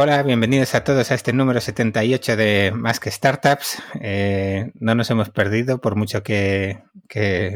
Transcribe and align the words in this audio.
Hola, 0.00 0.22
bienvenidos 0.22 0.76
a 0.76 0.84
todos 0.84 1.10
a 1.10 1.16
este 1.16 1.32
número 1.32 1.60
78 1.60 2.36
de 2.36 2.70
Más 2.72 3.00
que 3.00 3.10
Startups. 3.10 3.82
Eh, 4.00 4.70
no 4.74 4.94
nos 4.94 5.10
hemos 5.10 5.30
perdido 5.30 5.80
por 5.80 5.96
mucho 5.96 6.22
que, 6.22 6.84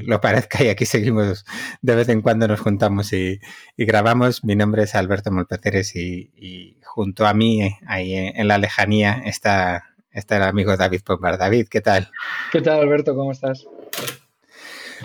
lo 0.02 0.20
parezca 0.20 0.64
y 0.64 0.68
aquí 0.68 0.84
seguimos 0.84 1.44
de 1.82 1.94
vez 1.94 2.08
en 2.08 2.20
cuando 2.20 2.48
nos 2.48 2.58
juntamos 2.58 3.12
y, 3.12 3.38
grabamos. 3.76 4.42
Mi 4.42 4.56
nombre 4.56 4.82
es 4.82 4.96
Alberto 4.96 5.30
Molpeceres 5.30 5.94
y, 5.94 6.80
junto 6.82 7.28
a 7.28 7.32
mí, 7.32 7.76
ahí 7.86 8.12
en 8.12 8.48
la 8.48 8.58
lejanía, 8.58 9.22
está, 9.24 9.94
está 10.10 10.38
el 10.38 10.42
amigo 10.42 10.76
David 10.76 11.02
Pombar. 11.04 11.38
David, 11.38 11.68
¿qué 11.70 11.80
tal? 11.80 12.10
¿Qué 12.50 12.60
tal, 12.60 12.80
Alberto? 12.80 13.14
¿Cómo 13.14 13.30
estás? 13.30 13.68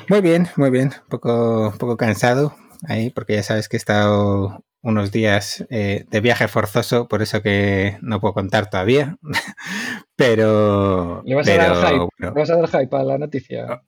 Muy 0.10 0.22
bien, 0.22 0.48
muy 0.56 0.72
bien. 0.72 0.88
Un 1.04 1.10
poco, 1.10 1.70
un 1.70 1.78
poco 1.78 1.98
cansado 1.98 2.56
ahí 2.88 3.12
porque 3.12 3.36
ya 3.36 3.44
sabes 3.44 3.70
que 3.70 3.78
he 3.78 3.80
estado 3.80 4.64
unos 4.88 5.12
días 5.12 5.66
eh, 5.70 6.06
de 6.10 6.22
viaje 6.22 6.48
forzoso, 6.48 7.10
por 7.10 7.22
eso 7.22 7.42
que 7.42 7.98
no 8.02 8.22
puedo 8.22 8.34
contar 8.34 8.70
todavía. 8.70 9.18
pero. 10.16 11.22
¿Le 11.26 11.36
vas, 11.36 11.48
a 11.50 11.58
dar 11.58 11.94
hype? 11.94 12.08
¿Le 12.18 12.30
vas 12.32 12.50
a 12.50 12.56
dar 12.56 12.70
hype 12.70 12.96
a 12.96 13.04
la 13.04 13.18
noticia? 13.18 13.84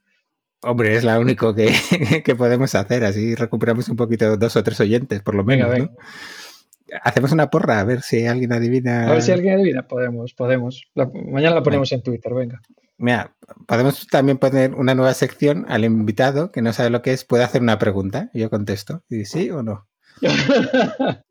Hombre, 0.62 0.98
es 0.98 1.06
la 1.06 1.20
único 1.20 1.56
que, 1.56 1.74
que, 2.26 2.36
podemos 2.36 2.76
hacer, 2.76 3.06
así 3.06 3.34
recuperamos 3.34 3.88
un 3.88 3.96
poquito 3.96 4.36
dos 4.36 4.58
o 4.58 4.64
tres 4.64 4.80
oyentes, 4.82 5.22
por 5.22 5.36
lo 5.36 5.46
menos. 5.46 5.74
Hacemos 7.04 7.32
una 7.32 7.50
porra, 7.50 7.80
a 7.80 7.84
ver 7.86 8.02
si 8.02 8.26
alguien 8.26 8.52
adivina. 8.52 9.08
A 9.08 9.14
ver 9.14 9.22
si 9.22 9.32
alguien 9.32 9.54
adivina, 9.54 9.88
podemos, 9.88 10.34
podemos. 10.34 10.92
mañana 10.96 11.56
la 11.56 11.64
ponemos 11.64 11.90
en 11.94 12.04
Twitter, 12.04 12.34
venga. 12.34 12.62
Mira, 12.98 13.34
podemos 13.66 14.06
también 14.08 14.38
poner 14.38 14.76
una 14.76 14.96
nueva 14.96 15.14
sección 15.14 15.66
al 15.70 15.86
invitado 15.86 16.52
que 16.52 16.62
no 16.62 16.74
sabe 16.74 16.90
lo 16.90 17.02
que 17.02 17.14
es, 17.14 17.24
puede 17.24 17.46
hacer 17.46 17.62
una 17.62 17.80
pregunta 17.80 18.30
y 18.34 18.42
yo 18.42 18.50
contesto. 18.50 19.06
¿Y 19.08 19.24
sí 19.24 19.50
o 19.52 19.64
no? 19.64 19.89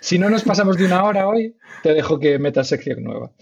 Si 0.00 0.18
no 0.18 0.28
nos 0.28 0.42
pasamos 0.42 0.76
de 0.76 0.84
una 0.84 1.04
hora 1.04 1.26
hoy, 1.26 1.56
te 1.82 1.94
dejo 1.94 2.18
que 2.18 2.38
metas 2.38 2.68
sección 2.68 3.02
nueva. 3.02 3.32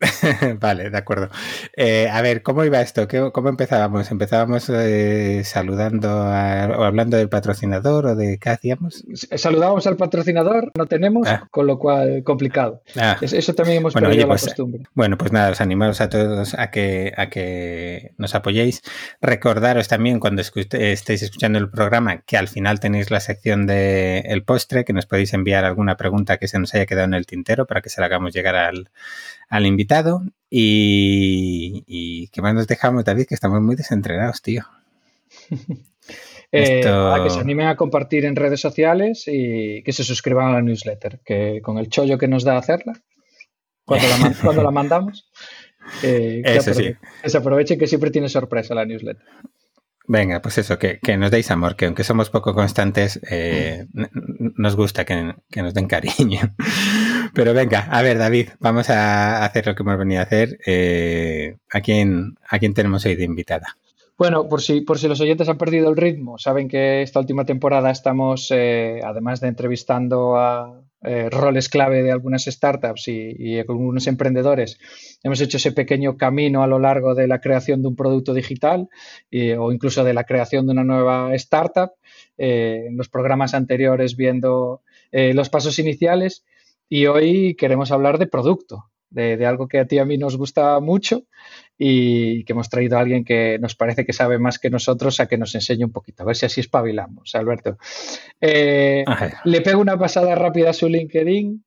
vale, 0.60 0.90
de 0.90 0.98
acuerdo. 0.98 1.30
Eh, 1.74 2.08
a 2.10 2.20
ver, 2.20 2.42
¿cómo 2.42 2.64
iba 2.64 2.80
esto? 2.80 3.08
¿Cómo 3.32 3.48
empezábamos? 3.48 4.10
¿Empezábamos 4.10 4.68
eh, 4.68 5.42
saludando 5.44 6.08
o 6.18 6.84
hablando 6.84 7.16
del 7.16 7.30
patrocinador 7.30 8.06
o 8.06 8.14
de 8.14 8.38
qué 8.38 8.50
hacíamos? 8.50 9.04
Saludábamos 9.14 9.86
al 9.86 9.96
patrocinador, 9.96 10.72
no 10.76 10.86
tenemos, 10.86 11.26
ah. 11.28 11.48
con 11.50 11.66
lo 11.66 11.78
cual 11.78 12.22
complicado. 12.24 12.82
Ah. 12.96 13.16
Eso 13.20 13.54
también 13.54 13.78
hemos 13.78 13.94
perdido 13.94 14.22
la 14.22 14.26
pues, 14.28 14.44
costumbre. 14.44 14.82
Bueno, 14.94 15.16
pues 15.16 15.32
nada, 15.32 15.50
os 15.50 15.60
animamos 15.62 16.00
a 16.00 16.10
todos 16.10 16.54
a 16.54 16.70
que, 16.70 17.14
a 17.16 17.30
que 17.30 18.12
nos 18.18 18.34
apoyéis. 18.34 18.82
Recordaros 19.22 19.88
también 19.88 20.20
cuando 20.20 20.42
estéis 20.42 21.22
escuchando 21.22 21.58
el 21.58 21.70
programa 21.70 22.18
que 22.18 22.36
al 22.36 22.48
final 22.48 22.80
tenéis 22.80 23.10
la 23.10 23.20
sección 23.20 23.66
del 23.66 24.24
el 24.26 24.44
postre, 24.44 24.84
que 24.84 24.92
nos 24.92 25.06
podéis 25.06 25.32
enviar 25.32 25.64
alguna 25.64 25.96
pregunta 25.96 26.36
que 26.36 26.48
se 26.48 26.58
nos 26.58 26.74
haya 26.74 26.84
quedado 26.84 27.06
en 27.06 27.14
el 27.14 27.26
tintero 27.26 27.66
para 27.66 27.80
que 27.80 27.88
se 27.88 28.00
la 28.00 28.06
hagamos 28.06 28.34
llegar 28.34 28.56
al 28.56 28.90
al 29.48 29.66
invitado 29.66 30.22
y, 30.50 31.84
y 31.86 32.28
¿qué 32.28 32.42
más 32.42 32.54
nos 32.54 32.66
dejamos, 32.66 33.04
David? 33.04 33.26
Que 33.26 33.34
estamos 33.34 33.60
muy 33.60 33.76
desentrenados, 33.76 34.42
tío. 34.42 34.64
Eh, 36.52 36.86
a 36.86 37.20
que 37.24 37.30
se 37.30 37.40
animen 37.40 37.66
a 37.66 37.76
compartir 37.76 38.24
en 38.24 38.36
redes 38.36 38.60
sociales 38.60 39.24
y 39.26 39.82
que 39.82 39.92
se 39.92 40.04
suscriban 40.04 40.46
a 40.46 40.52
la 40.52 40.62
newsletter, 40.62 41.20
que 41.24 41.60
con 41.60 41.76
el 41.78 41.88
chollo 41.88 42.18
que 42.18 42.28
nos 42.28 42.44
da 42.44 42.56
hacerla, 42.56 42.92
cuando 43.84 44.06
la, 44.06 44.34
cuando 44.42 44.62
la 44.62 44.70
mandamos, 44.70 45.28
eh, 46.02 46.42
que, 46.44 46.96
se 47.28 47.36
aproveche 47.36 47.76
que 47.76 47.88
siempre 47.88 48.10
tiene 48.10 48.28
sorpresa 48.28 48.74
la 48.74 48.86
newsletter. 48.86 49.24
Venga, 50.08 50.40
pues 50.40 50.58
eso, 50.58 50.78
que, 50.78 51.00
nos 51.16 51.32
deis 51.32 51.50
amor, 51.50 51.74
que 51.74 51.86
aunque 51.86 52.04
somos 52.04 52.30
poco 52.30 52.54
constantes, 52.54 53.20
eh, 53.28 53.86
nos 53.92 54.76
gusta 54.76 55.04
que, 55.04 55.34
nos 55.56 55.74
den 55.74 55.88
cariño. 55.88 56.54
Pero 57.34 57.54
venga, 57.54 57.88
a 57.90 58.02
ver, 58.02 58.18
David, 58.18 58.50
vamos 58.58 58.90
a 58.90 59.44
hacer 59.44 59.66
lo 59.66 59.74
que 59.74 59.82
hemos 59.82 59.98
venido 59.98 60.20
a 60.20 60.24
hacer. 60.24 60.58
Eh, 60.66 61.56
¿a, 61.70 61.80
quién, 61.80 62.36
¿A 62.48 62.58
quién 62.58 62.74
tenemos 62.74 63.04
hoy 63.04 63.14
de 63.14 63.24
invitada? 63.24 63.76
Bueno, 64.18 64.48
por 64.48 64.62
si, 64.62 64.80
por 64.80 64.98
si 64.98 65.08
los 65.08 65.20
oyentes 65.20 65.48
han 65.48 65.58
perdido 65.58 65.90
el 65.90 65.96
ritmo, 65.96 66.38
saben 66.38 66.68
que 66.68 67.02
esta 67.02 67.20
última 67.20 67.44
temporada 67.44 67.90
estamos, 67.90 68.50
eh, 68.50 69.00
además 69.04 69.40
de 69.40 69.48
entrevistando 69.48 70.36
a 70.36 70.82
eh, 71.02 71.28
roles 71.28 71.68
clave 71.68 72.02
de 72.02 72.12
algunas 72.12 72.46
startups 72.46 73.08
y, 73.08 73.58
algunos 73.58 74.06
emprendedores, 74.06 74.78
hemos 75.22 75.40
hecho 75.42 75.58
ese 75.58 75.72
pequeño 75.72 76.16
camino 76.16 76.62
a 76.62 76.66
lo 76.66 76.78
largo 76.78 77.14
de 77.14 77.28
la 77.28 77.42
creación 77.42 77.82
de 77.82 77.88
un 77.88 77.96
producto 77.96 78.32
digital 78.32 78.88
o 79.58 79.70
incluso 79.70 80.02
de 80.02 80.14
la 80.14 80.24
creación 80.24 80.66
de 80.66 80.72
una 80.72 80.84
nueva 80.84 81.34
startup. 81.34 81.92
Eh, 82.38 82.86
en 82.88 82.96
los 82.96 83.08
programas 83.08 83.54
anteriores 83.54 84.16
viendo 84.16 84.82
los 85.12 85.48
pasos 85.48 85.78
iniciales 85.78 86.44
y 86.88 87.06
hoy 87.06 87.54
queremos 87.56 87.90
hablar 87.90 88.18
de 88.18 88.26
producto, 88.26 88.90
de, 89.10 89.36
de, 89.36 89.46
algo 89.46 89.68
que 89.68 89.78
a 89.78 89.86
ti 89.86 89.96
y 89.96 89.98
a 89.98 90.04
mí 90.04 90.18
nos 90.18 90.36
gusta 90.36 90.78
mucho 90.80 91.24
y 91.78 92.44
que 92.44 92.52
hemos 92.52 92.68
traído 92.68 92.96
a 92.96 93.00
alguien 93.00 93.24
que 93.24 93.58
nos 93.58 93.74
parece 93.74 94.04
que 94.04 94.12
sabe 94.12 94.38
más 94.38 94.58
que 94.58 94.70
nosotros 94.70 95.20
a 95.20 95.26
que 95.26 95.38
nos 95.38 95.54
enseñe 95.54 95.84
un 95.84 95.92
poquito, 95.92 96.22
a 96.22 96.26
ver 96.26 96.36
si 96.36 96.46
así 96.46 96.60
espabilamos, 96.60 97.34
Alberto. 97.34 97.78
Eh, 98.40 99.04
le 99.44 99.60
pego 99.60 99.80
una 99.80 99.98
pasada 99.98 100.34
rápida 100.34 100.70
a 100.70 100.74
su 100.74 100.88
LinkedIn 100.88 101.64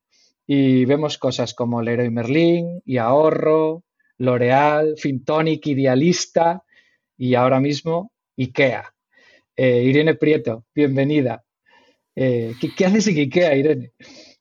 y 0.48 0.86
vemos 0.86 1.18
cosas 1.18 1.54
como 1.54 1.82
Leroy 1.82 2.10
Merlin 2.10 2.82
y 2.86 2.98
Ahorro, 2.98 3.84
L'Oreal, 4.18 4.96
Fintonic, 4.98 5.68
Idealista 5.68 6.64
y 7.18 7.36
ahora 7.36 7.60
mismo 7.60 8.12
IKEA. 8.38 8.94
Eh, 9.56 9.84
Irene 9.84 10.16
Prieto, 10.16 10.66
bienvenida. 10.74 11.44
Eh, 12.16 12.54
¿qué, 12.60 12.74
¿Qué 12.76 12.86
haces 12.86 13.08
en 13.08 13.18
IKEA, 13.18 13.56
Irene? 13.56 13.94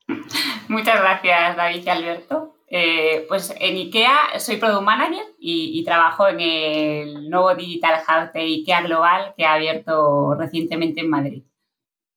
Muchas 0.68 1.00
gracias, 1.00 1.56
David 1.56 1.82
y 1.84 1.88
Alberto. 1.88 2.54
Eh, 2.70 3.24
pues 3.28 3.54
en 3.58 3.76
IKEA 3.76 4.38
soy 4.38 4.58
Product 4.58 4.82
Manager 4.82 5.24
y, 5.38 5.82
trabajo 5.84 6.28
en 6.28 6.40
el 6.40 7.30
nuevo 7.30 7.54
Digital 7.54 8.02
Hub 8.06 8.32
de 8.32 8.40
IKEA 8.40 8.82
Global 8.82 9.32
que 9.36 9.46
ha 9.46 9.54
abierto 9.54 10.34
recientemente 10.34 11.00
en 11.00 11.08
Madrid. 11.08 11.42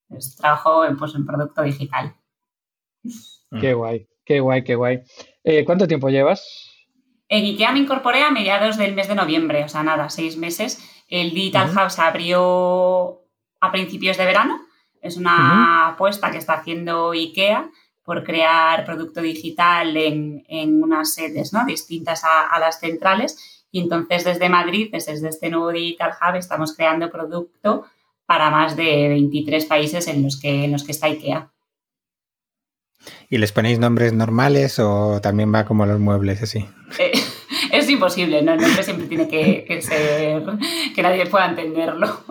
Pues 0.09 0.35
trabajo 0.35 0.83
en, 0.83 0.97
pues, 0.97 1.15
en 1.15 1.25
producto 1.25 1.61
digital. 1.61 2.15
Qué 3.61 3.73
guay, 3.73 4.09
qué 4.25 4.41
guay, 4.41 4.63
qué 4.63 4.75
guay. 4.75 5.01
Eh, 5.43 5.63
¿Cuánto 5.63 5.87
tiempo 5.87 6.09
llevas? 6.09 6.67
En 7.29 7.45
IKEA 7.45 7.71
me 7.71 7.79
incorporé 7.79 8.23
a 8.23 8.31
mediados 8.31 8.75
del 8.75 8.93
mes 8.93 9.07
de 9.07 9.15
noviembre, 9.15 9.63
o 9.63 9.69
sea, 9.69 9.83
nada, 9.83 10.09
seis 10.09 10.35
meses. 10.35 11.05
El 11.07 11.31
Digital 11.31 11.69
Hub 11.69 11.89
se 11.89 12.01
abrió 12.01 13.21
a 13.61 13.71
principios 13.71 14.17
de 14.17 14.25
verano. 14.25 14.59
Es 15.01 15.15
una 15.15 15.89
apuesta 15.89 16.29
que 16.29 16.37
está 16.37 16.55
haciendo 16.55 17.11
IKEA 17.11 17.69
por 18.11 18.25
crear 18.25 18.83
producto 18.83 19.21
digital 19.21 19.95
en, 19.95 20.43
unas 20.83 21.13
sedes 21.13 21.53
¿no? 21.53 21.63
distintas 21.63 22.23
a, 22.25 22.59
las 22.59 22.77
centrales. 22.77 23.63
Y 23.71 23.79
entonces 23.79 24.25
desde 24.25 24.49
Madrid, 24.49 24.89
desde 24.91 25.29
este 25.29 25.49
nuevo 25.49 25.71
Digital 25.71 26.11
Hub, 26.19 26.35
estamos 26.35 26.75
creando 26.75 27.09
producto 27.09 27.85
para 28.25 28.49
más 28.49 28.75
de 28.75 29.07
23 29.07 29.63
países 29.63 30.09
en 30.09 30.23
los 30.23 30.37
que, 30.41 30.65
en 30.65 30.73
los 30.73 30.83
que 30.83 30.91
está 30.91 31.07
IKEA. 31.07 31.53
¿Y 33.29 33.37
les 33.37 33.53
ponéis 33.53 33.79
nombres 33.79 34.11
normales 34.11 34.77
o 34.79 35.21
también 35.21 35.55
va 35.55 35.63
como 35.63 35.85
los 35.85 36.01
muebles 36.01 36.43
así? 36.43 36.65
Eh, 36.99 37.13
es 37.71 37.89
imposible, 37.89 38.41
¿no? 38.41 38.55
El 38.55 38.59
nombre 38.59 38.83
siempre 38.83 39.07
tiene 39.07 39.29
que, 39.29 39.81
ser 39.81 40.43
que 40.93 41.01
nadie 41.01 41.27
pueda 41.27 41.45
entenderlo. 41.45 42.25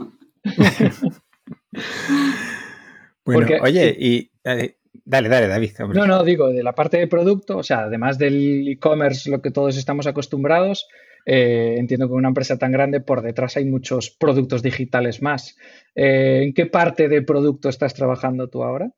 bueno, 3.24 3.48
oye, 3.62 3.96
y 3.98 4.30
eh, 4.44 4.76
Dale, 5.10 5.28
dale, 5.28 5.48
David. 5.48 5.72
No, 5.92 6.06
no, 6.06 6.22
digo, 6.22 6.50
de 6.50 6.62
la 6.62 6.72
parte 6.72 6.96
de 6.96 7.08
producto, 7.08 7.58
o 7.58 7.62
sea, 7.64 7.80
además 7.80 8.16
del 8.16 8.68
e-commerce, 8.68 9.28
lo 9.28 9.42
que 9.42 9.50
todos 9.50 9.76
estamos 9.76 10.06
acostumbrados, 10.06 10.86
eh, 11.26 11.74
entiendo 11.78 12.06
que 12.06 12.14
una 12.14 12.28
empresa 12.28 12.58
tan 12.58 12.70
grande 12.70 13.00
por 13.00 13.20
detrás 13.20 13.56
hay 13.56 13.64
muchos 13.64 14.10
productos 14.10 14.62
digitales 14.62 15.20
más. 15.20 15.56
Eh, 15.96 16.42
¿En 16.44 16.54
qué 16.54 16.66
parte 16.66 17.08
de 17.08 17.22
producto 17.22 17.68
estás 17.68 17.92
trabajando 17.92 18.48
tú 18.48 18.62
ahora? 18.62 18.92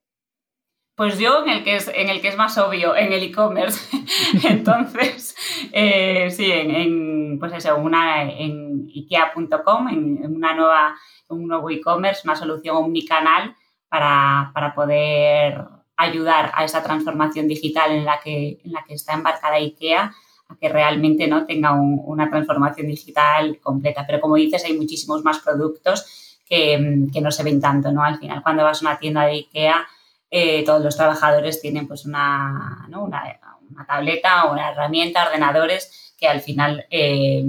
Pues 0.96 1.18
yo 1.18 1.44
en 1.44 1.48
el 1.48 1.64
que 1.64 1.76
es, 1.76 1.88
en 1.88 2.10
el 2.10 2.20
que 2.20 2.28
es 2.28 2.36
más 2.36 2.58
obvio, 2.58 2.94
en 2.94 3.14
el 3.14 3.22
e-commerce. 3.22 3.80
Entonces, 4.46 5.34
eh, 5.72 6.28
sí, 6.30 6.52
en, 6.52 7.38
pues 7.38 7.54
eso, 7.54 7.74
una, 7.78 8.30
en 8.30 8.86
ikea.com, 8.94 9.88
en, 9.88 10.26
una 10.26 10.54
nueva, 10.54 10.94
un 11.28 11.48
nuevo 11.48 11.70
e-commerce, 11.70 12.20
una 12.24 12.36
solución 12.36 12.76
omnicanal 12.76 13.56
para, 13.88 14.50
para 14.52 14.74
poder 14.74 15.56
ayudar 16.02 16.52
a 16.54 16.64
esa 16.64 16.82
transformación 16.82 17.48
digital 17.48 17.92
en 17.92 18.04
la 18.04 18.20
que, 18.22 18.60
en 18.64 18.72
la 18.72 18.84
que 18.84 18.94
está 18.94 19.14
embarcada 19.14 19.56
IKEA 19.56 20.14
a 20.48 20.56
que 20.56 20.68
realmente 20.68 21.26
¿no? 21.26 21.46
tenga 21.46 21.72
una 21.72 22.28
transformación 22.28 22.86
digital 22.86 23.58
completa. 23.60 24.04
Pero 24.06 24.20
como 24.20 24.36
dices, 24.36 24.64
hay 24.64 24.76
muchísimos 24.76 25.22
más 25.24 25.38
productos 25.38 26.40
que, 26.46 26.78
no 27.20 27.30
se 27.30 27.42
ven 27.42 27.60
tanto. 27.60 27.90
¿no? 27.92 28.02
Al 28.02 28.18
final, 28.18 28.42
cuando 28.42 28.64
vas 28.64 28.82
a 28.82 28.86
una 28.88 28.98
tienda 28.98 29.24
de 29.24 29.32
IKEA, 29.32 29.86
eh, 30.30 30.64
todos 30.64 30.82
los 30.82 30.96
trabajadores 30.96 31.60
tienen 31.60 31.86
pues 31.86 32.04
una, 32.04 32.88
una, 32.88 33.38
tableta 33.86 34.44
o 34.44 34.52
una 34.52 34.70
herramienta, 34.70 35.26
ordenadores, 35.26 36.14
que 36.18 36.26
al 36.26 36.40
final 36.40 36.86
eh, 36.90 37.44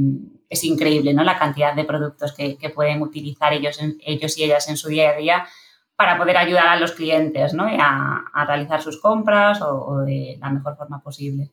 es 0.49 0.63
increíble 0.63 1.13
¿no? 1.13 1.23
la 1.23 1.37
cantidad 1.37 1.73
de 1.73 1.83
productos 1.83 2.33
que, 2.33 2.57
pueden 2.73 3.01
utilizar 3.01 3.53
ellos, 3.53 3.79
ellos 4.05 4.37
y 4.37 4.43
ellas 4.43 4.67
en 4.69 4.77
su 4.77 4.89
día 4.89 5.09
a 5.09 5.15
día 5.15 5.47
para 5.95 6.17
poder 6.17 6.37
ayudar 6.37 6.67
a 6.67 6.79
los 6.79 6.91
clientes 6.91 7.53
¿no? 7.53 7.65
a, 7.65 8.45
realizar 8.47 8.81
sus 8.81 8.99
compras 8.99 9.61
o, 9.61 10.01
de 10.05 10.37
la 10.39 10.49
mejor 10.49 10.75
forma 10.75 11.01
posible. 11.01 11.51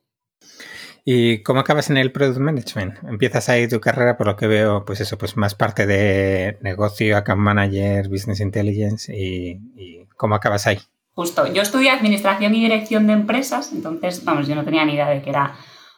¿Y 1.05 1.43
cómo 1.43 1.61
acabas 1.61 1.91
en 1.91 1.97
el 1.97 2.13
product 2.13 2.39
management? 2.39 3.03
Empiezas 3.05 3.49
ahí 3.49 3.69
tu 3.69 3.81
carrera, 3.81 4.17
por 4.17 4.27
lo 4.27 4.37
que 4.37 4.47
veo, 4.47 4.85
pues 4.85 5.01
eso, 5.01 5.17
pues 5.17 5.37
más 5.37 5.55
parte 5.55 5.87
de 5.87 6.59
negocio, 6.61 7.17
account 7.17 7.41
manager, 7.41 8.09
business 8.09 8.41
intelligence 8.41 9.13
y, 9.17 10.07
¿cómo 10.17 10.35
acabas 10.35 10.67
ahí? 10.67 10.79
Justo, 11.15 11.47
yo 11.53 11.63
estudié 11.63 11.91
administración 11.91 12.55
y 12.55 12.61
dirección 12.61 13.07
de 13.07 13.15
empresas, 13.15 13.73
entonces, 13.73 14.25
vamos, 14.25 14.47
yo 14.47 14.55
no 14.55 14.65
tenía 14.65 14.85
ni 14.85 14.95
idea 14.95 15.09
de 15.09 15.23
que 15.23 15.31
era 15.31 15.55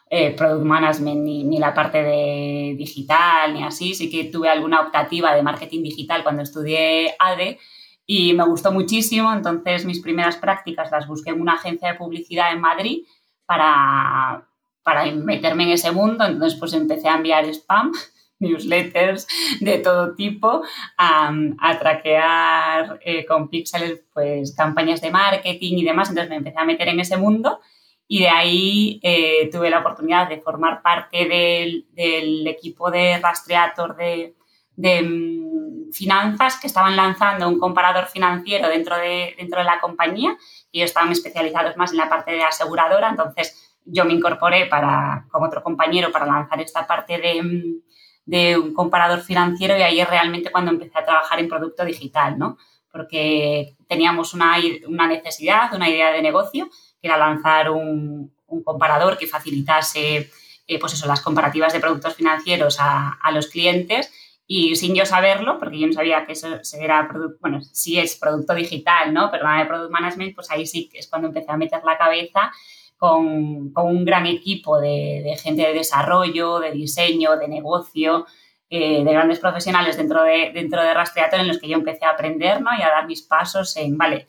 eh, 0.09 0.35
product 0.37 0.65
management 0.65 1.21
ni, 1.23 1.45
ni, 1.45 1.59
la 1.59 1.75
parte 1.75 2.03
de 2.03 2.75
digital 2.77 3.55
ni 3.55 3.65
así. 3.65 3.95
Sí 3.95 4.11
que 4.11 4.25
tuve 4.25 4.49
alguna 4.49 4.81
optativa 4.81 5.35
de 5.35 5.43
marketing 5.43 5.83
digital 5.83 6.23
cuando 6.23 6.43
estudié 6.43 7.15
ADE 7.19 7.59
y 8.07 8.33
me 8.35 8.45
gustó 8.45 8.73
muchísimo. 8.73 9.33
Entonces 9.33 9.85
mis 9.85 10.01
primeras 10.01 10.37
prácticas 10.37 10.91
las 10.91 11.07
busqué 11.07 11.31
en 11.31 11.41
una 11.41 11.55
agencia 11.55 11.93
de 11.93 11.99
publicidad 11.99 12.53
en 12.53 12.61
Madrid 12.61 13.05
para, 13.47 14.47
para 14.83 15.11
meterme 15.13 15.65
en 15.65 15.71
ese 15.71 15.93
mundo. 15.93 16.25
Entonces 16.25 16.59
pues 16.59 16.73
empecé 16.73 17.09
a 17.09 17.17
enviar 17.17 17.45
spam 17.47 17.93
newsletters 18.39 19.27
de 19.61 19.79
todo 19.79 20.15
tipo, 20.15 20.63
a, 20.99 21.33
a 21.59 21.79
traquear 21.79 22.99
eh, 23.05 23.25
con 23.25 23.49
píxeles 23.49 24.01
pues 24.13 24.55
campañas 24.55 25.01
de 25.01 25.11
marketing 25.11 25.79
y 25.79 25.85
demás. 25.85 26.09
Entonces 26.09 26.31
me 26.31 26.37
empecé 26.37 26.59
a 26.59 26.65
meter 26.65 26.89
en 26.89 27.01
ese 27.01 27.17
mundo 27.17 27.61
y 28.09 28.21
de 28.21 28.29
ahí 28.29 29.01
eh, 29.03 29.49
tuve 29.51 29.71
la 29.71 29.79
oportunidad 29.79 30.29
de 30.29 30.41
formar 30.41 30.83
parte 30.83 31.27
del, 31.27 31.87
del 31.93 32.47
equipo 32.47 32.91
de 32.91 33.19
Rastreator 33.19 33.97
de, 33.97 34.35
de 34.77 35.03
mm, 35.03 35.93
finanzas 35.93 36.59
que 36.59 36.67
estaban 36.67 36.97
lanzando 36.97 37.49
un 37.49 37.59
comparador 37.59 38.07
financiero 38.07 38.69
dentro 38.69 38.97
de, 38.97 39.35
dentro 39.37 39.59
de 39.59 39.65
la 39.65 39.81
compañía 39.81 40.37
y 40.71 40.79
ellos 40.79 40.91
estaban 40.91 41.13
especializados 41.13 41.77
más 41.77 41.93
en 41.93 41.99
la 41.99 42.09
parte 42.09 42.33
de 42.33 42.43
aseguradora, 42.43 43.11
entonces 43.11 43.73
yo 43.85 44.05
me 44.05 44.15
incorporé 44.15 44.67
para, 44.67 45.27
con 45.31 45.45
otro 45.45 45.63
compañero 45.63 46.11
para 46.13 46.27
lanzar 46.27 46.61
esta 46.61 46.87
parte 46.87 47.19
de, 47.19 47.43
mm, 47.43 47.83
de 48.25 48.59
un 48.59 48.73
comparador 48.73 49.21
financiero 49.21 49.77
y 49.77 49.83
ahí 49.83 50.01
es 50.01 50.09
realmente 50.09 50.51
cuando 50.51 50.71
empecé 50.71 50.99
a 50.99 51.05
trabajar 51.05 51.41
en 51.41 51.49
producto 51.49 51.85
digital, 51.85 52.39
¿no? 52.39 52.57
Porque 52.91 53.77
teníamos 53.89 54.35
una, 54.35 54.57
una 54.87 55.07
necesidad, 55.07 55.75
una 55.75 55.89
idea 55.89 56.13
de 56.13 56.23
negocio, 56.23 56.69
que 57.01 57.09
era 57.09 57.17
lanzar 57.17 57.71
un, 57.71 58.33
un 58.47 58.63
comparador 58.63 59.19
que 59.19 59.27
facilitase 59.27 60.31
eh, 60.67 60.79
pues 60.79 60.93
eso, 60.93 61.07
las 61.07 61.21
comparativas 61.21 61.73
de 61.73 61.81
productos 61.81 62.15
financieros 62.15 62.79
a, 62.79 63.19
a 63.21 63.33
los 63.33 63.49
clientes 63.49 64.13
y 64.55 64.77
sin 64.77 64.95
yo 64.95 65.07
saberlo, 65.07 65.59
porque 65.59 65.79
yo 65.79 65.87
no 65.87 65.95
sabía 65.95 66.27
que 66.27 66.33
eso 66.33 66.61
era 66.79 67.09
bueno, 67.41 67.63
sí 67.63 67.99
es 67.99 68.17
producto 68.17 68.55
digital, 68.55 69.15
¿no? 69.15 69.31
Pero 69.31 69.45
nada 69.45 69.61
de 69.61 69.65
product 69.65 69.91
management, 69.91 70.35
pues 70.35 70.51
ahí 70.51 70.67
sí 70.67 70.91
es 70.93 71.09
cuando 71.09 71.29
empecé 71.29 71.51
a 71.51 71.57
meter 71.57 71.83
la 71.83 71.97
cabeza 71.97 72.53
con, 72.99 73.73
con 73.73 73.87
un 73.87 74.05
gran 74.05 74.27
equipo 74.27 74.79
de, 74.79 75.23
de, 75.25 75.39
gente 75.39 75.63
de 75.63 75.73
desarrollo, 75.73 76.61
de 76.61 76.71
diseño, 76.71 77.39
de 77.39 77.49
negocio, 77.49 78.27
eh, 78.69 79.03
de 79.03 79.11
grandes 79.11 79.39
profesionales 79.39 79.97
dentro 79.97 80.23
de, 80.23 80.51
dentro 80.53 80.83
de 80.83 80.93
Rastreator 80.93 81.41
en 81.41 81.49
los 81.49 81.59
que 81.59 81.69
yo 81.69 81.79
empecé 81.79 82.05
a 82.05 82.11
aprender, 82.11 82.61
¿no? 82.61 82.73
Y 82.79 82.83
a 82.83 82.91
dar 82.91 83.07
mis 83.07 83.23
pasos 83.23 83.75
en, 83.79 83.97
vale, 83.97 84.29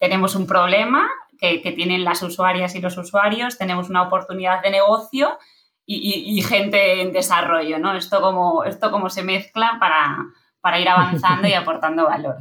tenemos 0.00 0.34
un 0.34 0.48
problema 0.48 1.08
que, 1.38 1.62
que 1.62 1.70
tienen 1.70 2.02
las 2.02 2.24
usuarias 2.24 2.74
y 2.74 2.80
los 2.80 2.98
usuarios, 2.98 3.56
tenemos 3.56 3.88
una 3.88 4.02
oportunidad 4.02 4.62
de 4.62 4.72
negocio 4.72 5.38
y, 5.92 6.42
gente 6.42 7.02
en 7.02 7.12
desarrollo, 7.12 7.78
¿no? 7.78 7.96
Esto 7.96 8.20
como, 8.20 8.64
esto 8.64 8.90
como 8.90 9.10
se 9.10 9.22
mezcla 9.22 9.76
para, 9.80 10.26
para 10.60 10.80
ir 10.80 10.88
avanzando 10.88 11.48
y 11.48 11.52
aportando 11.52 12.04
valor. 12.04 12.38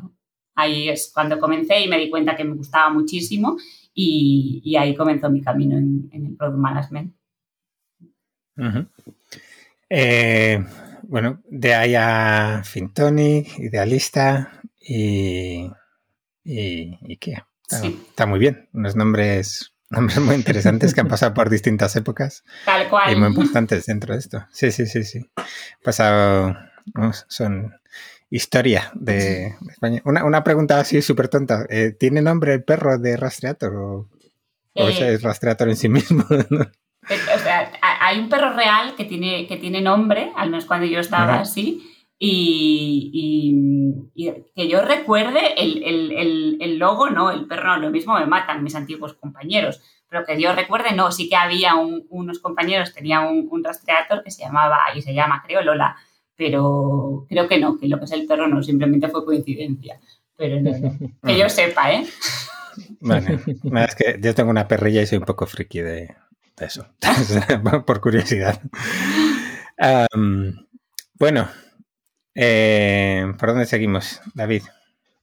Ahí 0.55 0.89
es 0.89 1.11
cuando 1.13 1.39
comencé 1.39 1.81
y 1.81 1.87
me 1.87 1.97
di 1.97 2.09
cuenta 2.09 2.35
que 2.35 2.43
me 2.43 2.55
gustaba 2.55 2.89
muchísimo 2.89 3.57
y, 3.93 4.61
y 4.63 4.75
ahí 4.75 4.95
comenzó 4.95 5.29
mi 5.29 5.41
camino 5.41 5.77
en, 5.77 6.09
en 6.11 6.25
el 6.27 6.35
Product 6.35 6.59
Management. 6.59 7.15
eh, 9.89 10.63
bueno, 11.03 11.41
de 11.49 11.73
ahí 11.73 11.95
a 11.95 12.61
Fintonic, 12.63 13.57
Idealista 13.57 14.61
y, 14.79 15.71
y, 16.43 16.97
y. 17.01 17.13
Está, 17.13 17.81
sí. 17.81 17.99
está 18.09 18.25
muy 18.25 18.39
bien. 18.39 18.69
Unos 18.73 18.95
nombres 18.95 19.73
Nombres 19.89 20.19
muy 20.19 20.35
interesantes 20.35 20.93
que 20.93 21.01
han 21.01 21.07
pasado 21.07 21.33
por 21.33 21.49
distintas 21.49 21.95
épocas. 21.95 22.43
Tal 22.65 22.89
cual. 22.89 23.11
Y 23.11 23.15
muy 23.15 23.29
importantes 23.29 23.85
dentro 23.85 24.13
de 24.13 24.19
esto. 24.19 24.45
Sí, 24.51 24.71
sí, 24.71 24.85
sí, 24.85 25.03
sí. 25.03 25.25
Pasado. 25.83 26.55
Son 27.27 27.73
historia 28.29 28.91
de, 28.95 29.55
España. 29.69 30.01
Una, 30.05 30.23
una, 30.23 30.43
pregunta 30.43 30.79
así 30.79 31.01
súper 31.01 31.27
tonta. 31.27 31.65
Eh, 31.69 31.95
¿Tiene 31.99 32.21
nombre 32.21 32.53
el 32.53 32.63
perro 32.63 32.97
de 32.97 33.17
Rastreator 33.17 33.75
o, 33.75 34.09
eh, 34.75 34.83
o 34.83 34.87
es 34.89 35.21
Rastreator 35.21 35.69
en 35.69 35.75
sí 35.75 35.89
mismo? 35.89 36.25
¿no? 36.49 36.61
O 36.61 37.39
sea, 37.39 37.71
hay 37.81 38.19
un 38.19 38.29
perro 38.29 38.53
real 38.53 38.95
que 38.95 39.05
tiene, 39.05 39.47
que 39.47 39.57
tiene 39.57 39.81
nombre, 39.81 40.31
al 40.35 40.49
menos 40.49 40.65
cuando 40.65 40.85
yo 40.85 40.99
estaba 40.99 41.33
Ajá. 41.33 41.41
así. 41.41 41.88
Y, 42.21 43.11
y, 44.13 44.27
y, 44.27 44.33
que 44.53 44.67
yo 44.67 44.81
recuerde 44.81 45.53
el, 45.57 45.81
el, 45.83 46.11
el, 46.11 46.57
el, 46.59 46.77
logo, 46.77 47.09
no, 47.09 47.31
el 47.31 47.47
perro 47.47 47.67
no, 47.67 47.77
lo 47.77 47.91
mismo 47.91 48.19
me 48.19 48.25
matan 48.25 48.61
mis 48.61 48.75
antiguos 48.75 49.13
compañeros, 49.13 49.81
pero 50.09 50.25
que 50.25 50.39
yo 50.39 50.53
recuerde, 50.53 50.93
no, 50.93 51.13
sí 51.13 51.29
que 51.29 51.37
había 51.37 51.75
un, 51.75 52.05
unos 52.09 52.39
compañeros, 52.39 52.93
tenía 52.93 53.21
un, 53.21 53.47
un, 53.49 53.63
rastreador 53.63 54.21
que 54.21 54.31
se 54.31 54.43
llamaba, 54.43 54.79
y 54.93 55.01
se 55.01 55.13
llama, 55.13 55.41
creo, 55.45 55.61
Lola, 55.61 55.95
pero 56.35 57.25
creo 57.29 57.47
que 57.47 57.57
no, 57.57 57.77
que 57.77 57.87
lo 57.87 57.99
que 57.99 58.05
es 58.05 58.11
el 58.11 58.27
perro 58.27 58.49
no, 58.49 58.61
simplemente 58.63 59.07
fue 59.07 59.23
coincidencia, 59.23 59.99
pero 60.35 60.59
no, 60.59 60.71
no. 60.77 60.97
que 61.25 61.37
yo 61.37 61.47
sepa, 61.47 61.93
¿eh? 61.93 62.05
Bueno, 62.99 63.27
es 63.85 63.95
que 63.95 64.19
yo 64.21 64.35
tengo 64.35 64.49
una 64.49 64.67
perrilla 64.67 65.01
y 65.01 65.07
soy 65.07 65.19
un 65.19 65.25
poco 65.25 65.45
friki 65.45 65.79
de, 65.79 66.15
de 66.57 66.65
eso, 66.65 66.85
por 67.85 68.01
curiosidad. 68.01 68.61
Um, 70.13 70.53
bueno, 71.17 71.47
eh, 72.35 73.33
¿Por 73.37 73.49
dónde 73.49 73.65
seguimos, 73.65 74.21
David? 74.33 74.63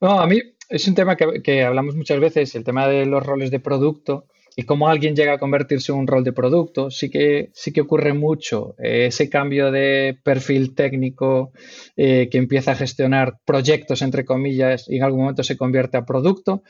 No, 0.01 0.21
a 0.21 0.27
mí 0.27 0.41
es 0.69 0.89
un 0.89 0.95
tema 0.95 1.17
que, 1.17 1.43
que, 1.43 1.65
hablamos 1.65 1.97
muchas 1.97 2.21
veces, 2.21 2.55
el 2.55 2.65
tema 2.65 2.89
de 2.89 3.07
los 3.07 3.25
roles 3.25 3.51
de 3.51 3.61
producto 3.61 4.27
y 4.59 4.63
cómo 4.63 4.89
alguien 4.89 5.15
llega 5.15 5.35
a 5.35 5.39
convertirse 5.39 5.93
en 5.93 5.99
un 5.99 6.07
rol 6.07 6.25
de 6.25 6.33
producto. 6.33 6.91
Sí 6.91 7.11
que, 7.11 7.51
sí 7.53 7.73
que 7.73 7.83
ocurre 7.83 8.15
mucho 8.15 8.75
eh, 8.79 9.07
ese 9.07 9.29
cambio 9.29 9.71
de 9.71 10.19
perfil 10.25 10.75
técnico 10.75 11.53
eh, 11.95 12.29
que 12.31 12.39
empieza 12.39 12.73
a 12.73 12.77
gestionar 12.77 13.39
proyectos, 13.45 14.01
entre 14.01 14.25
comillas, 14.25 14.89
y 14.89 14.97
en 14.97 15.03
algún 15.03 15.21
momento 15.21 15.43
se 15.43 15.59
convierte 15.59 15.99
a 15.99 16.07
producto. 16.07 16.63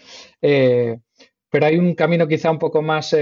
Eh, 0.42 0.98
pero 1.48 1.66
hay 1.66 1.78
un 1.78 1.94
camino 1.94 2.26
quizá 2.26 2.50
un 2.50 2.58
poco 2.58 2.82
más 2.82 3.14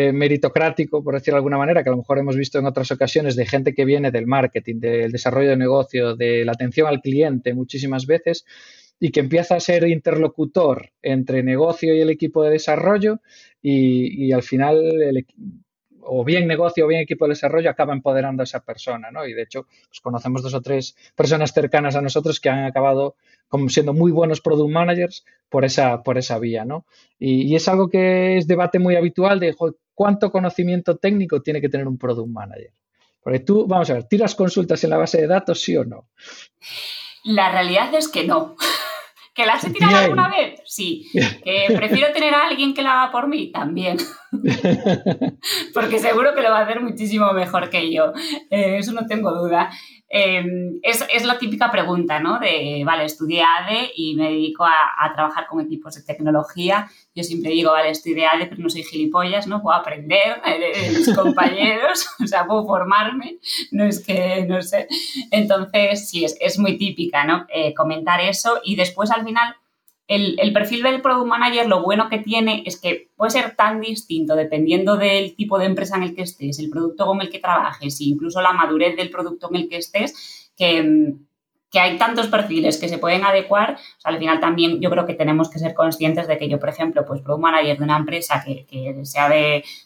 eh, 0.00 0.12
meritocrático, 0.12 1.02
por 1.02 1.14
decirlo 1.14 1.34
de 1.34 1.38
alguna 1.38 1.58
manera, 1.58 1.82
que 1.82 1.88
a 1.88 1.90
lo 1.90 1.98
mejor 1.98 2.20
hemos 2.20 2.36
visto 2.36 2.56
en 2.60 2.66
otras 2.66 2.88
ocasiones 2.92 3.34
de 3.34 3.46
gente 3.46 3.74
que 3.74 3.84
viene 3.84 4.12
del 4.12 4.28
marketing, 4.28 4.78
del 4.78 5.10
desarrollo 5.10 5.50
de 5.50 5.56
negocio, 5.56 6.14
de 6.14 6.44
la 6.44 6.52
atención 6.52 6.86
al 6.86 7.00
cliente 7.00 7.52
muchísimas 7.52 8.06
veces 8.06 8.44
y 9.00 9.10
que 9.10 9.18
empieza 9.18 9.56
a 9.56 9.60
ser 9.60 9.88
interlocutor 9.88 10.92
entre 11.02 11.42
negocio 11.42 11.96
y 11.96 12.00
el 12.00 12.10
equipo 12.10 12.44
de 12.44 12.50
desarrollo 12.50 13.18
y, 13.60 14.30
al 14.30 14.44
final 14.44 15.26
o 16.02 16.24
bien 16.24 16.46
negocio 16.46 16.84
o 16.84 16.88
bien 16.88 17.00
equipo 17.00 17.24
de 17.24 17.30
desarrollo 17.30 17.68
acaba 17.68 17.92
empoderando 17.92 18.42
a 18.42 18.44
esa 18.44 18.60
persona, 18.60 19.10
¿no? 19.10 19.26
Y 19.26 19.34
de 19.34 19.42
hecho, 19.42 19.66
pues 19.88 20.00
conocemos 20.00 20.44
dos 20.44 20.54
o 20.54 20.62
tres 20.62 20.94
personas 21.16 21.52
cercanas 21.52 21.96
a 21.96 22.02
nosotros 22.02 22.38
que 22.38 22.50
han 22.50 22.66
acabado 22.66 23.16
siendo 23.66 23.94
muy 23.94 24.12
buenos 24.12 24.40
product 24.40 24.70
managers 24.70 25.24
por 25.48 25.64
esa, 25.64 26.04
por 26.04 26.18
esa 26.18 26.38
vía, 26.38 26.64
¿no? 26.64 26.86
Y, 27.18 27.42
y 27.50 27.56
es 27.56 27.66
algo 27.66 27.88
que 27.88 28.36
es 28.36 28.46
debate 28.46 28.78
muy 28.78 28.94
habitual 28.94 29.40
de 29.40 29.54
cuánto 29.98 30.30
conocimiento 30.30 30.96
técnico 30.96 31.42
tiene 31.42 31.60
que 31.60 31.68
tener 31.68 31.88
un 31.88 31.98
product 31.98 32.28
manager. 32.28 32.70
Porque 33.20 33.40
tú, 33.40 33.66
vamos 33.66 33.90
a 33.90 33.94
ver, 33.94 34.04
¿tiras 34.04 34.36
consultas 34.36 34.84
en 34.84 34.90
la 34.90 34.96
base 34.96 35.20
de 35.20 35.26
datos, 35.26 35.60
sí 35.60 35.76
o 35.76 35.84
no? 35.84 36.08
La 37.24 37.50
realidad 37.50 37.92
es 37.92 38.06
que 38.06 38.24
no. 38.24 38.54
¿Que 39.34 39.44
las 39.44 39.64
he 39.64 39.70
tirado 39.70 39.92
Bien. 39.92 40.04
alguna 40.04 40.28
vez? 40.28 40.60
Sí. 40.64 41.04
¿Que 41.42 41.66
prefiero 41.76 42.12
tener 42.12 42.32
a 42.32 42.46
alguien 42.46 42.74
que 42.74 42.82
la 42.82 43.02
haga 43.02 43.12
por 43.12 43.26
mí? 43.26 43.50
También. 43.50 43.96
Porque 45.74 45.98
seguro 45.98 46.32
que 46.32 46.42
lo 46.42 46.50
va 46.50 46.60
a 46.60 46.62
hacer 46.62 46.80
muchísimo 46.80 47.32
mejor 47.32 47.68
que 47.68 47.92
yo. 47.92 48.12
Eh, 48.50 48.78
eso 48.78 48.92
no 48.92 49.04
tengo 49.06 49.32
duda. 49.32 49.70
Eh, 50.10 50.42
es, 50.82 51.04
es, 51.12 51.24
la 51.24 51.38
típica 51.38 51.70
pregunta, 51.70 52.18
¿no? 52.18 52.38
De, 52.38 52.82
vale, 52.84 53.04
estudié 53.04 53.42
ADE 53.42 53.92
y 53.94 54.14
me 54.14 54.30
dedico 54.30 54.64
a, 54.64 55.12
trabajar 55.14 55.46
con 55.46 55.60
equipos 55.60 55.94
de 55.94 56.02
tecnología. 56.02 56.90
Yo 57.14 57.22
siempre 57.22 57.50
digo, 57.50 57.72
vale, 57.72 57.90
estudié 57.90 58.26
ADE, 58.26 58.46
pero 58.46 58.62
no 58.62 58.70
soy 58.70 58.84
gilipollas, 58.84 59.46
¿no? 59.46 59.60
Puedo 59.62 59.76
aprender 59.76 60.40
de, 60.44 60.80
de 60.80 60.98
mis 60.98 61.14
compañeros, 61.14 62.08
o 62.24 62.26
sea, 62.26 62.46
puedo 62.46 62.66
formarme, 62.66 63.38
no 63.70 63.84
es 63.84 64.04
que, 64.04 64.46
no 64.48 64.62
sé. 64.62 64.88
Entonces, 65.30 66.08
sí, 66.08 66.24
es, 66.24 66.36
es 66.40 66.58
muy 66.58 66.78
típica, 66.78 67.24
¿no? 67.24 67.46
Eh, 67.52 67.74
comentar 67.74 68.20
eso 68.20 68.60
y 68.64 68.76
después 68.76 69.10
al 69.10 69.24
final 69.24 69.56
el, 70.08 70.36
el, 70.40 70.52
perfil 70.52 70.82
del 70.82 71.02
product 71.02 71.26
manager 71.26 71.68
lo 71.68 71.82
bueno 71.82 72.08
que 72.08 72.18
tiene 72.18 72.62
es 72.66 72.80
que 72.80 73.10
puede 73.14 73.30
ser 73.30 73.54
tan 73.54 73.80
distinto 73.80 74.34
dependiendo 74.34 74.96
del 74.96 75.36
tipo 75.36 75.58
de 75.58 75.66
empresa 75.66 75.96
en 75.96 76.02
el 76.02 76.14
que 76.14 76.22
estés, 76.22 76.58
el 76.58 76.70
producto 76.70 77.06
con 77.06 77.20
el 77.20 77.30
que 77.30 77.38
trabajes 77.38 78.00
e 78.00 78.04
incluso 78.04 78.40
la 78.40 78.52
madurez 78.52 78.96
del 78.96 79.10
producto 79.10 79.48
en 79.50 79.56
el 79.56 79.68
que 79.68 79.76
estés, 79.76 80.50
que, 80.56 81.14
que 81.70 81.80
hay 81.80 81.98
tantos 81.98 82.28
perfiles 82.28 82.78
que 82.78 82.88
se 82.88 82.98
pueden 82.98 83.24
adecuar, 83.24 83.78
al 84.04 84.18
final 84.18 84.40
también 84.40 84.80
yo 84.80 84.90
creo 84.90 85.04
que 85.04 85.14
tenemos 85.14 85.50
que 85.50 85.58
ser 85.58 85.74
conscientes 85.74 86.26
de 86.26 86.38
que 86.38 86.48
yo, 86.48 86.58
por 86.58 86.70
ejemplo, 86.70 87.04
pues 87.04 87.20
product 87.20 87.42
manager 87.42 87.76
de 87.76 87.84
una 87.84 87.98
empresa 87.98 88.42
que, 88.42 89.00
sea 89.04 89.28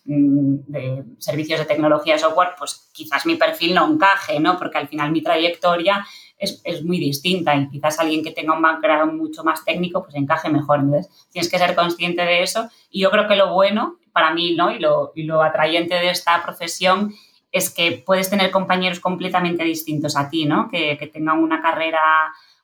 mm, 0.05 0.57
de, 0.69 1.05
servicios 1.19 1.59
de 1.59 1.67
tecnología 1.67 2.15
de 2.15 2.21
software, 2.21 2.51
pues 2.57 2.91
quizás 2.93 3.27
mi 3.27 3.35
perfil 3.35 3.75
no 3.75 3.93
encaje, 3.93 4.39
¿no? 4.39 4.57
Porque 4.57 4.79
al 4.79 4.87
final 4.87 5.11
mi 5.11 5.23
trayectoria 5.23 6.07
es, 6.43 6.85
muy 6.85 6.99
distinta 6.99 7.55
y 7.55 7.69
quizás 7.69 7.99
alguien 7.99 8.25
que 8.25 8.33
tenga 8.33 8.55
un 8.55 8.63
background 8.63 9.15
mucho 9.15 9.45
más 9.45 9.65
técnico, 9.65 10.03
pues 10.03 10.15
encaje 10.17 10.49
mejor. 10.49 10.81
Entonces, 10.81 11.29
tienes 11.31 11.51
que 11.51 11.59
ser 11.59 11.75
consciente 11.75 12.23
de 12.23 12.43
eso 12.43 12.69
y 12.91 13.01
yo 13.03 13.11
creo 13.11 13.29
que 13.29 13.37
lo 13.37 13.53
bueno 13.53 13.97
para 14.13 14.35
mí, 14.35 14.55
¿no? 14.55 14.71
Y 14.71 14.79
lo, 14.79 15.13
y 15.15 15.23
lo 15.23 15.43
atrayente 15.43 15.95
de 15.95 16.11
esta 16.11 16.43
profesión 16.43 17.15
es 17.51 17.71
que 17.71 18.03
puedes 18.05 18.29
tener 18.31 18.51
compañeros 18.51 18.99
completamente 18.99 19.63
distintos 19.63 20.17
a 20.17 20.29
ti, 20.29 20.47
¿no? 20.47 20.69
Que, 20.71 20.97
tengan 21.13 21.39
una 21.39 21.61
carrera, 21.63 22.01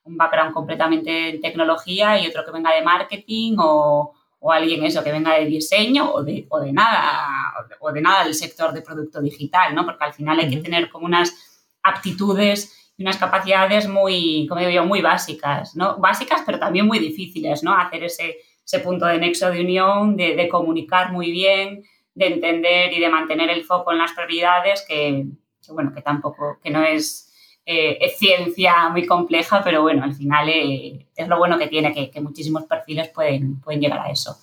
un 0.04 0.16
background 0.16 0.52
completamente 0.52 1.30
en 1.30 1.40
tecnología 1.40 2.18
y 2.18 2.26
otro 2.26 2.44
que 2.44 2.52
venga 2.52 2.74
de 2.74 2.82
marketing 2.82 3.56
o, 3.58 4.14
alguien 4.50 4.84
eso 4.84 5.04
que 5.04 5.12
venga 5.12 5.34
de 5.34 5.44
diseño 5.44 6.10
o 6.12 6.22
de, 6.22 6.46
o 6.48 6.60
de 6.60 6.72
nada, 6.72 7.52
o 7.80 7.92
de, 7.92 8.00
nada 8.00 8.24
del 8.24 8.34
sector 8.34 8.72
de 8.72 8.82
producto 8.82 9.20
digital, 9.20 9.74
¿no? 9.74 9.84
Porque 9.84 10.04
al 10.04 10.14
final 10.14 10.38
hay 10.38 10.48
que 10.48 10.62
tener 10.62 10.88
como 10.88 11.04
unas 11.04 11.34
aptitudes 11.82 12.77
unas 12.98 13.16
capacidades 13.16 13.88
muy, 13.88 14.46
como 14.48 14.60
digo 14.60 14.72
yo, 14.72 14.84
muy 14.84 15.00
básicas, 15.00 15.76
¿no? 15.76 15.96
Básicas, 15.98 16.42
pero 16.44 16.58
también 16.58 16.86
muy 16.86 16.98
difíciles, 16.98 17.62
¿no? 17.62 17.74
Hacer 17.74 18.04
ese, 18.04 18.38
ese 18.64 18.80
punto 18.80 19.06
de 19.06 19.18
nexo 19.18 19.50
de 19.50 19.60
unión, 19.60 20.16
de, 20.16 20.48
comunicar 20.48 21.12
muy 21.12 21.30
bien, 21.30 21.84
de 22.14 22.26
entender 22.26 22.92
y 22.92 23.00
de 23.00 23.08
mantener 23.08 23.50
el 23.50 23.64
foco 23.64 23.92
en 23.92 23.98
las 23.98 24.12
prioridades, 24.12 24.84
que, 24.86 25.26
bueno, 25.70 25.92
que 25.94 26.02
tampoco, 26.02 26.58
que 26.62 26.70
no 26.70 26.82
es, 26.82 27.24
eh, 27.64 28.14
ciencia 28.16 28.88
muy 28.88 29.06
compleja, 29.06 29.62
pero 29.62 29.82
bueno, 29.82 30.02
al 30.02 30.14
final 30.14 30.48
eh, 30.48 31.06
es 31.14 31.28
lo 31.28 31.38
bueno 31.38 31.58
que 31.58 31.66
tiene, 31.66 31.92
que, 31.92 32.20
muchísimos 32.20 32.64
perfiles 32.64 33.08
pueden, 33.08 33.60
pueden 33.60 33.80
llegar 33.80 34.00
a 34.00 34.10
eso. 34.10 34.38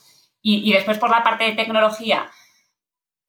Y, 0.48 0.72
después 0.72 1.00
por 1.00 1.10
la 1.10 1.24
parte 1.24 1.44
de 1.44 1.54
tecnología, 1.54 2.30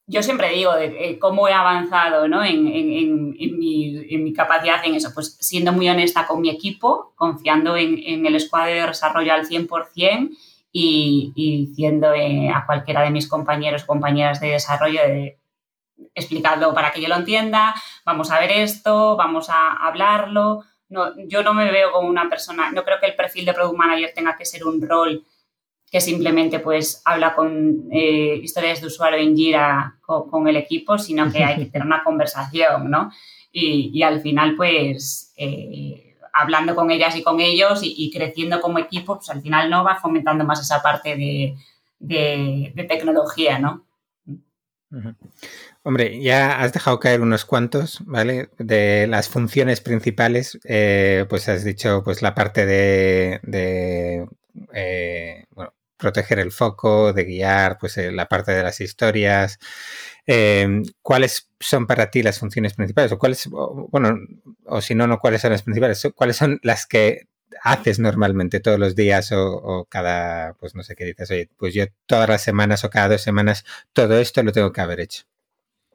yo 0.06 0.22
siempre 0.22 0.50
digo 0.50 0.74
de, 0.74 1.18
cómo 1.18 1.48
he 1.48 1.52
avanzado 1.52 2.28
¿no? 2.28 2.44
en, 2.44 2.66
en, 2.68 3.58
mi, 3.58 4.06
en, 4.08 4.24
mi, 4.24 4.32
capacidad 4.32 4.84
en 4.84 4.94
eso, 4.94 5.10
pues 5.12 5.36
siendo 5.40 5.72
muy 5.72 5.88
honesta 5.88 6.26
con 6.26 6.40
mi 6.40 6.48
equipo, 6.48 7.12
confiando 7.16 7.76
en, 7.76 8.24
el 8.24 8.40
squad 8.40 8.66
de 8.66 8.86
desarrollo 8.86 9.32
al 9.32 9.48
100% 9.48 10.30
y, 10.70 11.32
diciendo 11.34 12.12
eh, 12.14 12.50
a 12.54 12.66
cualquiera 12.66 13.02
de 13.02 13.10
mis 13.10 13.28
compañeros 13.28 13.82
o 13.82 13.86
compañeras 13.86 14.40
de 14.40 14.48
desarrollo 14.48 15.00
de, 15.02 15.38
para 16.74 16.92
que 16.92 17.00
yo 17.00 17.08
lo 17.08 17.16
entienda, 17.16 17.74
vamos 18.04 18.30
a 18.30 18.38
ver 18.38 18.52
esto, 18.52 19.16
vamos 19.16 19.48
a 19.50 19.72
hablarlo. 19.86 20.62
No, 20.88 21.12
yo 21.26 21.42
no 21.42 21.52
me 21.52 21.72
veo 21.72 21.90
como 21.90 22.08
una 22.08 22.28
persona, 22.28 22.70
no 22.70 22.84
creo 22.84 23.00
que 23.00 23.06
el 23.06 23.16
perfil 23.16 23.44
de 23.44 23.54
Product 23.54 23.76
Manager 23.76 24.12
tenga 24.14 24.36
que 24.36 24.44
ser 24.44 24.64
un 24.64 24.80
rol 24.86 25.24
que 25.90 26.00
simplemente 26.00 26.58
pues 26.60 27.00
habla 27.04 27.34
con 27.34 27.88
eh, 27.92 28.40
historias 28.42 28.80
de 28.80 28.88
usuario 28.88 29.18
en 29.18 29.36
Jira 29.36 29.98
con, 30.00 30.48
el 30.48 30.56
equipo, 30.56 30.98
sino 30.98 31.30
que 31.30 31.44
hay 31.44 31.56
que 31.56 31.66
tener 31.66 31.86
una 31.86 32.02
conversación, 32.04 32.90
¿no? 32.90 33.10
Y, 33.52 34.02
al 34.02 34.20
final 34.20 34.54
pues 34.54 35.32
eh, 35.36 36.06
hablando 36.36 36.74
con 36.74 36.90
ellas 36.90 37.16
y 37.16 37.22
con 37.22 37.40
ellos 37.40 37.80
y, 37.82 38.10
creciendo 38.12 38.60
como 38.60 38.78
equipo, 38.78 39.16
pues 39.16 39.30
al 39.30 39.40
final 39.40 39.70
no 39.70 39.82
va 39.82 39.96
fomentando 39.96 40.44
más 40.44 40.60
esa 40.60 40.82
parte 40.82 41.16
de, 41.16 42.74
tecnología, 42.86 43.58
¿no? 43.58 43.86
Hombre, 45.82 46.20
ya 46.20 46.60
has 46.60 46.72
dejado 46.72 47.00
caer 47.00 47.20
unos 47.20 47.44
cuantos, 47.44 48.00
¿vale? 48.04 48.50
De 48.58 49.06
las 49.06 49.28
funciones 49.28 49.80
principales, 49.80 50.58
eh, 50.64 51.24
pues 51.28 51.48
has 51.48 51.64
dicho, 51.64 52.02
pues 52.04 52.22
la 52.22 52.34
parte 52.34 52.66
de, 52.66 53.40
eh, 54.74 55.44
proteger 55.96 56.38
el 56.38 56.52
foco, 56.52 57.12
de 57.12 57.24
guiar, 57.24 57.78
pues 57.78 57.96
eh, 57.98 58.12
la 58.12 58.26
parte 58.26 58.52
de 58.52 58.62
las 58.62 58.80
historias, 58.80 59.58
Em, 60.26 60.82
¿Cuáles 61.02 61.48
son 61.60 61.86
para 61.86 62.10
ti 62.10 62.22
las 62.22 62.40
funciones 62.40 62.74
principales? 62.74 63.12
O 63.12 63.18
cuáles, 63.18 63.48
bueno, 63.48 64.18
o 64.64 64.80
si 64.80 64.94
no, 64.94 65.06
no, 65.06 65.20
¿cuáles 65.20 65.40
son 65.40 65.52
las 65.52 65.62
principales? 65.62 66.06
¿Cuáles 66.14 66.36
son 66.36 66.58
las 66.62 66.86
que 66.86 67.28
haces 67.62 68.00
normalmente 68.00 68.58
todos 68.58 68.78
los 68.78 68.96
días 68.96 69.30
o, 69.32 69.86
cada, 69.88 70.54
pues 70.54 70.74
no 70.74 70.82
sé 70.82 70.96
qué 70.96 71.04
dices, 71.04 71.48
pues 71.56 71.74
yo 71.74 71.84
todas 72.06 72.28
las 72.28 72.42
semanas 72.42 72.84
o 72.84 72.90
cada 72.90 73.10
dos 73.10 73.22
semanas 73.22 73.64
todo 73.92 74.18
esto 74.18 74.42
lo 74.42 74.52
tengo 74.52 74.72
que 74.72 74.80
haber 74.80 75.00
hecho? 75.00 75.22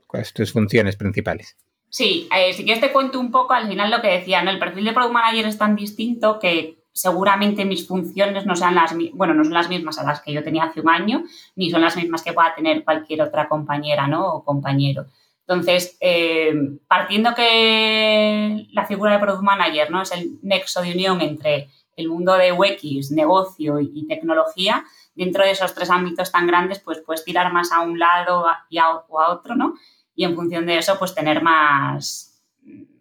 ¿Cuáles 0.07 0.29
son 0.29 0.35
tus 0.35 0.53
funciones 0.53 0.95
principales? 0.95 1.57
Sí, 1.89 2.29
eh, 2.33 2.53
si 2.53 2.63
quieres 2.63 2.81
te 2.81 2.93
cuento 2.93 3.19
un 3.19 3.31
poco 3.31 3.53
al 3.53 3.67
final 3.67 3.91
lo 3.91 4.01
que 4.01 4.07
decía, 4.07 4.41
¿no? 4.43 4.49
El 4.49 4.59
perfil 4.59 4.85
de 4.85 4.93
Product 4.93 5.13
Manager 5.13 5.45
es 5.45 5.57
tan 5.57 5.75
distinto 5.75 6.39
que 6.39 6.80
seguramente 6.93 7.65
mis 7.65 7.87
funciones 7.87 8.45
no 8.45 8.55
sean 8.55 8.75
las, 8.75 8.93
bueno, 9.13 9.33
no 9.33 9.43
son 9.43 9.53
las 9.53 9.69
mismas 9.69 9.97
a 9.97 10.03
las 10.03 10.21
que 10.21 10.33
yo 10.33 10.43
tenía 10.43 10.65
hace 10.65 10.81
un 10.81 10.89
año, 10.89 11.23
ni 11.55 11.69
son 11.69 11.81
las 11.81 11.95
mismas 11.95 12.21
que 12.21 12.33
pueda 12.33 12.53
tener 12.53 12.83
cualquier 12.83 13.21
otra 13.21 13.47
compañera, 13.47 14.07
¿no? 14.07 14.33
O 14.33 14.43
compañero. 14.43 15.05
Entonces, 15.47 15.97
eh, 15.99 16.53
partiendo 16.87 17.33
que 17.35 18.67
la 18.71 18.85
figura 18.85 19.13
de 19.13 19.19
Product 19.19 19.43
Manager, 19.43 19.91
¿no? 19.91 20.01
Es 20.01 20.11
el 20.11 20.39
nexo 20.41 20.81
de 20.81 20.93
unión 20.93 21.21
entre 21.21 21.69
el 21.95 22.09
mundo 22.09 22.33
de 22.33 22.51
UX, 22.51 23.11
negocio 23.11 23.79
y, 23.79 24.07
tecnología, 24.07 24.85
dentro 25.13 25.43
de 25.43 25.51
esos 25.51 25.73
tres 25.73 25.89
ámbitos 25.89 26.31
tan 26.31 26.47
grandes, 26.47 26.79
pues 26.79 26.99
puedes 27.05 27.25
tirar 27.25 27.51
más 27.51 27.71
a 27.71 27.81
un 27.81 27.99
lado 27.99 28.45
y 28.69 28.77
a, 28.77 28.91
o 28.91 29.19
a 29.19 29.29
otro, 29.29 29.55
¿no? 29.55 29.75
Y 30.15 30.23
en 30.23 30.35
función 30.35 30.65
de 30.65 30.77
eso, 30.77 30.97
pues 30.97 31.13
tener 31.13 31.41
más, 31.41 32.41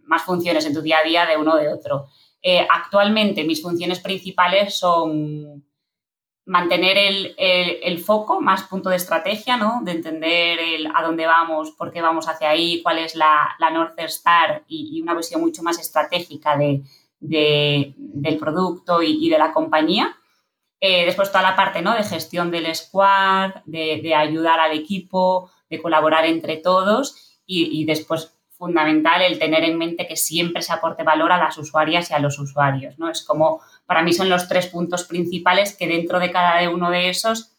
más 0.05 0.23
funciones 0.23 0.67
en 0.67 0.75
tu 0.75 0.83
día 0.83 0.99
a 0.99 1.05
día 1.05 1.27
de 1.27 1.37
uno 1.37 1.53
o 1.53 1.57
de 1.57 1.73
otro. 1.73 2.09
Eh, 2.43 2.67
actualmente 2.71 3.45
mis 3.45 3.63
funciones 3.63 4.01
principales 4.01 4.79
son 4.79 5.65
mantener 6.47 6.97
el, 7.37 7.99
foco, 8.01 8.41
más 8.41 8.65
punto 8.65 8.89
de 8.91 8.97
estrategia, 8.97 9.57
¿no? 9.57 9.83
de 9.85 9.93
entender 9.93 10.59
a 10.93 11.03
dónde 11.03 11.25
vamos, 11.27 11.71
por 11.73 11.93
qué 11.93 12.03
vamos 12.03 12.29
hacia 12.29 12.51
ahí, 12.51 12.83
cuál 12.83 12.99
es 12.99 13.15
la, 13.15 13.57
North 13.73 13.99
Star 13.99 14.65
y, 14.67 15.01
una 15.01 15.15
visión 15.15 15.41
mucho 15.41 15.63
más 15.63 15.79
estratégica 15.79 16.57
de, 16.57 16.83
del 17.21 18.37
producto 18.37 19.01
y, 19.01 19.29
de 19.29 19.39
la 19.39 19.53
compañía. 19.53 20.17
Eh, 20.81 21.05
después 21.05 21.31
toda 21.31 21.43
la 21.43 21.55
parte 21.55 21.83
¿no? 21.83 21.95
de 21.95 22.03
gestión 22.03 22.51
del 22.51 22.75
squad, 22.75 23.55
de, 23.67 24.13
ayudar 24.13 24.59
al 24.59 24.73
equipo, 24.73 25.53
de 25.69 25.81
colaborar 25.81 26.25
entre 26.25 26.57
todos 26.57 27.39
y 27.47 27.85
después 27.85 28.40
fundamental 28.61 29.23
el 29.23 29.39
tener 29.39 29.65
en 29.65 29.79
mente 29.79 30.07
que 30.07 30.17
siempre 30.17 30.61
se 30.61 30.75
aporte 30.75 31.03
valor 31.03 31.33
a 31.33 31.39
las 31.39 31.57
usuarias 31.57 32.11
y 32.11 32.15
a 32.15 32.19
los 32.19 32.39
usuarios, 32.39 32.99
¿no? 32.99 33.09
Es 33.09 33.25
como, 33.25 33.63
para 33.87 34.03
mí 34.03 34.13
son 34.13 34.29
los 34.29 34.49
tres 34.49 34.67
puntos 34.67 35.05
principales 35.05 35.75
que 35.75 35.89
dentro 35.89 36.21
de 36.21 36.31
cada 36.31 36.69
uno 36.69 36.91
de 36.91 37.09
esos 37.09 37.57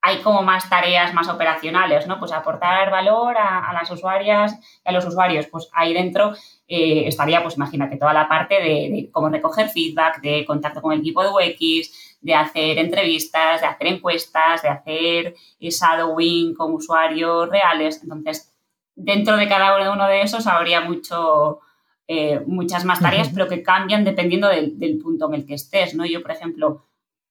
hay 0.00 0.18
como 0.18 0.44
más 0.44 0.70
tareas 0.70 1.12
más 1.12 1.28
operacionales, 1.28 2.06
¿no? 2.06 2.20
Pues 2.20 2.30
aportar 2.30 2.88
valor 2.92 3.36
a, 3.36 3.72
las 3.72 3.90
usuarias 3.90 4.54
y 4.86 4.88
a 4.88 4.92
los 4.92 5.04
usuarios, 5.04 5.48
pues 5.48 5.68
ahí 5.72 5.92
dentro 5.92 6.34
eh, 6.68 7.08
estaría, 7.08 7.42
pues 7.42 7.56
imagínate, 7.56 7.96
toda 7.96 8.12
la 8.12 8.28
parte 8.28 8.54
de, 8.62 9.08
cómo 9.10 9.30
recoger 9.30 9.68
feedback, 9.70 10.20
de 10.20 10.44
contacto 10.44 10.80
con 10.80 10.92
el 10.92 11.00
equipo 11.00 11.24
de 11.24 11.30
UX, 11.30 12.18
de 12.20 12.34
hacer 12.34 12.78
entrevistas, 12.78 13.60
de 13.60 13.66
hacer 13.66 13.88
encuestas, 13.88 14.62
de 14.62 14.68
hacer 14.68 15.34
shadowing 15.58 16.54
con 16.54 16.74
usuarios 16.74 17.48
reales. 17.48 18.00
Entonces, 18.04 18.54
dentro 18.98 19.36
de 19.36 19.48
cada 19.48 19.92
uno 19.92 20.06
de 20.06 20.22
esos 20.22 20.46
habría 20.46 20.80
mucho, 20.80 21.60
eh, 22.06 22.42
muchas 22.46 22.84
más 22.84 23.00
tareas, 23.00 23.30
pero 23.32 23.48
que 23.48 23.62
cambian 23.62 24.04
dependiendo 24.04 24.48
del, 24.48 24.98
punto 25.02 25.28
en 25.28 25.34
el 25.34 25.46
que 25.46 25.54
estés, 25.54 25.94
¿no? 25.94 26.04
Yo, 26.04 26.20
por 26.20 26.32
ejemplo, 26.32 26.84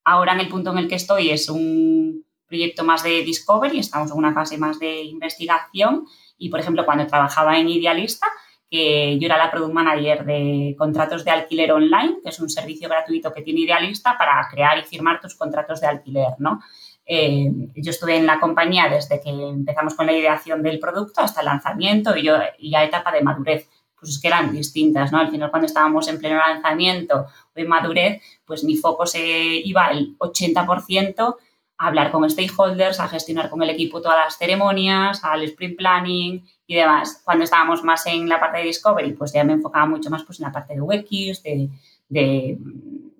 ahora 0.03 0.33
en 0.33 0.39
el 0.39 0.47
punto 0.47 0.71
en 0.71 0.77
el 0.79 0.87
que 0.87 0.95
estoy 0.95 1.29
es 1.29 1.49
un 1.49 2.25
proyecto 2.47 2.85
más 2.85 3.03
de 3.03 3.21
discovery, 3.23 3.79
estamos 3.79 4.11
en 4.11 4.17
una 4.17 4.33
fase 4.33 4.57
más 4.57 4.79
de 4.79 5.03
investigación 5.03 6.05
y, 6.37 6.49
por 6.49 6.61
ejemplo, 6.61 6.85
cuando 6.85 7.05
trabajaba 7.05 7.59
en 7.59 7.67
Idealista, 7.67 8.27
que 8.69 9.17
yo 9.19 9.25
era 9.25 9.37
la 9.37 9.51
product 9.51 9.73
manager 9.73 10.25
de 10.25 10.75
contratos 10.77 11.25
de 11.25 11.31
alquiler 11.31 11.73
online, 11.73 12.19
que 12.23 12.29
es 12.29 12.39
un 12.39 12.49
servicio 12.49 12.87
gratuito 12.87 13.33
que 13.33 13.41
tiene 13.41 13.61
Idealista 13.61 14.17
para 14.17 14.47
crear 14.49 14.77
y 14.77 14.83
firmar 14.83 15.19
tus 15.19 15.35
contratos 15.35 15.81
de 15.81 15.87
alquiler, 15.87 16.33
¿no? 16.39 16.61
Eh, 17.09 17.49
yo 17.73 17.91
estuve 17.91 18.17
en 18.17 18.25
la 18.25 18.37
compañía 18.37 18.89
desde 18.89 19.21
que 19.21 19.29
empezamos 19.29 19.95
con 19.95 20.05
la 20.05 20.13
ideación 20.13 20.61
del 20.61 20.77
producto 20.77 21.21
hasta 21.21 21.39
el 21.39 21.45
lanzamiento 21.45 22.17
y, 22.17 22.23
yo, 22.23 22.35
y 22.59 22.75
a 22.75 22.83
etapa 22.83 23.13
de 23.13 23.21
madurez. 23.21 23.69
Pues 23.97 24.11
es 24.11 24.21
que 24.21 24.27
eran 24.27 24.51
distintas, 24.51 25.11
¿no? 25.11 25.17
Al 25.17 25.31
final, 25.31 25.49
cuando 25.49 25.65
estábamos 25.65 26.07
en 26.07 26.19
pleno 26.19 26.37
lanzamiento 26.37 27.21
o 27.21 27.59
en 27.59 27.67
madurez, 27.67 28.21
pues 28.45 28.63
mi 28.63 28.75
foco 28.75 29.07
se 29.07 29.21
iba 29.25 29.87
el 29.87 30.17
80% 30.19 31.35
a 31.79 31.87
hablar 31.87 32.11
con 32.11 32.29
stakeholders, 32.29 32.99
a 32.99 33.07
gestionar 33.07 33.49
con 33.49 33.63
el 33.63 33.69
equipo 33.69 34.01
todas 34.01 34.17
las 34.17 34.37
ceremonias, 34.37 35.23
al 35.23 35.43
sprint 35.43 35.77
planning 35.77 36.45
y 36.67 36.75
demás. 36.75 37.21
Cuando 37.23 37.45
estábamos 37.45 37.83
más 37.83 38.05
en 38.07 38.27
la 38.27 38.39
parte 38.39 38.59
de 38.59 38.65
discovery, 38.65 39.13
pues 39.13 39.31
ya 39.33 39.43
me 39.43 39.53
enfocaba 39.53 39.85
mucho 39.85 40.09
más 40.09 40.23
pues, 40.23 40.39
en 40.39 40.45
la 40.45 40.51
parte 40.51 40.75
de 40.75 40.81
UX, 40.81 41.41
de, 41.41 41.69
de 42.09 42.57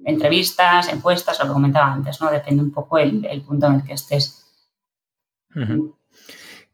entrevistas, 0.08 0.88
encuestas, 0.88 1.38
lo 1.40 1.46
que 1.46 1.52
comentaba 1.52 1.92
antes, 1.92 2.22
¿no? 2.22 2.32
Depende 2.32 2.64
un 2.64 2.72
poco 2.72 2.98
el, 2.98 3.44
punto 3.46 3.68
en 3.68 3.74
el 3.76 3.84
que 3.84 3.94
estés. 3.94 4.46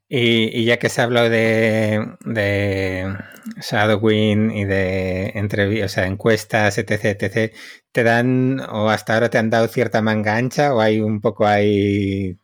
Y, 0.07 0.65
ya 0.65 0.77
que 0.77 0.89
se 0.89 1.01
ha 1.01 1.05
hablado 1.05 1.29
de, 1.29 2.15
de 2.25 3.17
y 4.53 4.65
de 4.65 5.81
o 5.83 5.89
sea, 5.89 6.05
encuestas, 6.05 6.77
etc., 6.77 7.05
etc., 7.05 7.55
¿te 7.91 8.03
dan 8.03 8.59
o 8.59 8.89
hasta 8.89 9.15
ahora 9.15 9.29
te 9.31 9.39
han 9.39 9.49
dado 9.49 9.67
cierta 9.67 10.03
manga 10.03 10.35
ancha 10.37 10.73
o 10.75 10.79
hay 10.79 10.99
un 10.99 11.19
poco 11.19 11.47
hay 11.47 12.37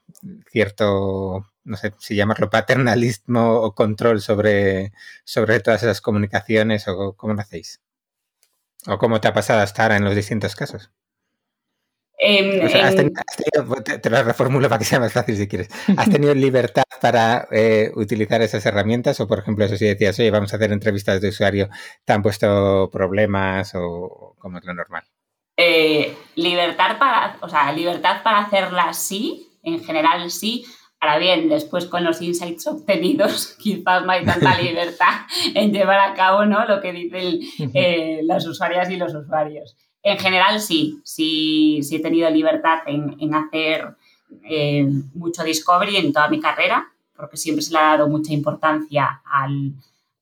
cierto, 0.52 1.46
no 1.64 1.78
sé 1.78 1.94
si 2.00 2.16
llamarlo 2.16 2.50
paternalismo 2.50 3.62
o 3.62 3.76
control 3.76 4.22
sobre, 4.22 4.92
sobre 5.24 5.60
todas 5.60 5.84
esas 5.84 6.02
comunicaciones 6.02 6.88
o 6.88 7.14
cómo 7.16 7.36
lo 7.36 7.42
hacéis? 7.42 7.80
¿O 8.88 8.98
cómo 8.98 9.20
te 9.20 9.28
ha 9.28 9.34
pasado 9.34 9.62
hasta 9.62 9.84
ahora 9.84 9.98
en 9.98 10.06
los 10.06 10.16
distintos 10.16 10.56
casos? 10.56 10.92
te, 12.20 14.10
lo 14.10 14.24
reformulo 14.24 14.68
para 14.68 14.80
que 14.80 14.86
sea 14.86 15.00
más 15.00 15.14
fácil 15.14 15.38
si 15.38 15.48
quieres. 15.48 15.70
¿Has 15.98 16.10
tenido 16.10 16.34
libertad 16.36 16.84
para 17.02 17.48
eh, 17.52 17.92
utilizar 17.96 18.42
esas 18.42 18.66
herramientas? 18.66 19.20
O, 19.20 19.28
por 19.28 19.40
ejemplo, 19.40 19.66
eso 19.66 19.78
si 19.78 19.86
decías, 19.86 20.20
oye, 20.20 20.32
vamos 20.32 20.52
a 20.52 20.58
hacer 20.58 20.72
entrevistas 20.72 21.22
de 21.22 21.30
usuario, 21.30 21.70
¿te 22.04 22.14
han 22.14 22.22
puesto 22.22 22.90
problemas 22.92 23.72
o 23.76 24.36
cómo 24.38 24.58
es 24.58 24.66
lo 24.66 24.74
normal? 24.74 25.04
Eh, 25.56 26.16
libertad 26.36 26.98
para, 27.00 27.38
o 27.42 27.50
sea, 27.50 27.72
libertad 27.72 28.24
para 28.24 28.40
hacerlas 28.40 28.98
sí, 28.98 29.50
en 29.64 29.84
general 29.84 30.30
sí. 30.32 30.66
Ahora 31.02 31.18
bien, 31.18 31.48
después 31.48 31.86
con 31.86 32.04
los 32.04 32.22
insights 32.22 32.68
obtenidos, 32.68 33.56
quizás 33.60 34.06
no 34.06 34.12
hay 34.12 34.26
tanta 34.26 34.58
libertad 34.62 35.22
en 35.56 35.72
llevar 35.72 36.00
a 36.00 36.14
cabo 36.14 36.46
¿no? 36.46 36.66
lo 36.66 36.82
que 36.82 36.92
dicen 36.92 37.40
eh, 37.74 38.22
las 38.24 38.46
usuarias 38.46 38.90
y 38.90 38.98
los 38.98 39.14
usuarios. 39.14 39.76
En 40.04 40.18
general 40.18 40.60
sí, 40.60 41.00
sí, 41.04 41.80
sí 41.84 41.98
he 41.98 42.00
tenido 42.00 42.30
libertad 42.30 42.80
en, 42.86 43.34
hacer 43.34 43.96
eh, 44.50 44.86
mucho 45.14 45.44
discovery 45.44 45.98
en 45.98 46.14
toda 46.14 46.30
mi 46.30 46.40
carrera, 46.40 46.88
porque 47.16 47.38
siempre 47.38 47.62
se 47.62 47.74
le 47.74 47.80
ha 47.80 47.98
dado 47.98 48.08
mucha 48.08 48.32
importancia 48.34 49.22
al, 49.26 49.74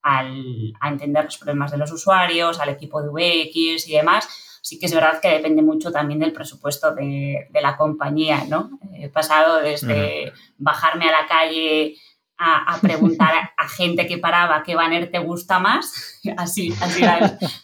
a 0.02 0.90
entender 0.90 1.26
los 1.26 1.38
problemas 1.38 1.72
de 1.72 1.78
los 1.78 1.92
usuarios, 1.92 2.60
al 2.60 2.70
equipo 2.70 3.02
de 3.02 3.10
UX 3.10 3.88
y 3.88 3.94
demás. 3.94 4.57
Sí 4.68 4.78
que 4.78 4.88
es 4.88 4.94
verdad 4.94 5.22
que 5.22 5.30
depende 5.30 5.62
mucho 5.62 5.94
también 5.94 6.20
del 6.20 6.34
presupuesto 6.34 6.94
de, 6.94 7.48
la 7.62 7.78
compañía, 7.78 8.44
¿no? 8.50 8.78
He 8.94 9.08
pasado 9.08 9.62
desde 9.62 10.34
bajarme 10.58 11.08
a 11.08 11.22
la 11.22 11.26
calle 11.26 11.96
a, 12.38 12.78
preguntar 12.82 13.32
a, 13.56 13.70
gente 13.70 14.06
que 14.08 14.18
paraba 14.18 14.64
qué 14.64 14.76
banner 14.76 15.10
te 15.10 15.20
gusta 15.20 15.60
más, 15.60 16.20
así, 16.38 16.74
así, 16.82 17.02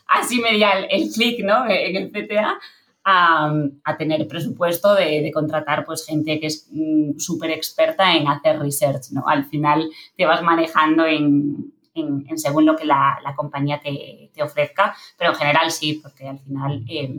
así 0.08 0.40
media 0.40 0.80
el, 0.80 1.12
clic 1.12 1.44
¿no? 1.44 1.66
en 1.68 1.98
el 1.98 2.10
PTA, 2.10 2.58
a, 3.04 3.98
tener 3.98 4.26
presupuesto 4.26 4.96
de, 4.96 5.30
contratar 5.34 5.84
pues, 5.84 6.06
gente 6.06 6.40
que 6.40 6.48
es 6.48 6.70
mm, 6.72 7.20
súper 7.20 7.52
experta 7.52 8.16
en 8.16 8.30
hacer 8.30 8.60
research. 8.60 9.12
¿no? 9.12 9.28
Al 9.28 9.44
final 9.44 9.90
te 10.16 10.26
vas 10.26 10.42
manejando 10.42 11.06
en, 11.06 11.74
en, 11.94 12.38
según 12.38 12.66
lo 12.66 12.76
que 12.76 12.86
la, 12.86 13.20
la 13.24 13.36
compañía 13.36 13.80
te, 13.80 14.32
te, 14.34 14.44
ofrezca, 14.44 14.96
pero 15.18 15.32
en 15.32 15.38
general 15.38 15.72
sí, 15.72 16.00
porque 16.02 16.28
al 16.28 16.40
final, 16.40 16.84
eh, 16.88 17.14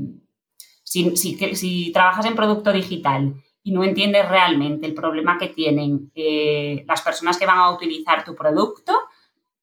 si, 0.82 1.16
si, 1.16 1.36
si 1.54 1.92
trabajas 1.92 2.26
en 2.26 2.34
producto 2.34 2.72
digital 2.72 3.34
y 3.62 3.72
no 3.72 3.82
entiendes 3.82 4.28
realmente 4.28 4.86
el 4.86 4.94
problema 4.94 5.38
que 5.38 5.48
tienen 5.48 6.10
eh, 6.14 6.84
las 6.86 7.02
personas 7.02 7.38
que 7.38 7.46
van 7.46 7.58
a 7.58 7.70
utilizar 7.70 8.24
tu 8.24 8.34
producto, 8.34 8.92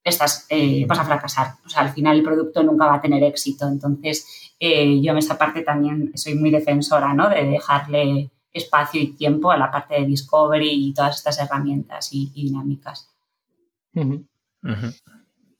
estás, 0.02 0.46
eh, 0.50 0.84
vas 0.86 0.98
a 0.98 1.04
fracasar. 1.04 1.54
O 1.64 1.68
sea, 1.68 1.82
al 1.82 1.90
final 1.90 2.16
el 2.16 2.24
producto 2.24 2.62
nunca 2.62 2.86
va 2.86 2.94
a 2.96 3.00
tener 3.00 3.22
éxito. 3.22 3.68
Entonces, 3.68 4.52
eh, 4.58 5.00
yo 5.00 5.12
en 5.12 5.18
esta 5.18 5.38
parte 5.38 5.62
también 5.62 6.10
soy 6.16 6.34
muy 6.34 6.50
defensora, 6.50 7.14
¿no? 7.14 7.28
De 7.28 7.44
dejarle 7.44 8.30
espacio 8.52 9.00
y 9.00 9.12
tiempo 9.12 9.50
a 9.50 9.56
la 9.56 9.70
parte 9.70 9.94
de 9.94 10.06
discovery 10.06 10.68
y 10.68 10.92
todas 10.92 11.16
estas 11.16 11.38
herramientas 11.38 12.08
y, 12.12 12.30
dinámicas. 12.34 13.08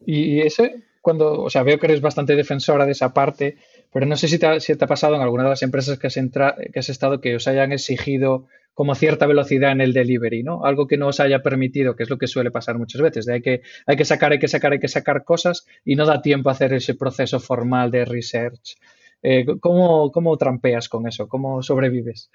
Y 0.05 0.40
ese, 0.40 0.85
cuando, 1.00 1.42
o 1.42 1.50
sea, 1.50 1.62
veo 1.62 1.79
que 1.79 1.87
eres 1.87 2.00
bastante 2.00 2.37
defensora 2.37 2.87
de 2.87 2.92
esa 2.92 3.12
parte, 3.12 3.57
pero 3.92 4.07
no 4.07 4.16
sé 4.16 4.29
si 4.29 4.38
te 4.38 4.46
ha, 4.46 4.61
si 4.61 4.74
te 4.74 4.85
ha 4.85 4.88
pasado 4.88 5.16
en 5.16 5.22
alguna 5.22 5.44
de 5.44 5.50
las 5.50 5.62
empresas 5.62 5.98
que 5.98 6.07
has, 6.07 6.14
que 6.14 6.79
has 6.79 6.88
estado 6.88 7.20
que 7.20 7.37
os 7.37 7.46
hayan 7.46 7.72
exigido 7.72 8.46
como 8.74 8.94
cierta 8.94 9.26
velocidad 9.26 9.72
en 9.72 9.83
el 9.83 9.92
delivery, 9.92 10.42
¿no? 10.42 10.64
Algo 10.64 10.87
que 10.87 10.96
no 10.96 11.09
os 11.09 11.20
haya 11.20 11.42
permitido, 11.42 11.94
que 11.94 12.05
es 12.05 12.11
lo 12.11 12.16
que 12.16 12.26
suele 12.26 12.50
pasar 12.50 12.79
muchas 12.79 13.03
veces, 13.03 13.26
de 13.26 13.35
hay 13.35 13.42
que, 13.42 13.62
hay 13.87 13.96
que 13.96 14.05
sacar, 14.05 14.33
hay 14.33 14.38
que 14.38 14.48
sacar, 14.48 14.72
hay 14.72 14.81
que 14.81 14.88
sacar 14.88 15.24
cosas 15.24 15.66
y 15.85 15.94
no 15.94 16.07
da 16.07 16.22
tiempo 16.22 16.48
a 16.48 16.53
hacer 16.53 16.72
ese 16.72 16.94
proceso 16.94 17.38
formal 17.38 17.90
de 17.90 18.05
research. 18.05 18.76
Eh, 19.22 19.44
¿cómo, 19.61 20.11
¿Cómo 20.11 20.37
trampeas 20.37 20.88
con 20.88 21.07
eso? 21.07 21.29
¿Cómo 21.29 21.62
sobrevives? 21.62 22.31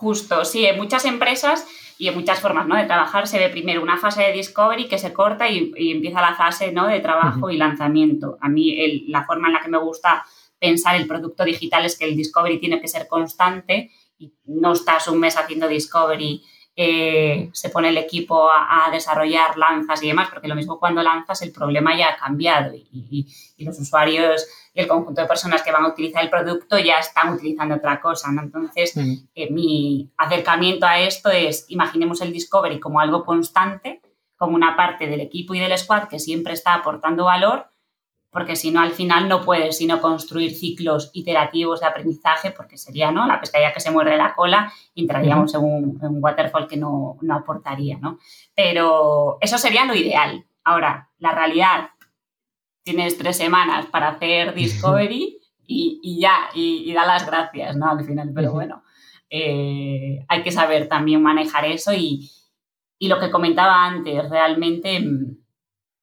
Justo, 0.00 0.46
sí, 0.46 0.64
en 0.64 0.78
muchas 0.78 1.04
empresas 1.04 1.66
y 1.98 2.08
en 2.08 2.14
muchas 2.14 2.40
formas 2.40 2.66
¿no? 2.66 2.74
de 2.74 2.86
trabajar 2.86 3.26
se 3.26 3.38
ve 3.38 3.50
primero 3.50 3.82
una 3.82 3.98
fase 3.98 4.22
de 4.22 4.32
discovery 4.32 4.88
que 4.88 4.96
se 4.96 5.12
corta 5.12 5.46
y, 5.50 5.74
empieza 5.76 6.22
la 6.22 6.34
fase 6.34 6.72
¿no? 6.72 6.86
de 6.86 7.00
trabajo 7.00 7.50
y 7.50 7.58
lanzamiento. 7.58 8.38
A 8.40 8.48
mí 8.48 9.04
la 9.08 9.26
forma 9.26 9.48
en 9.48 9.52
la 9.52 9.60
que 9.60 9.68
me 9.68 9.76
gusta 9.76 10.24
pensar 10.58 10.96
el 10.96 11.06
producto 11.06 11.44
digital 11.44 11.84
es 11.84 11.98
que 11.98 12.06
el 12.06 12.16
discovery 12.16 12.58
tiene 12.58 12.80
que 12.80 12.88
ser 12.88 13.08
constante 13.08 13.90
y 14.16 14.32
no 14.46 14.72
estás 14.72 15.06
un 15.08 15.20
mes 15.20 15.36
haciendo 15.36 15.68
discovery, 15.68 16.42
eh, 16.82 17.50
se 17.52 17.68
pone 17.68 17.90
el 17.90 17.98
equipo 17.98 18.48
a, 18.50 18.88
desarrollar, 18.90 19.58
lanzas 19.58 20.02
y 20.02 20.06
demás, 20.06 20.30
porque 20.32 20.48
lo 20.48 20.54
mismo 20.54 20.78
cuando 20.78 21.02
lanzas 21.02 21.42
el 21.42 21.52
problema 21.52 21.94
ya 21.94 22.08
ha 22.08 22.16
cambiado 22.16 22.72
y, 22.74 23.26
los 23.58 23.78
usuarios 23.78 24.46
y 24.72 24.80
el 24.80 24.88
conjunto 24.88 25.20
de 25.20 25.26
personas 25.26 25.62
que 25.62 25.72
van 25.72 25.84
a 25.84 25.88
utilizar 25.88 26.24
el 26.24 26.30
producto 26.30 26.78
ya 26.78 26.98
están 26.98 27.34
utilizando 27.34 27.74
otra 27.74 28.00
cosa. 28.00 28.30
Entonces, 28.30 28.96
eh, 28.96 29.50
mi 29.50 30.10
acercamiento 30.16 30.86
a 30.86 31.00
esto 31.00 31.28
es, 31.28 31.66
imaginemos 31.68 32.22
el 32.22 32.32
discovery 32.32 32.80
como 32.80 32.98
algo 32.98 33.26
constante, 33.26 34.00
como 34.38 34.54
una 34.54 34.74
parte 34.74 35.06
del 35.06 35.20
equipo 35.20 35.52
y 35.52 35.58
del 35.58 35.76
squad 35.76 36.08
que 36.08 36.18
siempre 36.18 36.54
está 36.54 36.72
aportando 36.72 37.26
valor 37.26 37.69
porque 38.30 38.54
si 38.54 38.70
no 38.70 38.80
al 38.80 38.92
final 38.92 39.28
no 39.28 39.42
puedes 39.42 39.76
sino 39.76 40.00
construir 40.00 40.54
ciclos 40.54 41.10
iterativos 41.12 41.80
de 41.80 41.86
aprendizaje, 41.86 42.52
porque 42.52 42.78
sería 42.78 43.10
¿no? 43.10 43.26
la 43.26 43.40
pescadilla 43.40 43.72
que 43.72 43.80
se 43.80 43.90
muerde 43.90 44.16
la 44.16 44.34
cola 44.34 44.72
y 44.94 45.02
entraríamos 45.02 45.52
en, 45.54 45.64
un, 45.64 45.98
waterfall 46.22 46.68
que 46.68 46.76
no, 46.76 47.18
aportaría. 47.30 47.98
¿no? 47.98 48.18
Pero 48.54 49.38
eso 49.40 49.58
sería 49.58 49.84
lo 49.84 49.94
ideal. 49.94 50.46
Ahora, 50.62 51.10
la 51.18 51.34
realidad, 51.34 51.90
tienes 52.84 53.18
tres 53.18 53.36
semanas 53.36 53.86
para 53.86 54.10
hacer 54.10 54.54
Discovery 54.54 55.38
y, 55.66 56.20
ya, 56.20 56.50
y, 56.54 56.92
da 56.92 57.06
las 57.06 57.26
gracias 57.26 57.76
¿no? 57.76 57.90
al 57.90 58.04
final, 58.04 58.30
pero 58.34 58.52
bueno, 58.52 58.84
eh, 59.28 60.24
hay 60.28 60.42
que 60.42 60.52
saber 60.52 60.88
también 60.88 61.22
manejar 61.22 61.64
eso 61.64 61.92
y, 61.92 62.30
y 62.98 63.08
lo 63.08 63.18
que 63.18 63.30
comentaba 63.30 63.86
antes, 63.86 64.28
realmente 64.28 65.00
mm, 65.00 65.36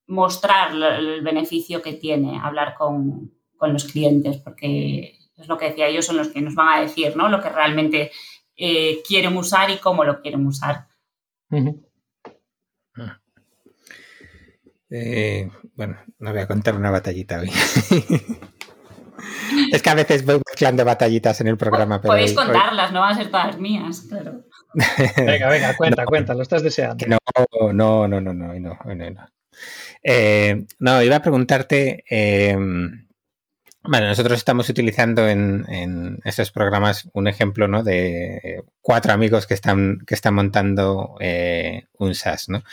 mostrar 0.08 0.72
el 0.72 1.22
beneficio 1.22 1.82
que 1.82 1.94
tiene 1.94 2.40
hablar 2.40 2.76
con, 2.76 3.32
los 3.60 3.86
clientes, 3.86 4.38
porque 4.38 5.18
es 5.36 5.48
lo 5.48 5.58
que 5.58 5.70
decía 5.70 5.90
yo, 5.90 6.02
son 6.02 6.18
los 6.18 6.30
que 6.30 6.42
nos 6.42 6.56
van 6.56 6.78
a 6.78 6.82
decir 6.82 7.16
¿no? 7.16 7.28
lo 7.28 7.42
que 7.42 7.50
realmente 7.50 8.12
eh, 8.56 9.02
quieren 9.08 9.36
usar 9.36 9.70
y 9.70 9.78
cómo 9.78 10.04
lo 10.04 10.22
quieren 10.22 10.46
usar. 10.46 10.88
Eh, 14.90 15.50
bueno, 15.76 15.98
no 16.20 16.32
voy 16.32 16.42
a 16.42 16.48
contar 16.48 16.76
una 16.76 16.92
batallita 16.92 17.40
hoy. 17.40 17.52
es 19.72 19.82
que 19.82 19.90
a 19.90 19.96
veces 19.96 20.26
voy 20.26 20.42
mezclando 20.46 20.86
batallitas 20.86 21.42
en 21.42 21.48
el 21.48 21.58
programa. 21.58 22.02
Pero 22.02 22.14
Podéis 22.14 22.34
contarlas, 22.34 22.92
no 22.92 23.02
van 23.02 23.14
a 23.14 23.18
ser 23.18 23.30
todas 23.30 23.60
mías, 23.60 24.06
claro. 24.10 24.44
venga, 25.18 25.50
venga, 25.50 25.76
cuenta, 25.76 26.06
cuenta, 26.06 26.34
lo 26.34 26.44
estás 26.44 26.64
deseando. 26.64 27.06
No, 27.08 27.18
no, 27.74 28.08
no, 28.08 28.22
no, 28.22 28.34
no, 28.34 28.34
no, 28.34 28.76
no. 28.86 29.28
Eh, 30.10 30.66
no, 30.80 31.04
iba 31.04 31.18
a 31.18 31.22
preguntarte. 31.22 32.06
Em, 32.08 33.08
bueno, 33.84 34.08
nosotros 34.08 34.38
estamos 34.38 34.70
utilizando 34.70 35.28
en, 35.28 36.20
estos 36.24 36.52
programas 36.52 37.10
un 37.14 37.28
ejemplo 37.28 37.68
¿no? 37.68 37.84
de 37.84 38.64
cuatro 38.82 39.12
amigos 39.12 39.48
que 39.48 39.54
están, 39.54 40.00
que 40.08 40.16
están 40.16 40.34
montando 40.34 41.18
eh, 41.20 41.88
un 42.00 42.16
SaaS. 42.16 42.48
¿no? 42.48 42.64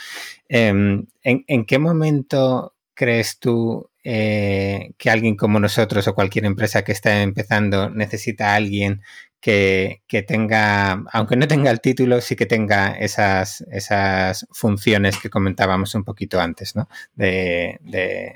Em, 0.47 1.07
¿en, 1.23 1.65
qué 1.65 1.77
momento 1.77 2.73
crees 2.93 3.37
tú 3.39 3.89
eh, 4.05 4.93
que 4.97 5.09
alguien 5.09 5.35
como 5.35 5.59
nosotros 5.59 6.07
o 6.07 6.15
cualquier 6.15 6.45
empresa 6.45 6.85
que 6.85 6.93
está 6.93 7.21
empezando 7.21 7.89
necesita 7.89 8.53
a 8.53 8.55
alguien 8.55 9.01
que, 9.45 10.25
tenga, 10.27 11.03
aunque 11.13 11.35
no 11.35 11.47
tenga 11.47 11.69
el 11.69 11.79
título, 11.79 12.19
sí 12.19 12.35
que 12.35 12.47
tenga 12.47 12.93
esas, 12.93 13.61
esas 13.71 14.47
funciones 14.51 15.19
que 15.19 15.29
comentábamos 15.29 15.93
un 15.93 16.03
poquito 16.03 16.39
antes, 16.39 16.75
¿no? 16.75 16.87
De, 17.13 17.79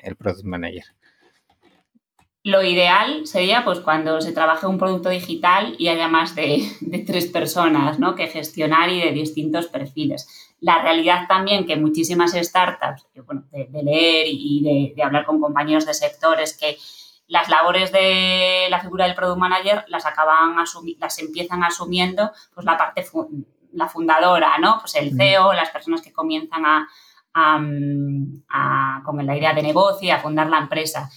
el 0.04 0.16
Product 0.16 0.46
Manager. 0.46 0.84
Lo 2.44 2.62
ideal 2.64 3.26
sería 3.26 3.66
pues 3.66 3.80
cuando 3.80 4.22
se 4.22 4.34
trabaje 4.34 4.68
un 4.68 4.78
producto 4.78 5.10
digital 5.10 5.76
y 5.80 5.88
haya 5.88 6.08
más 6.08 6.36
de, 6.36 6.64
tres 7.08 7.26
personas 7.26 7.98
¿no? 7.98 8.14
que 8.14 8.28
gestionar 8.28 8.90
y 8.92 9.02
de 9.02 9.12
distintos 9.12 9.66
perfiles. 9.66 10.28
La 10.62 10.80
realidad 10.80 11.26
también 11.28 11.66
que 11.66 11.76
muchísimas 11.76 12.34
startups, 12.34 13.08
bueno, 13.26 13.46
de, 13.52 13.84
leer 13.84 14.28
y 14.30 14.94
de, 14.96 15.04
hablar 15.04 15.26
con 15.26 15.42
compañeros 15.42 15.88
de 15.88 15.96
sectores 15.96 16.56
que 16.56 16.78
las 17.30 17.48
labores 17.48 17.92
de 17.92 18.68
la 18.70 18.82
figura 18.82 19.06
del 19.06 19.16
product 19.16 19.40
manager 19.40 19.86
las 19.88 20.06
acaban 20.06 20.56
las 20.98 21.20
empiezan 21.20 21.64
asumiendo 21.64 22.32
pues 22.54 22.66
la 22.66 22.76
parte 22.76 23.06
la 23.72 23.88
fundadora, 23.88 24.58
¿no? 24.58 24.80
Pues 24.80 24.96
el 24.96 25.16
CEO, 25.16 25.54
las 25.54 25.70
personas 25.70 26.02
que 26.02 26.12
comienzan 26.12 26.64
a, 26.66 26.88
con 29.06 29.26
la 29.26 29.38
idea 29.38 29.54
de 29.54 29.62
negocio, 29.62 30.14
a 30.14 30.18
fundar 30.18 30.50
la 30.50 30.58
empresa. 30.58 31.10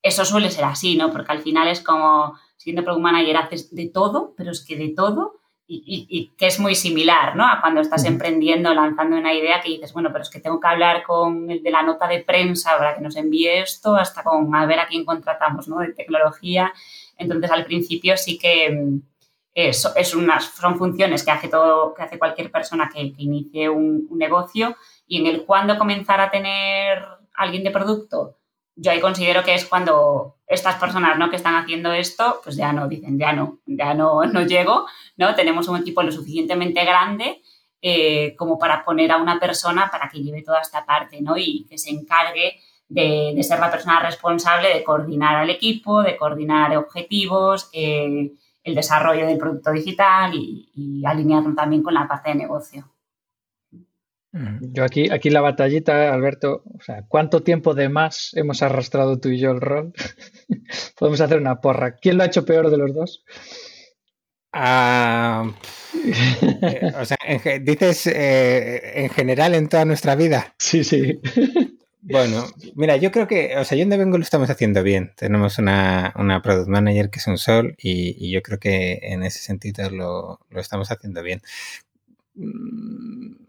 Eso 0.00 0.24
suele 0.24 0.50
ser 0.50 0.64
así, 0.64 0.96
¿no? 0.96 1.10
Porque 1.10 1.32
al 1.32 1.40
final 1.40 1.66
es 1.66 1.82
como, 1.82 2.38
siendo 2.56 2.84
product 2.84 3.02
manager 3.02 3.36
haces 3.36 3.74
de 3.74 3.88
todo, 3.88 4.34
pero 4.36 4.52
es 4.52 4.64
que 4.64 4.76
de 4.76 4.90
todo 4.90 5.37
y, 5.70 6.32
que 6.38 6.46
es 6.46 6.58
muy 6.58 6.74
similar, 6.74 7.36
¿no? 7.36 7.46
A 7.46 7.60
cuando 7.60 7.82
estás 7.82 8.04
emprendiendo, 8.06 8.72
lanzando 8.72 9.18
una 9.18 9.34
idea 9.34 9.60
que 9.60 9.68
dices, 9.68 9.92
bueno, 9.92 10.08
pero 10.10 10.22
es 10.22 10.30
que 10.30 10.40
tengo 10.40 10.58
que 10.58 10.68
hablar 10.68 11.02
con 11.02 11.50
el 11.50 11.62
de 11.62 11.70
la 11.70 11.82
nota 11.82 12.08
de 12.08 12.24
prensa 12.24 12.78
para 12.78 12.94
que 12.94 13.02
nos 13.02 13.16
envíe 13.16 13.48
esto, 13.48 13.94
hasta 13.94 14.22
con 14.22 14.54
a 14.54 14.64
ver 14.64 14.80
a 14.80 14.86
quién 14.86 15.04
contratamos, 15.04 15.68
¿no? 15.68 15.80
De 15.80 15.92
tecnología. 15.92 16.72
Entonces, 17.18 17.50
al 17.50 17.66
principio 17.66 18.16
sí 18.16 18.38
que 18.38 18.70
mm, 18.70 19.00
es, 19.52 19.92
es 19.94 20.14
unas, 20.14 20.46
son 20.46 20.78
funciones 20.78 21.22
que 21.22 21.32
hace 21.32 21.48
todo, 21.48 21.92
que 21.92 22.02
hace 22.02 22.18
cualquier 22.18 22.50
persona 22.50 22.88
que, 22.92 23.00
inicie 23.18 23.68
un, 23.68 24.08
negocio 24.12 24.76
y 25.06 25.18
en 25.20 25.26
el 25.26 25.44
cuando 25.44 25.76
comenzar 25.76 26.20
a 26.20 26.30
tener 26.30 27.04
alguien 27.34 27.62
de 27.62 27.70
producto, 27.70 28.37
yo 28.80 28.92
ahí 28.92 29.00
considero 29.00 29.42
que 29.42 29.54
es 29.54 29.64
cuando 29.64 30.36
estas 30.46 30.76
personas 30.76 31.18
¿no? 31.18 31.30
que 31.30 31.36
están 31.36 31.56
haciendo 31.56 31.92
esto, 31.92 32.40
pues 32.42 32.56
ya 32.56 32.72
no 32.72 32.88
dicen, 32.88 33.18
ya 33.18 33.32
no, 33.32 33.58
ya 33.66 33.92
no, 33.92 34.24
no 34.24 34.42
llego, 34.42 34.86
¿no? 35.16 35.34
Tenemos 35.34 35.68
un 35.68 35.78
equipo 35.78 36.02
lo 36.02 36.12
suficientemente 36.12 36.84
grande 36.84 37.42
eh, 37.82 38.34
como 38.36 38.58
para 38.58 38.84
poner 38.84 39.10
a 39.10 39.16
una 39.16 39.38
persona 39.40 39.90
para 39.90 40.08
que 40.08 40.22
lleve 40.22 40.42
toda 40.42 40.60
esta 40.60 40.86
parte, 40.86 41.20
¿no? 41.20 41.36
Y 41.36 41.66
que 41.68 41.76
se 41.76 41.90
encargue 41.90 42.60
de, 42.88 43.36
ser 43.42 43.58
la 43.58 43.70
persona 43.70 44.00
responsable 44.00 44.72
de 44.72 44.84
coordinar 44.84 45.36
al 45.36 45.50
equipo, 45.50 46.02
de 46.02 46.16
coordinar 46.16 46.76
objetivos, 46.76 47.68
eh, 47.72 48.32
el 48.62 48.74
desarrollo 48.74 49.26
del 49.26 49.38
producto 49.38 49.72
digital 49.72 50.34
y, 50.34 50.70
y 50.74 51.04
alinearlo 51.04 51.54
también 51.54 51.82
con 51.82 51.94
la 51.94 52.06
parte 52.06 52.30
de 52.30 52.36
negocio. 52.36 52.88
Yo 54.32 54.84
aquí, 54.84 55.10
aquí 55.10 55.30
la 55.30 55.40
batallita, 55.40 56.12
Alberto, 56.12 56.62
o 56.78 56.82
sea, 56.82 57.04
¿cuánto 57.08 57.42
tiempo 57.42 57.74
de 57.74 57.88
más 57.88 58.32
hemos 58.34 58.62
arrastrado 58.62 59.18
tú 59.18 59.30
y 59.30 59.38
yo 59.38 59.50
el 59.50 59.60
rol? 59.60 59.92
Podemos 60.98 61.20
hacer 61.20 61.38
una 61.38 61.60
porra. 61.60 61.96
¿Quién 61.96 62.18
lo 62.18 62.22
ha 62.22 62.26
hecho 62.26 62.44
peor 62.44 62.70
de 62.70 62.76
los 62.76 62.94
dos? 62.94 63.24
Ah, 64.52 65.50
eh, 66.62 66.92
o 67.00 67.04
sea, 67.04 67.16
dices 67.62 68.06
eh, 68.06 69.02
en 69.02 69.10
general 69.10 69.54
en 69.54 69.68
toda 69.68 69.84
nuestra 69.84 70.14
vida. 70.14 70.54
Sí, 70.58 70.84
sí. 70.84 71.20
Bueno, 72.00 72.44
mira, 72.74 72.96
yo 72.96 73.10
creo 73.10 73.26
que, 73.26 73.56
o 73.56 73.64
sea, 73.64 73.76
yo 73.76 73.82
en 73.82 73.90
Devengo 73.90 74.16
lo 74.16 74.24
estamos 74.24 74.48
haciendo 74.48 74.82
bien. 74.82 75.12
Tenemos 75.16 75.58
una, 75.58 76.14
una 76.16 76.40
product 76.40 76.68
manager 76.68 77.10
que 77.10 77.18
es 77.18 77.26
un 77.26 77.36
sol 77.36 77.74
y, 77.76 78.30
yo 78.30 78.40
creo 78.42 78.58
que 78.58 79.00
en 79.02 79.22
ese 79.22 79.40
sentido 79.40 79.90
lo, 79.90 80.40
lo 80.48 80.60
estamos 80.60 80.90
haciendo 80.90 81.22
bien. 81.22 81.42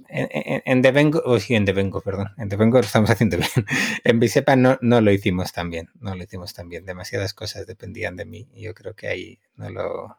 En, 0.10 0.62
en 0.66 0.82
Devengo, 0.82 1.22
o 1.26 1.40
sí, 1.40 1.56
en 1.56 1.66
Devengo, 1.66 2.02
perdón, 2.02 2.30
en 2.38 2.50
Devengo 2.50 2.78
lo 2.78 2.86
estamos 2.86 3.10
haciendo 3.12 3.38
bien. 3.38 3.66
En 4.04 4.20
Bisepa 4.20 4.56
no, 4.56 4.78
no 4.82 5.02
lo 5.02 5.12
hicimos 5.12 5.52
tan 5.54 5.70
bien, 5.70 5.90
no 6.00 6.16
lo 6.16 6.24
hicimos 6.24 6.54
tan 6.54 6.70
bien. 6.70 6.86
Demasiadas 6.86 7.34
cosas 7.34 7.68
dependían 7.68 8.16
de 8.16 8.26
mí 8.26 8.48
y 8.54 8.64
yo 8.64 8.74
creo 8.74 8.96
que 8.96 9.08
ahí 9.08 9.40
no 9.56 9.70
lo, 9.70 10.18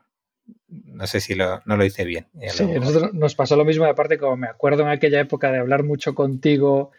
no 0.69 1.07
sé 1.07 1.21
si 1.21 1.35
lo, 1.35 1.61
no 1.65 1.77
lo 1.77 1.85
hice 1.85 2.05
bien. 2.05 2.29
Sí, 2.49 2.65
nosotros 2.65 3.15
nos 3.15 3.35
pasó 3.35 3.57
lo 3.57 3.65
mismo, 3.65 3.85
aparte 3.85 4.19
como 4.19 4.37
me 4.37 4.49
acuerdo 4.49 4.83
en 4.83 4.89
aquella 4.89 5.21
época 5.21 5.51
de 5.51 5.59
hablar 5.59 5.83
mucho 5.83 6.15
contigo, 6.15 6.93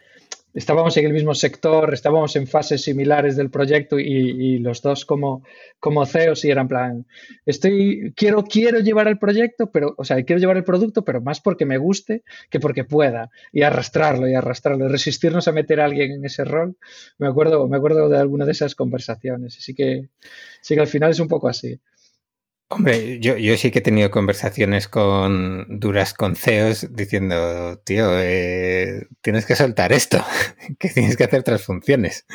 estábamos 0.53 0.95
en 0.97 1.05
el 1.05 1.13
mismo 1.13 1.33
sector, 1.33 1.93
estábamos 1.93 2.35
en 2.35 2.47
fases 2.47 2.83
similares 2.83 3.35
del 3.35 3.49
proyecto 3.49 3.99
y, 3.99 4.59
los 4.59 4.81
dos 4.81 5.05
como, 5.05 5.43
como 5.79 6.05
CEOs 6.05 6.45
y 6.45 6.51
eran 6.51 6.67
plan, 6.67 7.05
estoy, 7.45 8.13
quiero, 8.15 8.43
quiero 8.43 8.79
llevar 8.79 9.07
el 9.07 9.17
proyecto, 9.17 9.71
pero, 9.71 9.95
o 9.97 10.03
sea, 10.03 10.21
quiero 10.23 10.39
llevar 10.39 10.57
el 10.57 10.63
producto, 10.63 11.03
pero 11.03 11.21
más 11.21 11.41
porque 11.41 11.65
me 11.65 11.77
guste 11.77 12.23
que 12.49 12.59
porque 12.59 12.83
pueda 12.83 13.29
y 13.51 13.63
arrastrarlo 13.63 14.27
y 14.27 14.33
arrastrarlo, 14.33 14.87
resistirnos 14.87 15.47
a 15.47 15.51
meter 15.51 15.79
a 15.79 15.85
alguien 15.85 16.11
en 16.11 16.25
ese 16.25 16.43
rol. 16.43 16.75
Me 17.17 17.27
acuerdo, 17.27 17.67
me 17.67 17.77
acuerdo 17.77 18.09
de 18.09 18.17
alguna 18.17 18.45
de 18.45 18.51
esas 18.51 18.75
conversaciones, 18.75 19.57
así 19.57 19.73
que, 19.73 20.09
sí 20.61 20.75
que 20.75 20.81
al 20.81 20.87
final 20.87 21.11
es 21.11 21.19
un 21.19 21.27
poco 21.27 21.47
así. 21.47 21.79
Hombre, 22.73 23.19
yo, 23.19 23.35
yo 23.35 23.57
sí 23.57 23.69
que 23.69 23.79
he 23.79 23.81
tenido 23.81 24.09
conversaciones 24.11 24.87
con 24.87 25.65
duras 25.67 26.13
con 26.13 26.37
CEOs 26.37 26.95
diciendo, 26.95 27.77
tío, 27.83 28.17
eh, 28.17 29.07
tienes 29.21 29.45
que 29.45 29.57
soltar 29.57 29.91
esto, 29.91 30.23
que 30.79 30.87
tienes 30.87 31.17
que 31.17 31.25
hacer 31.25 31.41
otras 31.41 31.63
funciones, 31.63 32.25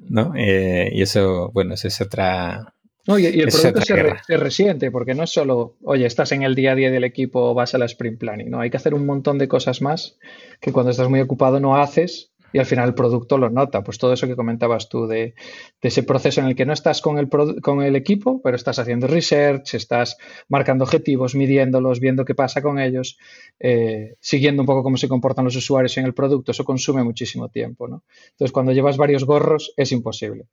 ¿no? 0.00 0.34
Eh, 0.36 0.90
y 0.92 1.00
eso, 1.00 1.50
bueno, 1.54 1.74
eso 1.74 1.88
es 1.88 2.00
otra... 2.02 2.74
No, 3.06 3.18
y, 3.18 3.24
el 3.24 3.48
producto 3.48 3.80
se, 3.80 4.36
resiente, 4.36 4.90
porque 4.90 5.14
no 5.14 5.22
es 5.22 5.30
solo, 5.30 5.76
oye, 5.82 6.04
estás 6.04 6.32
en 6.32 6.42
el 6.42 6.54
día 6.54 6.72
a 6.72 6.74
día 6.74 6.90
del 6.90 7.04
equipo 7.04 7.54
vas 7.54 7.74
a 7.74 7.78
la 7.78 7.86
sprint 7.86 8.18
planning, 8.18 8.50
¿no? 8.50 8.60
Hay 8.60 8.68
que 8.68 8.76
hacer 8.76 8.92
un 8.92 9.06
montón 9.06 9.38
de 9.38 9.48
cosas 9.48 9.80
más 9.80 10.18
que 10.60 10.70
cuando 10.70 10.90
estás 10.90 11.08
muy 11.08 11.20
ocupado 11.20 11.60
no 11.60 11.80
haces 11.80 12.30
y 12.52 12.58
al 12.58 12.66
final 12.66 12.88
el 12.88 12.94
producto 12.94 13.38
lo 13.38 13.50
nota. 13.50 13.82
Pues 13.82 13.98
todo 13.98 14.12
eso 14.12 14.26
que 14.26 14.36
comentabas 14.36 14.88
tú 14.88 15.06
de, 15.06 15.34
ese 15.80 16.02
proceso 16.02 16.40
en 16.40 16.48
el 16.48 16.56
que 16.56 16.66
no 16.66 16.72
estás 16.72 17.00
con 17.00 17.18
el, 17.18 17.28
con 17.28 17.82
el 17.82 17.96
equipo, 17.96 18.40
pero 18.42 18.56
estás 18.56 18.78
haciendo 18.78 19.06
research, 19.06 19.74
estás 19.74 20.16
marcando 20.48 20.84
objetivos, 20.84 21.34
midiéndolos, 21.34 22.00
viendo 22.00 22.24
qué 22.24 22.34
pasa 22.34 22.62
con 22.62 22.78
ellos, 22.78 23.18
eh, 23.60 24.16
siguiendo 24.20 24.62
un 24.62 24.66
poco 24.66 24.82
cómo 24.82 24.96
se 24.96 25.08
comportan 25.08 25.44
los 25.44 25.56
usuarios 25.56 25.96
en 25.98 26.04
el 26.04 26.14
producto, 26.14 26.52
eso 26.52 26.64
consume 26.64 27.04
muchísimo 27.04 27.48
tiempo. 27.48 27.88
¿no? 27.88 28.04
Entonces, 28.30 28.52
cuando 28.52 28.72
llevas 28.72 28.96
varios 28.96 29.24
gorros, 29.24 29.72
es 29.76 29.92
imposible. 29.92 30.46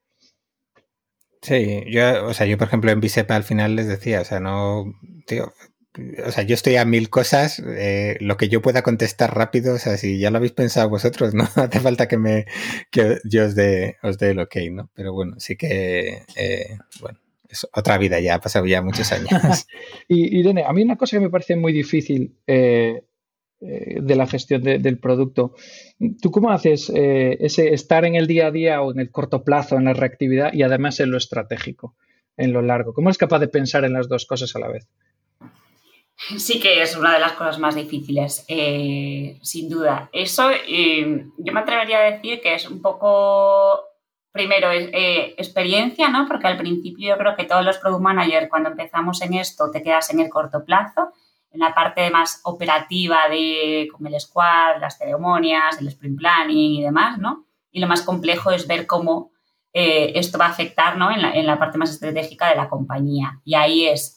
Sí, 1.42 1.84
yo, 1.92 2.26
o 2.26 2.34
sea, 2.34 2.48
yo 2.48 2.58
por 2.58 2.68
ejemplo 2.68 2.90
en 2.90 3.00
Bisepa 3.00 3.36
al 3.36 3.44
final 3.44 3.76
les 3.76 3.88
decía, 3.88 4.22
o 4.22 4.26
sea, 4.26 4.40
no, 4.40 4.86
tío, 5.28 5.54
o 6.26 6.32
sea, 6.32 6.44
yo 6.44 6.54
estoy 6.54 6.76
a 6.76 6.86
mil 6.86 7.10
cosas, 7.10 7.62
eh, 7.66 8.18
lo 8.20 8.38
que 8.38 8.50
yo 8.50 8.62
pueda 8.62 8.82
contestar 8.82 9.36
rápido, 9.36 9.76
o 9.76 9.78
sea, 9.78 9.98
si 9.98 10.20
ya 10.20 10.32
lo 10.32 10.38
habéis 10.38 10.54
pensado 10.54 10.90
vosotros, 10.90 11.34
no 11.34 11.44
hace 11.56 11.80
falta 11.80 12.08
que 12.08 12.18
me 12.18 12.46
que 12.92 13.20
yo 13.24 13.46
os 13.46 13.56
dé, 13.56 13.98
os 14.04 14.18
dé 14.18 14.32
el 14.32 14.40
ok, 14.40 14.56
¿no? 14.72 14.90
Pero 14.94 15.14
bueno, 15.14 15.36
sí 15.40 15.56
que, 15.56 16.24
eh, 16.36 16.78
bueno, 17.02 17.20
es 17.50 17.68
otra 17.74 17.98
vida 17.98 18.20
ya, 18.20 18.36
ha 18.36 18.42
pasado 18.42 18.66
ya 18.66 18.82
muchos 18.82 19.12
años. 19.14 19.68
y 20.08 20.38
Irene, 20.40 20.64
a 20.64 20.74
mí 20.74 20.84
una 20.84 20.98
cosa 20.98 21.18
que 21.18 21.22
me 21.22 21.30
parece 21.30 21.56
muy 21.56 21.74
difícil 21.74 22.36
eh, 22.48 23.04
de 23.60 24.16
la 24.16 24.28
gestión 24.28 24.62
del 24.64 25.00
producto, 25.00 25.56
¿tú 26.22 26.30
cómo 26.30 26.52
haces 26.52 26.92
ese 26.94 27.74
estar 27.74 28.06
en 28.06 28.14
el 28.14 28.28
día 28.28 28.48
a 28.48 28.52
día 28.52 28.82
o 28.82 28.92
en 28.92 29.00
el 29.00 29.10
corto 29.10 29.44
plazo, 29.44 29.78
en 29.78 29.86
la 29.86 29.94
reactividad 29.94 30.54
y 30.54 30.62
además 30.62 31.00
en 31.00 31.10
lo 31.10 31.18
estratégico, 31.18 31.96
en 32.38 32.54
lo 32.54 32.62
largo? 32.62 32.94
¿Cómo 32.94 33.10
eres 33.10 33.18
capaz 33.18 33.40
de 33.40 33.48
pensar 33.48 33.84
en 33.86 33.94
las 33.94 34.08
dos 34.08 34.28
cosas 34.28 34.56
a 34.56 34.60
la 34.60 34.68
vez? 34.68 34.88
Sí 36.17 36.60
que 36.60 36.82
es 36.82 36.95
una 36.95 37.13
de 37.13 37.19
las 37.19 37.34
cosas 37.34 37.60
más 37.60 37.75
difíciles, 37.75 38.45
eh, 38.47 39.38
sin 39.41 39.69
duda. 39.69 40.10
Eso 40.13 40.49
eh, 40.49 41.28
yo 41.38 41.54
me 41.54 41.60
atrevería 41.60 41.99
a 41.99 42.12
decir 42.12 42.41
que 42.41 42.56
es 42.56 42.69
un 42.69 42.82
poco, 42.82 43.82
primero, 44.32 44.71
eh, 44.71 45.36
experiencia, 45.38 46.08
¿no? 46.10 46.25
Porque 46.28 46.47
al 46.47 46.58
principio 46.58 47.10
yo 47.10 47.17
creo 47.17 47.36
que 47.36 47.43
todos 47.43 47.65
los 47.65 47.78
product 47.78 48.01
managers, 48.01 48.49
cuando 48.49 48.69
empezamos 48.69 49.21
en 49.21 49.34
esto, 49.34 49.69
te 49.71 49.84
quedas 49.84 50.10
en 50.12 50.21
el 50.21 50.30
corto 50.30 50.63
plazo, 50.63 51.12
en 51.51 51.60
la 51.60 51.73
parte 51.73 52.10
más 52.10 52.39
operativa 52.43 53.28
de 53.30 53.88
con 53.91 54.08
el 54.08 54.19
squad, 54.19 54.80
las 54.80 54.97
ceremonias, 54.97 55.80
el 55.80 55.88
sprint 55.89 56.17
planning 56.17 56.75
y 56.75 56.82
demás, 56.82 57.19
¿no? 57.19 57.45
Y 57.71 57.82
lo 57.82 57.88
más 57.88 58.01
complejo 58.01 58.51
es 58.51 58.67
ver 58.67 58.88
cómo 58.88 59.32
esto 59.78 60.38
va 60.38 60.45
a 60.45 60.51
afectar, 60.51 60.97
¿no? 60.97 61.12
En 61.12 61.21
la, 61.21 61.34
en 61.34 61.45
la, 61.45 61.60
parte 61.60 61.78
más 61.78 61.89
estratégica 61.89 62.47
de 62.47 62.56
la 62.56 62.69
compañía. 62.69 63.41
Y 63.43 63.56
ahí 63.56 63.86
es 63.86 64.15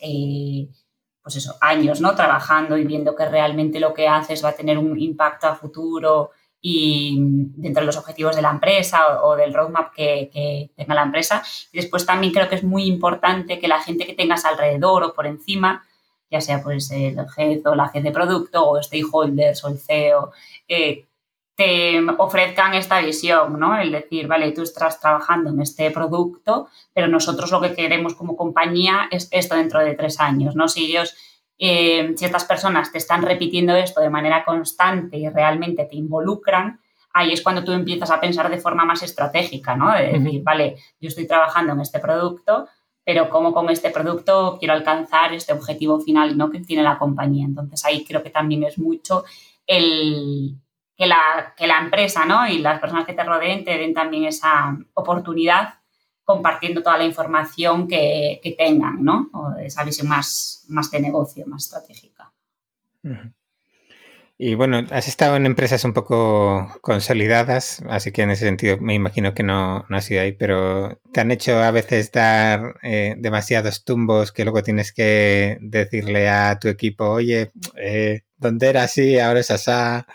pues 1.29 1.45
eso, 1.45 1.57
años, 1.61 2.01
¿no? 2.01 2.15
Trabajando 2.15 2.79
y 2.79 2.85
viendo 2.85 3.15
que 3.15 3.27
realmente 3.27 3.79
lo 3.81 3.93
que 3.93 4.09
haces 4.09 4.43
va 4.43 4.49
a 4.49 4.57
tener 4.57 4.79
un 4.79 4.99
impacto 4.99 5.47
a 5.47 5.55
futuro 5.55 6.31
y 6.59 7.19
dentro 7.19 7.83
de 7.83 7.87
los 7.87 7.99
objetivos 7.99 8.35
de 8.35 8.41
la 8.41 8.49
empresa 8.49 9.23
o, 9.23 9.37
del 9.37 9.53
roadmap 9.53 9.93
que, 9.93 10.71
tenga 10.75 10.95
la 10.95 11.03
empresa. 11.03 11.43
Y 11.71 11.77
después 11.77 12.07
también 12.07 12.33
creo 12.33 12.49
que 12.49 12.55
es 12.55 12.65
muy 12.65 12.85
importante 12.85 13.59
que 13.59 13.69
la 13.69 13.79
gente 13.79 14.07
que 14.07 14.15
tengas 14.15 14.47
alrededor 14.47 15.05
o 15.05 15.13
por 15.13 15.27
encima, 15.27 15.85
ya 16.31 16.41
sea 16.41 16.63
pues 16.63 16.91
el 16.93 17.19
jefe 17.29 17.69
o 17.69 17.75
la 17.75 17.89
jefe 17.89 18.09
de 18.09 18.11
producto 18.11 18.67
o 18.67 18.83
stakeholders 18.83 19.63
o 19.65 19.69
el 19.69 19.79
CEO, 19.79 20.33
eh, 20.67 21.08
te 21.59 21.99
ofrezcan 22.19 22.75
esta 22.75 23.01
visión, 23.01 23.59
¿no? 23.59 23.77
El 23.77 23.91
decir, 23.91 24.29
vale, 24.29 24.53
tú 24.53 24.63
estás 24.63 25.01
trabajando 25.01 25.51
en 25.51 25.61
este 25.61 25.91
producto, 25.91 26.69
pero 26.95 27.09
nosotros 27.09 27.51
lo 27.51 27.61
que 27.61 27.75
queremos 27.75 28.15
como 28.15 28.37
compañía 28.37 29.09
es 29.11 29.27
esto 29.33 29.57
dentro 29.57 29.81
de 29.81 29.97
tres 29.97 30.21
años, 30.21 30.55
¿no? 30.55 30.69
Si 30.69 30.85
ellos, 30.85 31.17
eh, 31.59 32.15
si 32.17 32.25
estas 32.25 32.45
personas 32.45 32.93
te 32.93 32.99
están 32.99 33.23
repitiendo 33.23 33.75
esto 33.75 34.01
de 34.01 34.09
manera 34.09 34.45
constante 34.45 35.19
y 35.19 35.29
realmente 35.29 35.85
te 35.87 35.97
involucran, 35.97 36.79
ahí 37.13 37.33
es 37.33 37.43
cuando 37.43 37.65
tú 37.65 37.73
empiezas 37.73 38.13
a 38.13 38.21
pensar 38.21 38.49
de 38.49 38.59
forma 38.59 38.85
más 38.85 39.03
estratégica, 39.03 39.75
¿no? 39.75 39.93
De 39.93 40.17
decir, 40.17 40.45
vale, 40.45 40.77
yo 41.01 41.09
estoy 41.09 41.27
trabajando 41.27 41.73
en 41.73 41.81
este 41.81 41.99
producto, 41.99 42.69
pero 43.03 43.29
cómo 43.29 43.53
con 43.53 43.69
este 43.69 43.91
producto 43.91 44.59
quiero 44.61 44.75
alcanzar 44.75 45.35
este 45.35 45.55
objetivo 45.55 45.99
final, 45.99 46.39
¿no? 46.39 46.51
Que 46.51 46.61
tiene 46.61 46.85
la 46.85 46.99
compañía. 46.99 47.47
Entonces 47.47 47.85
ahí 47.85 48.05
creo 48.05 48.23
que 48.23 48.31
también 48.31 48.63
es 48.63 48.79
mucho 48.79 49.25
el 49.67 50.57
que 50.99 51.07
la, 51.07 51.55
que 51.57 51.69
la 51.69 51.79
empresa 51.79 52.25
¿no? 52.27 52.47
y 52.49 52.59
las 52.59 52.81
personas 52.81 53.07
que 53.07 53.13
te 53.13 53.23
rodeen 53.23 53.65
te 53.65 53.79
den 53.79 53.95
también 53.95 54.25
esa 54.25 54.77
oportunidad 54.95 55.75
compartiendo 56.25 56.83
toda 56.83 56.99
la 56.99 57.05
información 57.05 57.89
que, 57.89 58.55
tengan, 58.59 59.03
¿no? 59.03 59.31
O 59.33 59.55
esa 59.59 59.83
visión 59.83 60.09
más, 60.09 60.67
más 60.69 60.91
de 60.91 61.01
negocio, 61.01 61.47
más 61.47 61.65
estratégica. 61.65 62.31
Y 64.37 64.55
bueno, 64.55 64.85
has 64.91 65.09
estado 65.09 65.37
en 65.37 65.47
empresas 65.47 65.85
un 65.85 65.95
poco 65.95 66.69
consolidadas, 66.83 67.83
así 67.89 68.13
que 68.13 68.23
en 68.23 68.31
ese 68.31 68.45
sentido 68.45 68.77
me 68.79 68.93
imagino 68.93 69.33
que 69.33 69.43
no, 69.43 69.87
no 69.89 69.97
has 69.97 70.05
sido 70.05 70.21
ahí, 70.21 70.33
pero 70.33 71.01
¿te 71.15 71.21
han 71.21 71.31
hecho 71.31 71.59
a 71.63 71.71
veces 71.71 72.13
dar 72.13 72.77
eh, 72.83 73.15
demasiados 73.17 73.85
tumbos 73.85 74.31
que 74.31 74.45
luego 74.45 74.63
tienes 74.63 74.93
que 74.93 75.57
decirle 75.63 76.29
a 76.29 76.59
tu 76.59 76.69
equipo, 76.69 77.09
oye, 77.09 77.53
eh, 77.77 78.21
¿dónde 78.39 78.69
era 78.69 78.85
así? 78.85 79.19
Ahora 79.19 79.41
es 79.41 79.51
asá. 79.51 80.07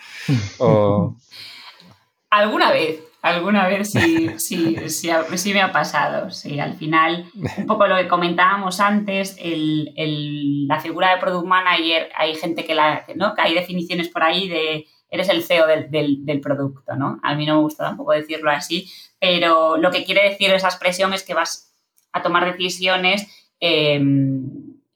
o... 0.59 1.15
Alguna 2.29 2.71
vez, 2.71 2.99
alguna 3.21 3.67
vez 3.67 3.91
sí, 3.91 4.27
sí, 4.39 4.75
sí, 4.89 5.12
sí, 5.36 5.53
me 5.53 5.62
ha 5.62 5.71
pasado. 5.71 6.31
Sí, 6.31 6.59
al 6.59 6.73
final, 6.73 7.29
un 7.57 7.67
poco 7.67 7.86
lo 7.86 7.95
que 7.95 8.07
comentábamos 8.07 8.79
antes, 8.79 9.38
el, 9.39 9.93
el, 9.95 10.67
la 10.67 10.79
figura 10.79 11.12
de 11.12 11.21
Product 11.21 11.45
Manager, 11.45 12.09
hay 12.15 12.33
gente 12.33 12.65
que 12.65 12.73
la, 12.73 13.05
¿no? 13.15 13.36
Que 13.36 13.43
hay 13.43 13.53
definiciones 13.53 14.09
por 14.09 14.23
ahí 14.23 14.49
de 14.49 14.88
eres 15.12 15.29
el 15.29 15.43
CEO 15.43 15.67
del, 15.67 16.25
del, 16.25 16.41
producto, 16.41 16.95
¿no? 16.95 17.19
A 17.21 17.36
mí 17.36 17.45
no 17.45 17.57
me 17.57 17.62
gusta 17.62 17.83
tampoco 17.83 18.13
decirlo 18.13 18.49
así, 18.49 18.91
pero 19.19 19.77
lo 19.77 19.91
que 19.91 20.05
quiere 20.05 20.27
decir 20.27 20.49
esa 20.49 20.69
expresión 20.69 21.13
es 21.13 21.21
que 21.21 21.36
vas 21.36 21.71
a 22.13 22.23
tomar 22.23 22.51
decisiones, 22.51 23.27
eh, 23.59 24.01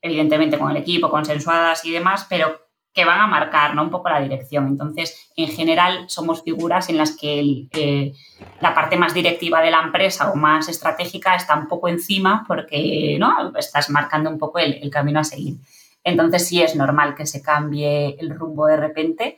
evidentemente 0.02 0.58
con 0.58 0.72
el 0.72 0.78
equipo, 0.78 1.12
consensuadas 1.12 1.86
y 1.86 1.92
demás, 1.92 2.26
pero 2.28 2.67
que 2.98 3.06
van 3.06 3.20
a 3.20 3.28
marcar 3.28 3.76
¿no? 3.76 3.84
un 3.84 3.92
poco 3.92 4.10
la 4.10 4.20
dirección. 4.20 4.66
Entonces, 4.66 5.30
en 5.36 5.50
general, 5.50 6.06
somos 6.10 6.42
figuras 6.42 6.90
en 6.90 6.98
las 6.98 7.16
que 7.16 7.68
eh, 7.72 8.14
la 8.60 8.74
parte 8.74 8.98
más 8.98 9.14
directiva 9.14 9.62
de 9.62 9.70
la 9.70 9.84
empresa 9.84 10.32
o 10.32 10.36
más 10.36 10.68
estratégica 10.68 11.36
está 11.36 11.56
un 11.56 11.68
poco 11.68 11.90
encima 11.90 12.44
porque 12.48 13.16
¿no? 13.20 13.56
estás 13.56 13.92
marcando 13.92 14.32
un 14.32 14.40
poco 14.40 14.58
el, 14.58 14.80
el 14.82 14.90
camino 14.90 15.20
a 15.20 15.24
seguir. 15.24 15.58
Entonces, 16.04 16.48
sí 16.48 16.60
es 16.60 16.76
normal 16.76 17.14
que 17.14 17.28
se 17.28 17.44
cambie 17.44 18.18
el 18.20 18.32
rumbo 18.32 18.66
de 18.66 18.78
repente. 18.78 19.38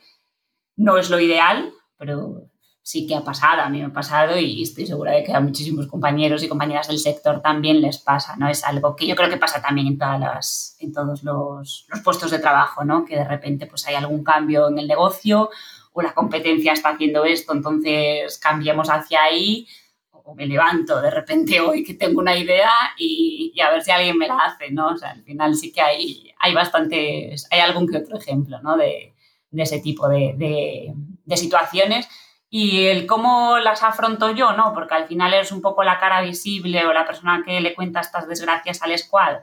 No 0.76 0.96
es 0.96 1.10
lo 1.10 1.20
ideal, 1.20 1.70
pero 1.98 2.46
sí 2.90 3.06
que 3.06 3.14
ha 3.14 3.22
pasado, 3.22 3.62
a 3.62 3.68
mí 3.68 3.78
me 3.78 3.84
ha 3.84 3.92
pasado 3.92 4.36
y 4.36 4.62
estoy 4.62 4.84
segura 4.84 5.12
de 5.12 5.22
que 5.22 5.32
a 5.32 5.38
muchísimos 5.38 5.86
compañeros 5.86 6.42
y 6.42 6.48
compañeras 6.48 6.88
del 6.88 6.98
sector 6.98 7.40
también 7.40 7.80
les 7.80 7.98
pasa, 7.98 8.34
¿no? 8.36 8.48
Es 8.48 8.64
algo 8.64 8.96
que 8.96 9.06
yo 9.06 9.14
creo 9.14 9.30
que 9.30 9.36
pasa 9.36 9.62
también 9.62 9.86
en, 9.86 9.96
todas 9.96 10.18
las, 10.18 10.76
en 10.80 10.92
todos 10.92 11.22
los, 11.22 11.86
los 11.88 12.00
puestos 12.00 12.32
de 12.32 12.40
trabajo, 12.40 12.84
¿no? 12.84 13.04
Que 13.04 13.14
de 13.14 13.22
repente 13.22 13.66
pues 13.66 13.86
hay 13.86 13.94
algún 13.94 14.24
cambio 14.24 14.68
en 14.68 14.80
el 14.80 14.88
negocio 14.88 15.50
o 15.92 16.02
la 16.02 16.14
competencia 16.14 16.72
está 16.72 16.88
haciendo 16.88 17.24
esto, 17.24 17.52
entonces 17.52 18.38
cambiemos 18.38 18.90
hacia 18.90 19.22
ahí 19.22 19.68
o 20.10 20.34
me 20.34 20.46
levanto 20.46 21.00
de 21.00 21.12
repente 21.12 21.60
hoy 21.66 21.84
que 21.84 21.94
tengo 21.94 22.20
una 22.20 22.36
idea 22.36 22.72
y, 22.98 23.52
y, 23.54 23.60
a 23.60 23.70
ver 23.70 23.82
si 23.82 23.92
alguien 23.92 24.18
me 24.18 24.26
la 24.26 24.36
hace, 24.38 24.72
¿no? 24.72 24.88
O 24.88 24.96
sea, 24.96 25.10
al 25.10 25.22
final 25.22 25.54
sí 25.54 25.70
que 25.70 25.80
hay, 25.80 26.32
hay 26.40 26.52
bastantes, 26.52 27.46
hay 27.52 27.60
algún 27.60 27.86
que 27.86 27.98
otro 27.98 28.18
ejemplo, 28.18 28.60
¿no? 28.62 28.76
De, 28.76 29.14
de 29.48 29.62
ese 29.62 29.78
tipo 29.78 30.08
de, 30.08 30.34
de, 30.36 30.92
de 31.24 31.36
situaciones 31.36 32.08
y 32.50 32.86
el 32.86 33.06
cómo 33.06 33.58
las 33.58 33.84
afronto 33.84 34.30
yo, 34.32 34.52
¿no? 34.52 34.74
Porque 34.74 34.94
al 34.94 35.06
final 35.06 35.32
eres 35.32 35.52
un 35.52 35.62
poco 35.62 35.84
la 35.84 36.00
cara 36.00 36.20
visible 36.20 36.84
o 36.84 36.92
la 36.92 37.06
persona 37.06 37.42
que 37.46 37.60
le 37.60 37.74
cuenta 37.74 38.00
estas 38.00 38.28
desgracias 38.28 38.82
al 38.82 38.98
squad. 38.98 39.36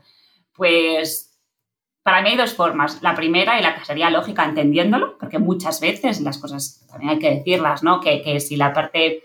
Pues 0.53 1.39
para 2.03 2.21
mí 2.21 2.29
hay 2.29 2.35
dos 2.37 2.53
formas. 2.53 3.01
La 3.01 3.15
primera 3.15 3.57
y 3.57 3.63
la 3.63 3.75
que 3.75 3.85
sería 3.85 4.09
lógica 4.09 4.43
entendiéndolo, 4.43 5.17
porque 5.17 5.39
muchas 5.39 5.79
veces 5.79 6.19
las 6.19 6.37
cosas 6.37 6.85
también 6.91 7.11
hay 7.11 7.19
que 7.19 7.35
decirlas, 7.35 7.81
¿no? 7.81 8.01
Que, 8.01 8.21
que 8.21 8.41
si 8.41 8.57
la 8.57 8.73
parte 8.73 9.23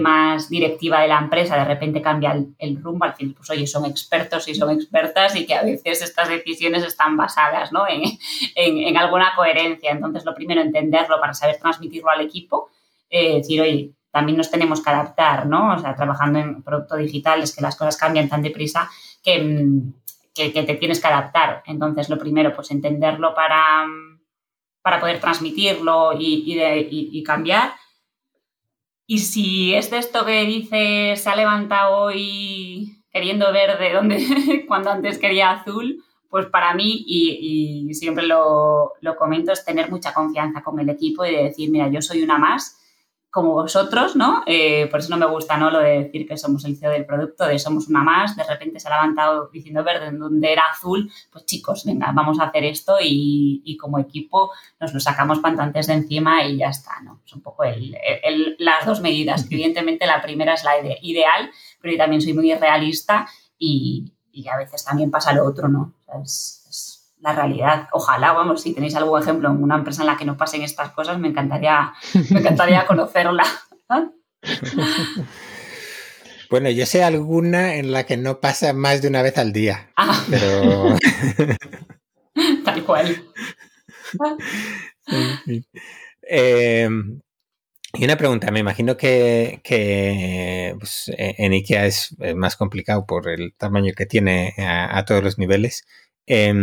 más 0.00 0.48
directiva 0.48 1.00
de 1.00 1.08
la 1.08 1.18
empresa 1.18 1.54
de 1.54 1.66
repente 1.66 2.00
cambia 2.00 2.34
el, 2.58 2.82
rumbo, 2.82 3.04
al 3.04 3.14
fin, 3.14 3.34
pues 3.34 3.50
oye, 3.50 3.66
son 3.66 3.84
expertos 3.84 4.48
y 4.48 4.54
son 4.54 4.70
expertas 4.70 5.36
y 5.36 5.44
que 5.44 5.54
a 5.54 5.62
veces 5.62 6.00
estas 6.00 6.30
decisiones 6.30 6.82
están 6.82 7.14
basadas 7.18 7.72
¿no? 7.72 7.84
en, 7.86 8.02
en 8.56 8.96
alguna 8.96 9.34
coherencia. 9.36 9.90
Entonces, 9.90 10.24
lo 10.24 10.34
primero, 10.34 10.62
entenderlo 10.62 11.20
para 11.20 11.34
saber 11.34 11.58
transmitirlo 11.58 12.08
al 12.08 12.22
equipo 12.22 12.70
eh, 13.12 13.36
decir, 13.36 13.60
oye, 13.60 13.92
también 14.10 14.38
nos 14.38 14.50
tenemos 14.50 14.82
que 14.82 14.88
adaptar, 14.88 15.46
¿no? 15.46 15.74
O 15.74 15.78
sea, 15.78 15.94
trabajando 15.94 16.38
en 16.38 16.62
producto 16.62 16.96
digital 16.96 17.42
es 17.42 17.54
que 17.54 17.60
las 17.60 17.76
cosas 17.76 17.98
cambian 17.98 18.28
tan 18.28 18.40
deprisa 18.40 18.90
que, 19.22 19.38
mm, 19.38 19.92
que, 20.34 20.50
que 20.50 20.62
te 20.62 20.74
tienes 20.76 20.98
que 20.98 21.08
adaptar. 21.08 21.62
Entonces, 21.66 22.08
lo 22.08 22.18
primero, 22.18 22.54
pues 22.54 22.70
entenderlo 22.70 23.34
para, 23.34 23.86
para 24.80 24.98
poder 24.98 25.20
transmitirlo 25.20 26.14
y, 26.18 26.42
y, 26.50 26.54
de, 26.56 26.80
y, 26.80 27.10
y, 27.12 27.22
cambiar. 27.22 27.72
Y 29.06 29.18
si 29.18 29.74
es 29.74 29.90
de 29.90 29.98
esto 29.98 30.24
que 30.24 30.44
dice, 30.46 31.14
se 31.16 31.28
ha 31.28 31.36
levantado 31.36 31.96
hoy 31.98 33.04
queriendo 33.10 33.52
verde 33.52 34.64
cuando 34.66 34.90
antes 34.90 35.18
quería 35.18 35.50
azul, 35.50 36.02
pues 36.30 36.46
para 36.46 36.72
mí, 36.72 37.04
y, 37.06 37.88
y 37.90 37.94
siempre 37.94 38.26
lo, 38.26 38.92
lo, 39.02 39.16
comento, 39.16 39.52
es 39.52 39.66
tener 39.66 39.90
mucha 39.90 40.14
confianza 40.14 40.62
con 40.62 40.80
el 40.80 40.88
equipo 40.88 41.26
y 41.26 41.30
de 41.30 41.42
decir, 41.44 41.70
mira, 41.70 41.88
yo 41.88 42.00
soy 42.00 42.22
una 42.22 42.38
más 42.38 42.78
como 43.32 43.54
vosotros, 43.54 44.14
¿no? 44.14 44.42
Eh, 44.46 44.88
por 44.88 45.00
eso 45.00 45.08
no 45.08 45.16
me 45.16 45.24
gusta, 45.24 45.56
¿no? 45.56 45.70
Lo 45.70 45.78
de 45.78 46.04
decir 46.04 46.28
que 46.28 46.36
somos 46.36 46.66
el 46.66 46.76
CEO 46.76 46.90
del 46.90 47.06
producto, 47.06 47.46
de 47.46 47.58
somos 47.58 47.88
una 47.88 48.02
más, 48.02 48.36
de 48.36 48.44
repente 48.44 48.78
se 48.78 48.88
ha 48.88 48.90
levantado 48.90 49.48
diciendo 49.50 49.82
verde 49.82 50.08
en 50.08 50.18
donde 50.18 50.52
era 50.52 50.64
azul, 50.70 51.10
pues 51.30 51.46
chicos, 51.46 51.86
venga, 51.86 52.12
vamos 52.12 52.38
a 52.38 52.44
hacer 52.44 52.64
esto 52.64 52.96
y, 53.00 53.62
y 53.64 53.78
como 53.78 53.98
equipo 53.98 54.50
nos 54.78 54.92
lo 54.92 55.00
sacamos 55.00 55.38
pantantes 55.38 55.86
de 55.86 55.94
encima 55.94 56.44
y 56.44 56.58
ya 56.58 56.68
está, 56.68 57.00
¿no? 57.00 57.22
Es 57.24 57.32
un 57.32 57.40
poco 57.40 57.64
el, 57.64 57.96
el, 58.22 58.54
las 58.58 58.84
dos 58.84 59.00
medidas, 59.00 59.48
que 59.48 59.54
evidentemente 59.54 60.04
la 60.04 60.20
primera 60.20 60.52
es 60.52 60.62
la 60.64 60.74
ideal, 61.00 61.50
pero 61.80 61.92
yo 61.92 61.98
también 61.98 62.20
soy 62.20 62.34
muy 62.34 62.52
realista 62.52 63.26
y, 63.58 64.12
y 64.30 64.46
a 64.46 64.58
veces 64.58 64.84
también 64.84 65.10
pasa 65.10 65.32
lo 65.32 65.46
otro, 65.46 65.68
¿no? 65.68 65.94
O 66.00 66.04
sea, 66.04 66.20
es, 66.20 66.61
la 67.22 67.32
realidad. 67.32 67.88
Ojalá, 67.92 68.32
vamos, 68.32 68.62
si 68.62 68.74
tenéis 68.74 68.94
algún 68.96 69.20
ejemplo 69.20 69.48
en 69.48 69.62
una 69.62 69.76
empresa 69.76 70.02
en 70.02 70.08
la 70.08 70.16
que 70.16 70.24
no 70.24 70.36
pasen 70.36 70.62
estas 70.62 70.90
cosas, 70.90 71.18
me 71.18 71.28
encantaría, 71.28 71.92
me 72.30 72.40
encantaría 72.40 72.86
conocerla. 72.86 73.44
Bueno, 76.50 76.68
yo 76.68 76.84
sé 76.84 77.02
alguna 77.02 77.76
en 77.76 77.92
la 77.92 78.04
que 78.04 78.18
no 78.18 78.38
pasa 78.38 78.74
más 78.74 79.00
de 79.00 79.08
una 79.08 79.22
vez 79.22 79.38
al 79.38 79.54
día. 79.54 79.90
Ah. 79.96 80.22
Pero. 80.28 80.98
Tal 82.62 82.84
cual. 82.84 83.24
eh, 86.28 86.90
y 87.94 88.04
una 88.04 88.18
pregunta, 88.18 88.50
me 88.50 88.60
imagino 88.60 88.98
que, 88.98 89.62
que 89.64 90.76
pues, 90.78 91.10
en 91.16 91.52
IKEA 91.52 91.86
es 91.86 92.14
más 92.36 92.56
complicado 92.56 93.06
por 93.06 93.30
el 93.30 93.54
tamaño 93.54 93.94
que 93.96 94.04
tiene 94.04 94.52
a, 94.58 94.98
a 94.98 95.06
todos 95.06 95.24
los 95.24 95.38
niveles. 95.38 95.86
Eh, 96.26 96.54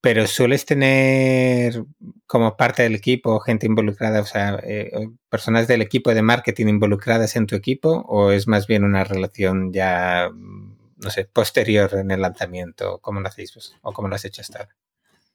pero 0.00 0.26
sueles 0.26 0.64
tener 0.64 1.84
como 2.26 2.56
parte 2.56 2.82
del 2.82 2.94
equipo 2.94 3.40
gente 3.40 3.66
involucrada, 3.66 4.20
o 4.20 4.24
sea, 4.24 4.58
eh, 4.64 4.90
personas 5.28 5.68
del 5.68 5.82
equipo 5.82 6.14
de 6.14 6.22
marketing 6.22 6.66
involucradas 6.66 7.36
en 7.36 7.46
tu 7.46 7.54
equipo, 7.54 8.04
o 8.08 8.30
es 8.30 8.48
más 8.48 8.66
bien 8.66 8.84
una 8.84 9.04
relación 9.04 9.72
ya, 9.72 10.30
no 10.30 11.10
sé, 11.10 11.26
posterior 11.26 11.90
en 11.94 12.10
el 12.10 12.22
lanzamiento? 12.22 12.98
¿Cómo 13.00 13.20
lo 13.20 13.28
hacéis 13.28 13.52
pues, 13.52 13.76
o 13.82 13.92
cómo 13.92 14.08
lo 14.08 14.14
has 14.14 14.24
hecho 14.24 14.40
hasta 14.40 14.60
ahora? 14.60 14.76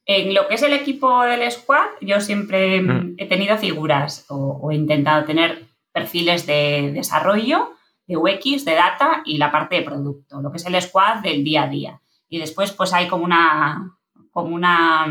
En 0.05 0.33
lo 0.33 0.47
que 0.47 0.55
es 0.55 0.63
el 0.63 0.73
equipo 0.73 1.23
del 1.23 1.49
squad, 1.51 1.85
yo 2.01 2.19
siempre 2.19 2.81
mm. 2.81 3.15
he 3.17 3.27
tenido 3.27 3.57
figuras 3.57 4.25
o, 4.29 4.59
o, 4.61 4.71
he 4.71 4.75
intentado 4.75 5.23
tener 5.25 5.67
perfiles 5.91 6.47
de 6.47 6.91
desarrollo, 6.93 7.73
de 8.07 8.17
UX, 8.17 8.65
de 8.65 8.73
data 8.73 9.21
y 9.23 9.37
la 9.37 9.51
parte 9.51 9.75
de 9.75 9.83
producto, 9.83 10.41
lo 10.41 10.51
que 10.51 10.57
es 10.57 10.65
el 10.65 10.81
squad 10.81 11.17
del 11.21 11.43
día 11.43 11.63
a 11.63 11.67
día 11.67 12.01
y 12.31 12.39
después 12.39 12.71
pues 12.71 12.93
hay 12.93 13.09
como 13.09 13.25
una, 13.25 13.97
como 14.31 14.55
una 14.55 15.05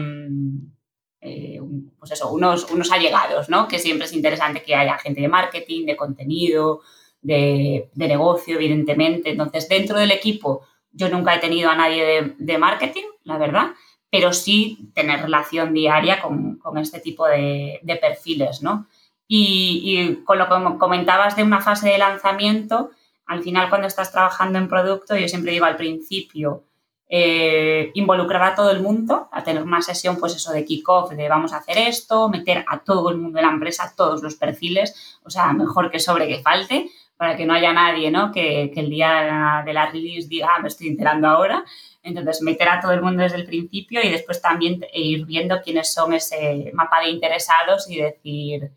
eh, 1.20 1.60
pues 1.98 2.12
eso, 2.12 2.32
unos, 2.32 2.70
unos 2.70 2.90
allegados, 2.90 3.50
¿no? 3.50 3.68
Que 3.68 3.78
siempre 3.78 4.06
es 4.06 4.14
interesante 4.14 4.62
que 4.62 4.74
haya 4.74 4.96
gente 4.96 5.20
de 5.20 5.28
marketing, 5.28 5.84
de 5.84 5.96
contenido, 5.96 6.80
de, 7.20 7.90
de 7.92 8.08
negocio, 8.08 8.56
evidentemente. 8.56 9.28
Entonces, 9.30 9.68
dentro 9.68 9.98
del 9.98 10.12
equipo, 10.12 10.62
yo 10.92 11.10
nunca 11.10 11.34
he 11.34 11.40
tenido 11.40 11.68
a 11.68 11.76
nadie 11.76 12.02
de, 12.04 12.34
de 12.38 12.58
marketing, 12.58 13.04
la 13.24 13.36
verdad, 13.36 13.72
pero 14.08 14.32
sí 14.32 14.90
tener 14.94 15.20
relación 15.20 15.74
diaria 15.74 16.22
con, 16.22 16.56
con 16.56 16.78
este 16.78 17.00
tipo 17.00 17.26
de, 17.26 17.80
de 17.82 17.96
perfiles, 17.96 18.62
¿no? 18.62 18.88
Y, 19.28 19.82
y, 19.84 20.24
con 20.24 20.38
lo 20.38 20.48
que 20.48 20.78
comentabas 20.78 21.36
de 21.36 21.42
una 21.42 21.60
fase 21.60 21.90
de 21.90 21.98
lanzamiento, 21.98 22.92
al 23.26 23.42
final 23.42 23.68
cuando 23.68 23.88
estás 23.88 24.10
trabajando 24.10 24.58
en 24.58 24.68
producto, 24.68 25.14
yo 25.16 25.28
siempre 25.28 25.52
digo 25.52 25.66
al 25.66 25.76
principio, 25.76 26.64
eh, 27.12 27.90
involucrar 27.94 28.40
a 28.44 28.54
todo 28.54 28.70
el 28.70 28.80
mundo, 28.80 29.28
a 29.32 29.42
tener 29.42 29.64
una 29.64 29.82
sesión, 29.82 30.16
pues 30.16 30.36
eso, 30.36 30.52
de 30.52 30.64
kick-off, 30.64 31.10
de 31.10 31.28
vamos 31.28 31.52
a 31.52 31.56
hacer 31.56 31.76
esto, 31.76 32.28
meter 32.28 32.64
a 32.68 32.78
todo 32.78 33.10
el 33.10 33.16
mundo 33.16 33.38
de 33.38 33.42
la 33.42 33.50
empresa, 33.50 33.92
todos 33.96 34.22
los 34.22 34.36
perfiles, 34.36 35.18
o 35.24 35.28
sea, 35.28 35.52
mejor 35.52 35.90
que 35.90 35.98
sobre 35.98 36.28
que 36.28 36.40
falte, 36.40 36.88
para 37.16 37.36
que 37.36 37.46
no 37.46 37.52
haya 37.52 37.72
nadie, 37.72 38.12
¿no? 38.12 38.30
Que, 38.30 38.70
que 38.72 38.78
el 38.78 38.90
día 38.90 39.62
de 39.66 39.72
la 39.72 39.90
release 39.90 40.28
diga, 40.28 40.50
ah, 40.54 40.60
me 40.60 40.68
estoy 40.68 40.86
enterando 40.86 41.26
ahora. 41.26 41.64
Entonces, 42.04 42.42
meter 42.42 42.68
a 42.68 42.80
todo 42.80 42.92
el 42.92 43.02
mundo 43.02 43.24
desde 43.24 43.38
el 43.38 43.44
principio 43.44 44.00
y 44.02 44.08
después 44.08 44.40
también 44.40 44.80
ir 44.94 45.26
viendo 45.26 45.60
quiénes 45.62 45.92
son 45.92 46.14
ese 46.14 46.70
mapa 46.74 47.00
de 47.00 47.10
interesados 47.10 47.90
y 47.90 48.00
decir 48.00 48.70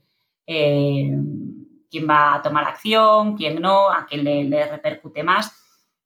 eh, 0.47 1.11
quién 1.89 2.09
va 2.09 2.33
a 2.33 2.41
tomar 2.41 2.65
acción, 2.65 3.37
quién 3.37 3.61
no, 3.61 3.91
a 3.91 4.07
quién 4.07 4.23
le, 4.23 4.43
le 4.43 4.65
repercute 4.65 5.21
más. 5.23 5.53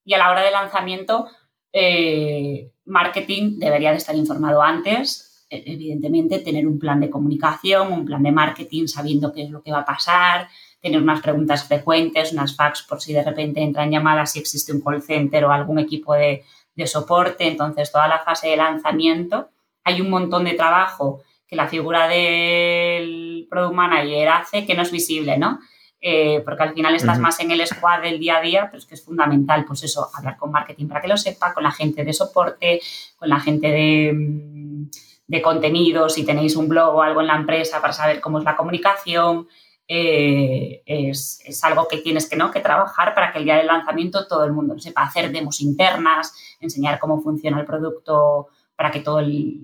Y 0.03 0.13
a 0.13 0.17
la 0.17 0.29
hora 0.29 0.41
de 0.41 0.51
lanzamiento, 0.51 1.27
eh, 1.71 2.71
marketing 2.85 3.59
debería 3.59 3.91
de 3.91 3.97
estar 3.97 4.15
informado 4.15 4.61
antes, 4.61 5.45
e, 5.49 5.63
evidentemente, 5.65 6.39
tener 6.39 6.67
un 6.67 6.79
plan 6.79 6.99
de 6.99 7.09
comunicación, 7.09 7.91
un 7.91 8.05
plan 8.05 8.23
de 8.23 8.31
marketing, 8.31 8.87
sabiendo 8.87 9.31
qué 9.31 9.43
es 9.43 9.49
lo 9.49 9.61
que 9.61 9.71
va 9.71 9.79
a 9.79 9.85
pasar, 9.85 10.47
tener 10.81 11.01
unas 11.01 11.21
preguntas 11.21 11.67
frecuentes, 11.67 12.33
unas 12.33 12.55
fax 12.55 12.83
por 12.83 13.01
si 13.01 13.13
de 13.13 13.23
repente 13.23 13.61
entran 13.61 13.91
llamadas, 13.91 14.31
si 14.31 14.39
existe 14.39 14.71
un 14.71 14.81
call 14.81 15.01
center 15.01 15.45
o 15.45 15.51
algún 15.51 15.79
equipo 15.79 16.13
de, 16.13 16.43
de 16.75 16.87
soporte. 16.87 17.47
Entonces, 17.47 17.91
toda 17.91 18.07
la 18.07 18.19
fase 18.19 18.49
de 18.49 18.57
lanzamiento, 18.57 19.49
hay 19.83 20.01
un 20.01 20.09
montón 20.09 20.45
de 20.45 20.53
trabajo 20.53 21.23
que 21.47 21.55
la 21.55 21.67
figura 21.67 22.07
del 22.07 23.47
product 23.49 23.73
manager 23.73 24.27
hace 24.29 24.65
que 24.65 24.75
no 24.75 24.81
es 24.81 24.91
visible, 24.91 25.37
¿no? 25.37 25.59
Eh, 25.99 26.41
porque 26.45 26.61
al 26.63 26.73
final 26.73 26.95
estás 26.95 27.17
más 27.19 27.39
en 27.39 27.49
el 27.49 27.65
squad 27.65 28.01
del 28.01 28.19
día 28.19 28.37
a 28.37 28.41
día, 28.41 28.67
pero 28.67 28.77
es 28.77 28.85
que 28.85 28.93
es 28.93 29.03
fundamental, 29.03 29.65
pues 29.65 29.83
eso, 29.83 30.07
hablar 30.13 30.37
con 30.37 30.51
marketing 30.51 30.87
para 30.87 31.01
que 31.01 31.07
lo 31.07 31.17
sepa, 31.17 31.53
con 31.53 31.63
la 31.63 31.71
gente 31.71 32.03
de 32.03 32.13
soporte, 32.13 32.79
con 33.17 33.29
la 33.29 33.39
gente 33.39 33.67
de, 33.67 34.13
mm, 34.13 34.89
de 35.27 35.41
contenido, 35.41 36.07
si 36.09 36.23
tenéis 36.25 36.55
un 36.55 36.69
blog 36.69 36.95
o 36.95 37.01
algo 37.01 37.21
en 37.21 37.27
la 37.27 37.35
empresa 37.35 37.81
para 37.81 37.93
saber 37.93 38.21
cómo 38.21 38.39
es 38.39 38.45
la 38.45 38.55
comunicación. 38.55 39.47
Eh, 39.89 40.83
es, 40.85 41.41
es, 41.45 41.63
algo 41.63 41.87
que 41.87 41.97
tienes 41.99 42.29
que, 42.29 42.35
¿no? 42.35 42.51
que 42.51 42.59
trabajar 42.59 43.15
para 43.15 43.31
que 43.31 43.39
el 43.39 43.45
día 43.45 43.55
del 43.55 43.67
lanzamiento 43.67 44.27
todo 44.27 44.43
el 44.43 44.51
mundo 44.51 44.77
sepa 44.79 45.03
hacer 45.03 45.31
demos 45.31 45.61
internas, 45.61 46.33
enseñar 46.59 46.99
cómo 46.99 47.21
funciona 47.21 47.57
el 47.57 47.65
producto 47.65 48.49
para 48.75 48.91
que 48.91 48.99
todo, 48.99 49.19
el, 49.19 49.61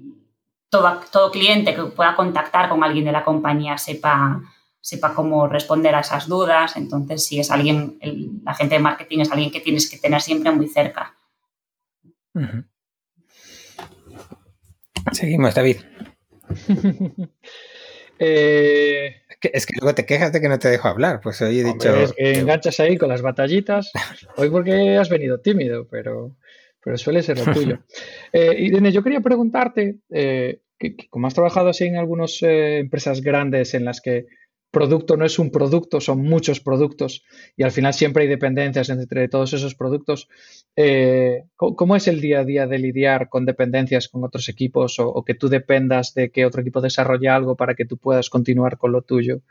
todo, 0.70 1.02
todo 1.12 1.30
cliente 1.30 1.76
que 1.76 1.84
pueda 1.84 2.16
contactar 2.16 2.70
con 2.70 2.84
alguien 2.86 3.04
de 3.04 3.12
la 3.12 3.26
compañía 3.26 3.78
sepa, 3.78 4.42
sepa 4.84 5.14
cómo 5.14 5.48
responder 5.48 5.96
a 5.96 6.02
esas 6.02 6.28
dudas. 6.28 6.76
Entonces, 6.76 7.24
si 7.26 7.40
es 7.40 7.50
alguien, 7.50 7.98
el, 8.02 8.42
la 8.44 8.54
gente 8.54 8.76
de 8.76 8.82
marketing 8.82 9.20
es 9.20 9.32
alguien 9.32 9.50
que 9.50 9.62
tienes 9.62 9.90
que 9.90 9.98
tener 9.98 10.22
siempre 10.22 10.52
muy 10.52 10.68
cerca. 10.68 11.16
Seguimos, 15.14 15.56
David. 15.56 15.78
eh, 18.20 19.16
es, 19.42 19.66
que, 19.66 19.74
luego 19.80 19.96
te 19.96 20.06
quejas 20.06 20.34
de 20.34 20.42
que 20.42 20.50
no 20.50 20.60
te 20.60 20.68
dejo 20.68 20.90
hablar. 20.90 21.22
Pues 21.24 21.42
hoy 21.42 21.62
he 21.62 21.64
dicho. 21.64 21.96
Es 21.96 22.12
que 22.12 22.40
enganchas 22.40 22.82
ahí 22.82 22.98
con 22.98 23.08
las 23.08 23.22
batallitas. 23.22 23.90
Hoy 24.36 24.50
porque 24.50 24.98
has 24.98 25.10
venido 25.10 25.40
tímido, 25.40 25.88
pero, 25.88 26.36
pero 26.84 26.98
suele 26.98 27.24
ser 27.24 27.40
lo 27.40 27.54
tuyo. 27.54 27.80
Eh, 28.34 28.56
Irene, 28.58 28.92
yo 28.92 29.04
quería 29.04 29.22
preguntarte, 29.22 30.00
eh, 30.10 30.62
que, 30.80 30.96
que, 30.96 31.08
como 31.08 31.28
has 31.28 31.36
trabajado 31.36 31.70
así 31.70 31.86
en 31.86 31.98
algunas 31.98 32.42
eh, 32.42 32.80
empresas 32.80 33.22
grandes 33.22 33.76
en 33.76 33.86
las 33.86 34.02
que 34.02 34.26
producto 34.74 35.16
no 35.18 35.24
es 35.24 35.38
un 35.38 35.52
producto, 35.52 36.02
son 36.02 36.24
muchos 36.24 36.60
productos 36.60 37.24
y 37.56 37.62
al 37.62 37.72
final 37.72 37.94
siempre 37.94 38.24
hay 38.24 38.30
dependencias 38.30 38.90
entre 38.90 39.30
todos 39.30 39.54
esos 39.54 39.76
productos. 39.76 40.28
Eh, 40.76 41.44
¿Cómo 41.56 41.96
es 41.96 42.08
el 42.08 42.20
día 42.20 42.40
a 42.40 42.44
día 42.44 42.66
de 42.66 42.80
lidiar 42.80 43.30
con 43.30 43.46
dependencias 43.46 44.10
con 44.10 44.24
otros 44.24 44.50
equipos 44.50 44.98
o, 44.98 45.24
que 45.24 45.36
tú 45.36 45.48
dependas 45.48 46.16
de 46.16 46.32
que 46.32 46.48
otro 46.48 46.62
equipo 46.62 46.82
desarrolle 46.82 47.30
algo 47.30 47.56
para 47.56 47.76
que 47.76 47.86
tú 47.86 47.98
puedas 47.98 48.32
continuar 48.32 48.80
con 48.80 48.92
lo 48.92 49.04
tuyo? 49.04 49.42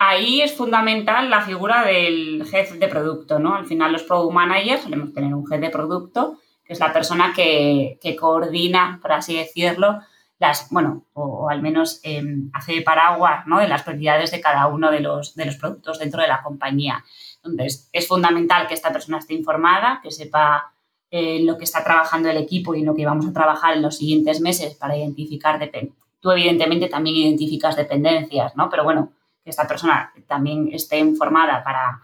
Ahí 0.00 0.40
es 0.40 0.52
fundamental 0.52 1.30
la 1.30 1.42
figura 1.42 1.86
del 1.86 2.44
jefe 2.50 2.78
de 2.78 2.88
producto, 2.88 3.38
¿no? 3.38 3.54
Al 3.54 3.66
final 3.66 3.92
los 3.92 4.02
product 4.02 4.34
managers 4.34 4.82
solemos 4.82 5.12
tener 5.12 5.32
un 5.32 5.46
jefe 5.46 5.66
de 5.66 5.70
producto, 5.70 6.40
que 6.64 6.72
es 6.72 6.80
la 6.80 6.92
persona 6.92 7.32
que, 7.36 7.96
que 8.02 8.16
coordina, 8.16 8.98
por 9.00 9.12
así 9.12 9.36
decirlo, 9.36 10.00
las, 10.40 10.68
bueno, 10.70 11.04
o, 11.12 11.22
o 11.22 11.50
al 11.50 11.62
menos 11.62 12.00
eh, 12.02 12.24
hace 12.54 12.80
paraguas 12.80 13.46
¿no? 13.46 13.60
de 13.60 13.68
las 13.68 13.82
prioridades 13.82 14.30
de 14.30 14.40
cada 14.40 14.66
uno 14.66 14.90
de 14.90 15.00
los, 15.00 15.36
de 15.36 15.44
los 15.44 15.56
productos 15.56 15.98
dentro 15.98 16.22
de 16.22 16.28
la 16.28 16.42
compañía. 16.42 17.04
Entonces, 17.44 17.88
es 17.92 18.08
fundamental 18.08 18.66
que 18.66 18.74
esta 18.74 18.90
persona 18.92 19.18
esté 19.18 19.34
informada, 19.34 20.00
que 20.02 20.10
sepa 20.10 20.72
eh, 21.10 21.42
lo 21.42 21.58
que 21.58 21.64
está 21.64 21.84
trabajando 21.84 22.30
el 22.30 22.38
equipo 22.38 22.74
y 22.74 22.80
en 22.80 22.86
lo 22.86 22.94
que 22.94 23.04
vamos 23.04 23.26
a 23.26 23.32
trabajar 23.32 23.76
en 23.76 23.82
los 23.82 23.98
siguientes 23.98 24.40
meses 24.40 24.74
para 24.74 24.96
identificar 24.96 25.58
dependencias. 25.58 26.00
Tú, 26.20 26.30
evidentemente, 26.30 26.88
también 26.88 27.16
identificas 27.16 27.76
dependencias, 27.76 28.56
¿no? 28.56 28.68
Pero 28.70 28.84
bueno, 28.84 29.12
que 29.44 29.50
esta 29.50 29.66
persona 29.68 30.12
también 30.26 30.70
esté 30.72 30.98
informada 30.98 31.62
para, 31.62 32.00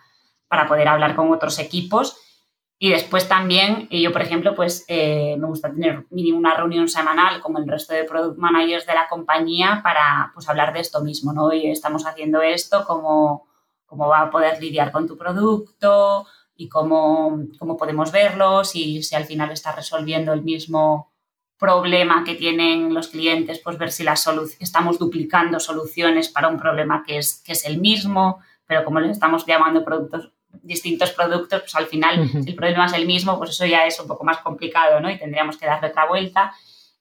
para 0.49 0.67
poder 0.67 0.89
hablar 0.89 1.15
con 1.17 1.33
otros 1.33 1.59
equipos 1.59 2.19
y 2.79 2.91
después 2.91 3.27
también, 3.27 3.89
yo 3.91 4.13
por 4.13 4.21
ejemplo, 4.21 4.55
pues 4.55 4.85
eh, 4.89 5.37
me 5.39 5.47
gusta 5.47 5.73
tener 5.73 6.05
mínimo 6.11 6.37
una 6.37 6.55
reunión 6.55 6.89
semanal 6.89 7.41
con 7.41 7.57
el 7.57 7.67
resto 7.67 7.95
de 7.95 8.05
product 8.05 8.39
managers 8.39 8.87
de 8.87 8.95
la 8.95 9.09
compañía 9.09 9.81
para 9.83 10.31
pues 10.35 10.47
hablar 10.49 10.75
de 10.75 10.81
esto 10.81 11.03
mismo, 11.03 11.33
¿no? 11.33 11.53
Y 11.55 11.71
estamos 11.71 12.07
haciendo 12.07 12.43
esto, 12.43 12.85
cómo, 12.87 13.49
cómo 13.87 14.09
va 14.09 14.21
a 14.21 14.31
poder 14.31 14.61
lidiar 14.61 14.93
con 14.93 15.07
tu 15.07 15.17
producto 15.17 16.27
y 16.55 16.69
cómo, 16.69 17.45
cómo 17.59 17.79
podemos 17.79 18.13
verlo, 18.13 18.63
si, 18.63 19.03
si 19.03 19.15
al 19.15 19.25
final 19.25 19.51
está 19.53 19.73
resolviendo 19.73 20.35
el 20.35 20.43
mismo 20.43 21.13
problema 21.59 22.25
que 22.25 22.35
tienen 22.35 22.93
los 22.93 23.09
clientes, 23.09 23.59
pues 23.61 23.79
ver 23.79 23.91
si 23.91 24.05
las 24.05 24.29
estamos 24.61 24.99
duplicando 24.99 25.61
soluciones 25.61 26.29
para 26.29 26.49
un 26.49 26.59
problema 26.59 27.05
que 27.07 27.17
es, 27.17 27.43
que 27.43 27.53
es 27.53 27.65
el 27.65 27.81
mismo, 27.81 28.41
pero 28.67 28.85
como 28.85 29.01
les 29.01 29.13
estamos 29.13 29.47
llamando 29.47 29.83
productos 29.83 30.33
distintos 30.63 31.11
productos, 31.13 31.61
pues 31.61 31.75
al 31.75 31.87
final, 31.87 32.21
uh 32.21 32.25
-huh. 32.25 32.43
si 32.45 32.51
el 32.51 32.57
problema 32.57 32.87
es 32.87 32.93
el 32.95 33.07
mismo, 33.07 33.39
pues 33.39 33.51
eso 33.51 33.67
ya 33.67 33.87
es 33.87 33.99
un 34.01 34.07
poco 34.07 34.25
más 34.25 34.39
complicado, 34.39 35.01
¿no? 35.01 35.11
Y 35.11 35.19
tendríamos 35.19 35.57
que 35.57 35.67
darle 35.67 35.89
otra 35.89 36.07
vuelta. 36.07 36.53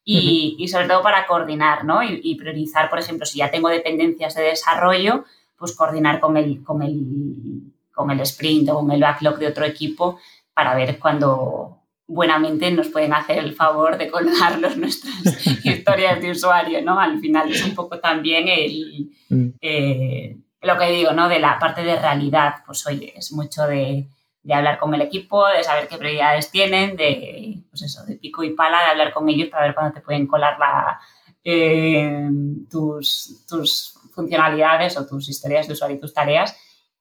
Y, 0.04 0.18
uh 0.18 0.22
-huh. 0.22 0.64
y 0.64 0.68
sobre 0.68 0.88
todo 0.88 1.02
para 1.02 1.26
coordinar, 1.26 1.84
¿no? 1.84 2.04
Y, 2.04 2.20
y, 2.24 2.36
priorizar, 2.36 2.90
por 2.90 3.00
ejemplo, 3.00 3.26
si 3.26 3.40
ya 3.40 3.50
tengo 3.50 3.70
dependencias 3.70 4.36
de 4.36 4.44
desarrollo, 4.44 5.26
pues 5.58 5.76
coordinar 5.76 6.20
con 6.20 6.38
el, 6.38 6.64
con 6.64 6.82
el, 6.84 7.74
con 7.94 8.12
el 8.12 8.20
sprint 8.22 8.70
o 8.70 8.76
con 8.76 8.92
el 8.92 9.02
backlog 9.02 9.38
de 9.40 9.48
otro 9.48 9.66
equipo 9.66 10.20
para 10.54 10.76
ver 10.76 11.00
cuándo 11.00 11.80
buenamente 12.08 12.70
nos 12.72 12.90
pueden 12.90 13.14
hacer 13.14 13.40
el 13.40 13.56
favor 13.56 13.98
de 13.98 14.10
colgarlos 14.10 14.78
nuestras 14.84 15.48
historias 15.66 16.22
de 16.22 16.32
usuario, 16.32 16.82
¿no? 16.82 17.00
Al 17.00 17.20
final 17.20 17.52
es 17.52 17.64
un 17.66 17.76
poco 17.76 18.00
también 18.00 18.48
el... 18.48 19.10
Mm. 19.30 19.48
Eh, 19.62 20.38
lo 20.66 20.78
que 20.78 20.92
digo, 20.92 21.12
¿no? 21.12 21.30
De 21.30 21.40
la 21.40 21.60
parte 21.60 21.84
de 21.84 22.00
realidad, 22.00 22.56
pues 22.66 22.86
oye, 22.88 23.14
es 23.16 23.32
mucho 23.32 23.64
de, 23.68 24.08
de, 24.44 24.54
hablar 24.54 24.80
con 24.80 24.94
el 24.94 25.02
equipo, 25.02 25.48
de 25.48 25.64
saber 25.64 25.88
qué 25.88 25.98
prioridades 25.98 26.50
tienen, 26.52 26.96
de, 26.96 27.64
pues 27.70 27.84
eso, 27.84 28.06
de 28.06 28.16
pico 28.16 28.44
y 28.44 28.52
pala, 28.52 28.80
de 28.80 28.92
hablar 28.92 29.14
con 29.14 29.30
ellos 29.30 29.50
para 29.50 29.66
ver 29.66 29.76
cuándo 29.76 29.94
te 29.94 30.02
pueden 30.02 30.28
colar 30.28 30.58
la, 30.60 31.00
eh, 31.44 32.30
tus, 32.70 33.46
tus, 33.48 33.94
funcionalidades 34.14 34.98
o 34.98 35.06
tus 35.06 35.30
historias 35.30 35.68
de 35.68 35.74
usuario 35.74 35.98
y 35.98 36.00
tus 36.00 36.14
tareas. 36.14 36.58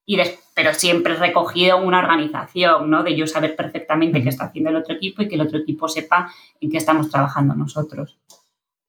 Y 0.06 0.16
de, 0.16 0.38
pero 0.54 0.74
siempre 0.74 1.14
recogido 1.14 1.78
en 1.78 1.86
una 1.86 2.00
organización, 2.00 2.90
¿no? 2.90 3.02
De 3.02 3.16
yo 3.16 3.26
saber 3.26 3.56
perfectamente 3.56 4.22
qué 4.22 4.28
está 4.28 4.46
haciendo 4.46 4.68
el 4.68 4.76
otro 4.76 4.94
equipo 4.94 5.22
y 5.22 5.28
que 5.28 5.36
el 5.36 5.40
otro 5.40 5.58
equipo 5.58 5.88
sepa 5.88 6.30
en 6.60 6.70
qué 6.70 6.76
estamos 6.76 7.08
trabajando 7.10 7.54
nosotros. 7.54 8.18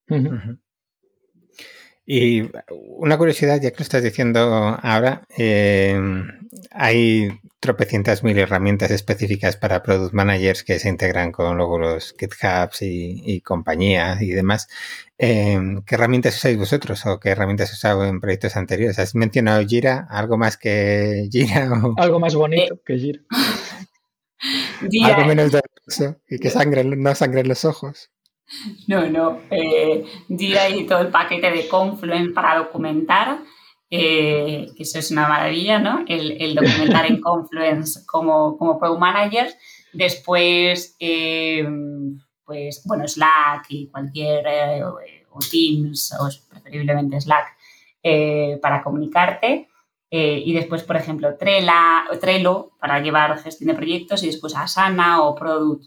Uh 0.10 0.16
-huh. 0.16 0.60
Y 2.06 2.50
una 2.70 3.18
curiosidad, 3.18 3.60
ya 3.60 3.72
que 3.72 3.80
lo 3.80 3.84
estás 3.84 4.04
diciendo 4.04 4.40
ahora, 4.82 5.24
eh, 5.38 6.00
hay 6.72 7.40
tropecientas 7.60 8.24
mil 8.24 8.38
herramientas 8.38 8.92
específicas 8.92 9.58
para 9.58 9.82
product 9.82 10.14
managers 10.14 10.64
que 10.64 10.78
se 10.78 10.88
integran 10.88 11.32
con 11.32 11.58
luego 11.58 11.80
los 11.80 12.14
GitHubs 12.18 12.84
y, 12.84 13.24
y 13.26 13.42
compañía 13.42 14.18
y 14.22 14.30
demás. 14.30 14.68
Eh, 15.18 15.60
¿Qué 15.86 15.96
herramientas 15.96 16.36
usáis 16.36 16.58
vosotros 16.58 17.06
o 17.06 17.20
qué 17.20 17.30
herramientas 17.30 17.70
has 17.70 17.78
usado 17.78 18.06
en 18.06 18.20
proyectos 18.20 18.56
anteriores? 18.56 19.00
¿Has 19.00 19.16
mencionado 19.16 19.66
Jira? 19.66 20.08
¿Algo 20.10 20.38
más 20.38 20.58
que 20.58 21.28
Jira? 21.32 21.72
O... 21.72 21.96
Algo 21.98 22.20
más 22.20 22.36
bonito 22.36 22.76
eh. 22.76 22.82
que 22.86 22.98
Jira. 22.98 23.22
Jira. 24.92 25.16
Algo 25.16 25.28
menos 25.28 25.52
de 25.52 25.62
eso 25.88 26.18
y 26.30 26.38
que 26.38 26.52
sangre, 26.52 26.84
no 26.84 27.16
sangre 27.16 27.42
en 27.42 27.48
los 27.48 27.66
ojos. 27.66 28.12
No, 28.88 29.10
no. 29.10 29.42
Eh, 29.50 30.06
y 30.30 30.84
todo 30.86 31.00
el 31.00 31.10
paquete 31.10 31.52
de 31.52 31.68
Confluence 31.68 32.32
para 32.32 32.58
documentar, 32.58 33.40
eh, 33.90 34.68
que 34.76 34.84
eso 34.84 35.00
es 35.00 35.12
una 35.12 35.28
maravilla, 35.28 35.80
¿no? 35.80 36.04
El, 36.08 36.42
el 36.42 36.56
documentar 36.56 37.06
en 37.06 37.22
Confluence 37.22 38.06
como, 38.06 38.58
como 38.58 38.80
Product 38.80 39.00
Manager. 39.00 39.54
Después, 39.94 40.96
eh, 41.00 41.68
pues, 42.44 42.84
bueno, 42.86 43.08
Slack 43.08 43.66
y 43.70 43.88
cualquier, 43.88 44.46
eh, 44.48 44.84
o 44.84 45.40
Teams, 45.40 46.14
o 46.20 46.30
preferiblemente 46.50 47.20
Slack, 47.20 47.56
para 48.62 48.84
comunicarte. 48.84 49.68
y 50.12 50.54
después, 50.54 50.84
por 50.84 50.96
ejemplo, 50.96 51.36
Trela, 51.38 52.06
Trello 52.22 52.72
para 52.80 53.02
llevar 53.02 53.38
gestión 53.40 53.70
de 53.70 53.74
proyectos 53.74 54.24
y 54.24 54.28
después 54.28 54.56
Asana 54.56 55.24
o 55.24 55.36
Product 55.36 55.84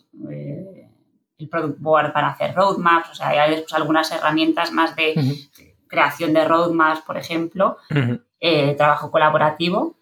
el 1.39 1.49
product 1.49 1.78
board 1.78 2.12
para 2.12 2.30
hacer 2.30 2.55
roadmaps, 2.55 3.11
o 3.11 3.14
sea, 3.14 3.28
hay 3.28 3.51
después 3.51 3.74
algunas 3.74 4.11
herramientas 4.11 4.72
más 4.72 4.95
de 4.97 5.14
uh 5.16 5.20
-huh. 5.20 5.49
creación 5.86 6.32
de 6.32 6.45
roadmaps, 6.45 7.03
por 7.03 7.16
ejemplo, 7.16 7.76
uh 7.91 7.95
-huh. 7.95 8.22
eh, 8.41 8.74
trabajo 8.74 9.11
colaborativo, 9.11 9.97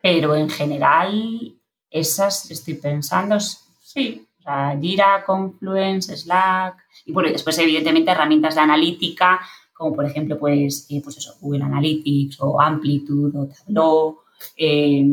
pero 0.00 0.34
en 0.36 0.48
general 0.48 1.54
esas 1.90 2.50
estoy 2.50 2.74
pensando, 2.74 3.40
sí, 3.40 4.26
o 4.38 4.42
sea, 4.42 4.78
Jira, 4.80 5.24
Confluence, 5.24 6.16
Slack, 6.16 6.76
y 7.06 7.12
bueno, 7.12 7.30
después 7.30 7.58
evidentemente 7.58 8.12
herramientas 8.12 8.54
de 8.54 8.60
analítica, 8.60 9.40
como 9.72 9.94
por 9.94 10.04
ejemplo, 10.04 10.38
pues, 10.38 10.86
eh, 10.90 11.00
pues 11.02 11.16
eso, 11.18 11.34
Google 11.40 11.64
Analytics 11.64 12.38
o 12.40 12.60
Amplitude 12.60 13.36
o 13.38 13.46
Tableau, 13.46 14.20
eh, 14.56 15.04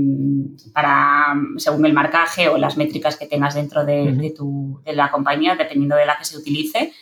para, 0.74 1.34
según 1.58 1.86
el 1.86 1.94
marcaje 1.94 2.48
o 2.50 2.58
las 2.58 2.78
métricas 2.78 3.18
que 3.18 3.28
tengas 3.28 3.56
dentro 3.56 3.86
de, 3.86 4.04
uh 4.04 4.06
-huh. 4.08 4.22
de, 4.22 4.30
tu, 4.32 4.82
de 4.84 4.94
la 4.94 5.12
compañía, 5.12 5.56
dependiendo 5.56 5.96
de 5.96 6.06
la 6.06 6.18
que 6.18 6.26
se 6.26 6.38
utilice. 6.38 6.94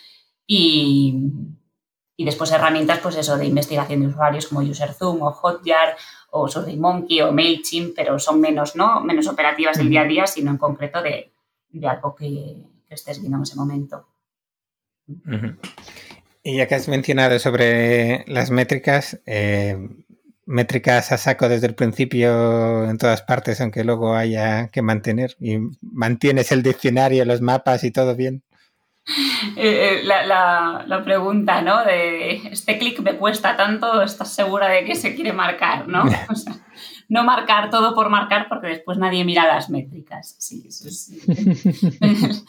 y, 0.46 1.32
y 2.16 2.26
después 2.26 2.52
herramientas, 2.52 3.00
pues 3.00 3.16
eso, 3.16 3.38
de 3.38 3.46
investigación 3.46 4.02
de 4.02 4.08
usuarios 4.08 4.48
como 4.48 4.62
UserZoom 4.62 5.22
o 5.24 5.32
Hotjar 5.32 5.98
o 6.32 6.48
SurveyMonkey 6.48 7.22
o 7.22 7.32
MailChimp, 7.32 7.96
pero 7.96 8.20
son 8.20 8.40
menos, 8.40 8.76
¿no? 8.76 9.02
Menos 9.02 9.28
operativas 9.28 9.78
del 9.78 9.90
día 9.90 10.02
a 10.02 10.06
día, 10.06 10.28
sino 10.28 10.52
en 10.52 10.58
concreto 10.58 11.02
de, 11.02 11.32
algo 11.88 12.16
que, 12.16 12.58
estés 12.90 13.20
viendo 13.20 13.38
en 13.38 13.44
ese 13.44 13.56
momento. 13.56 14.08
Y 16.44 16.58
ya 16.58 16.68
que 16.68 16.76
has 16.76 16.88
mencionado 16.88 17.40
sobre 17.40 18.24
las 18.28 18.52
métricas, 18.52 19.20
eh, 19.26 19.76
métricas 20.46 21.12
a 21.12 21.18
saco 21.18 21.50
desde 21.50 21.68
el 21.68 21.76
principio 21.76 22.90
en 22.90 22.98
todas 22.98 23.22
partes, 23.22 23.62
aunque 23.62 23.84
luego 23.84 24.16
haya 24.16 24.68
que 24.70 24.82
mantener, 24.82 25.36
y 25.40 25.58
mantienes 25.82 26.52
el 26.52 26.64
diccionario, 26.64 27.26
los 27.26 27.42
mapas 27.42 27.84
y 27.84 27.92
todo 27.92 28.16
bien. 28.16 28.44
Eh, 29.58 30.00
eh, 30.00 30.04
la, 30.04 31.02
pregunta, 31.04 31.62
¿no? 31.62 31.84
De 31.84 32.36
este 32.52 32.78
clic 32.78 33.00
me 33.02 33.18
cuesta 33.18 33.58
tanto, 33.58 34.02
¿estás 34.02 34.34
segura 34.34 34.70
de 34.70 34.86
que 34.86 34.96
se 34.96 35.14
quiere 35.16 35.34
marcar, 35.34 35.88
no? 35.88 36.04
no 37.10 37.24
marcar 37.24 37.70
todo 37.70 37.94
por 37.94 38.10
marcar 38.10 38.48
porque 38.48 38.68
después 38.68 38.98
nadie 38.98 39.26
mira 39.26 39.46
las 39.46 39.70
métricas. 39.70 40.36
Sí, 40.40 40.68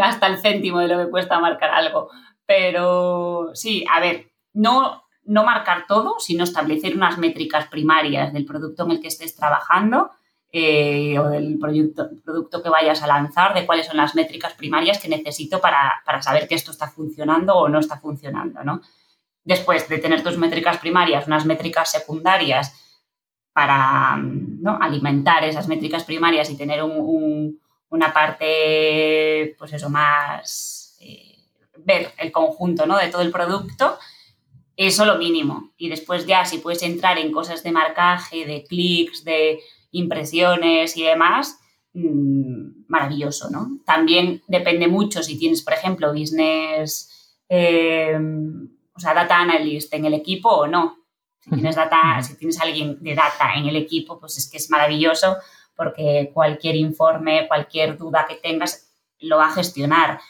Hasta 0.00 0.26
el 0.28 0.38
céntimo 0.38 0.78
de 0.78 0.88
lo 0.88 1.04
que 1.04 1.10
cuesta 1.10 1.40
marcar 1.40 1.70
algo. 1.70 2.08
Pero 2.46 3.50
sí, 3.54 3.84
a 3.92 3.98
ver, 3.98 4.30
no, 4.52 5.05
no 5.26 5.44
marcar 5.44 5.86
todo, 5.86 6.16
sino 6.18 6.44
establecer 6.44 6.96
unas 6.96 7.18
métricas 7.18 7.66
primarias 7.66 8.32
del 8.32 8.44
producto 8.44 8.84
en 8.84 8.92
el 8.92 9.00
que 9.00 9.08
estés 9.08 9.34
trabajando 9.34 10.10
eh, 10.52 11.18
o 11.18 11.28
del 11.28 11.58
producto, 11.58 12.08
producto 12.24 12.62
que 12.62 12.70
vayas 12.70 13.02
a 13.02 13.06
lanzar, 13.06 13.52
de 13.52 13.66
cuáles 13.66 13.86
son 13.86 13.96
las 13.96 14.14
métricas 14.14 14.54
primarias 14.54 14.98
que 14.98 15.08
necesito 15.08 15.60
para, 15.60 16.00
saber 16.20 16.48
que 16.48 16.54
esto 16.54 16.70
está 16.70 16.88
funcionando 16.88 17.54
o 17.56 17.68
no 17.68 17.80
está 17.80 17.98
funcionando, 17.98 18.62
¿no? 18.64 18.80
Después 19.44 19.88
de 19.88 19.98
tener 19.98 20.22
tus 20.22 20.38
métricas 20.38 20.78
primarias, 20.78 21.26
unas 21.26 21.44
métricas 21.44 21.90
secundarias 21.90 22.74
para 23.52 24.16
¿no? 24.16 24.78
alimentar 24.80 25.44
esas 25.44 25.68
métricas 25.68 26.04
primarias 26.04 26.50
y 26.50 26.56
tener 26.56 26.82
una 26.82 28.12
parte, 28.12 29.54
pues 29.58 29.72
eso, 29.72 29.88
más, 29.88 30.96
eh, 31.00 31.36
ver 31.78 32.12
el 32.18 32.32
conjunto 32.32 32.86
¿no? 32.86 32.98
de 32.98 33.08
todo 33.08 33.22
el 33.22 33.30
producto, 33.30 33.98
eso 34.76 35.04
lo 35.04 35.16
mínimo. 35.16 35.72
Y 35.76 35.88
después 35.88 36.26
ya 36.26 36.44
si 36.44 36.58
puedes 36.58 36.82
entrar 36.82 37.18
en 37.18 37.32
cosas 37.32 37.62
de 37.62 37.72
marcaje, 37.72 38.44
de 38.46 38.64
clics, 38.64 39.24
de 39.24 39.60
impresiones 39.90 40.96
y 40.96 41.04
demás, 41.04 41.58
mm, 41.94 42.84
maravilloso, 42.88 43.50
¿no? 43.50 43.78
También 43.84 44.42
depende 44.46 44.88
mucho 44.88 45.22
si 45.22 45.38
tienes, 45.38 45.62
por 45.62 45.72
ejemplo, 45.72 46.12
business, 46.12 47.38
eh, 47.48 48.18
o 48.94 49.00
sea, 49.00 49.14
data 49.14 49.38
analyst 49.38 49.92
en 49.94 50.04
el 50.04 50.14
equipo 50.14 50.48
o 50.48 50.66
no. 50.66 50.98
Si 51.40 51.50
tienes, 51.50 51.76
data, 51.76 52.20
si 52.22 52.36
tienes 52.36 52.60
alguien 52.60 52.98
de 53.00 53.14
data 53.14 53.54
en 53.54 53.66
el 53.66 53.76
equipo, 53.76 54.18
pues 54.18 54.36
es 54.36 54.50
que 54.50 54.56
es 54.56 54.68
maravilloso 54.68 55.36
porque 55.76 56.30
cualquier 56.32 56.74
informe, 56.76 57.46
cualquier 57.46 57.96
duda 57.96 58.26
que 58.28 58.36
tengas, 58.36 58.90
lo 59.20 59.36
va 59.36 59.46
a 59.46 59.52
gestionar. 59.52 60.20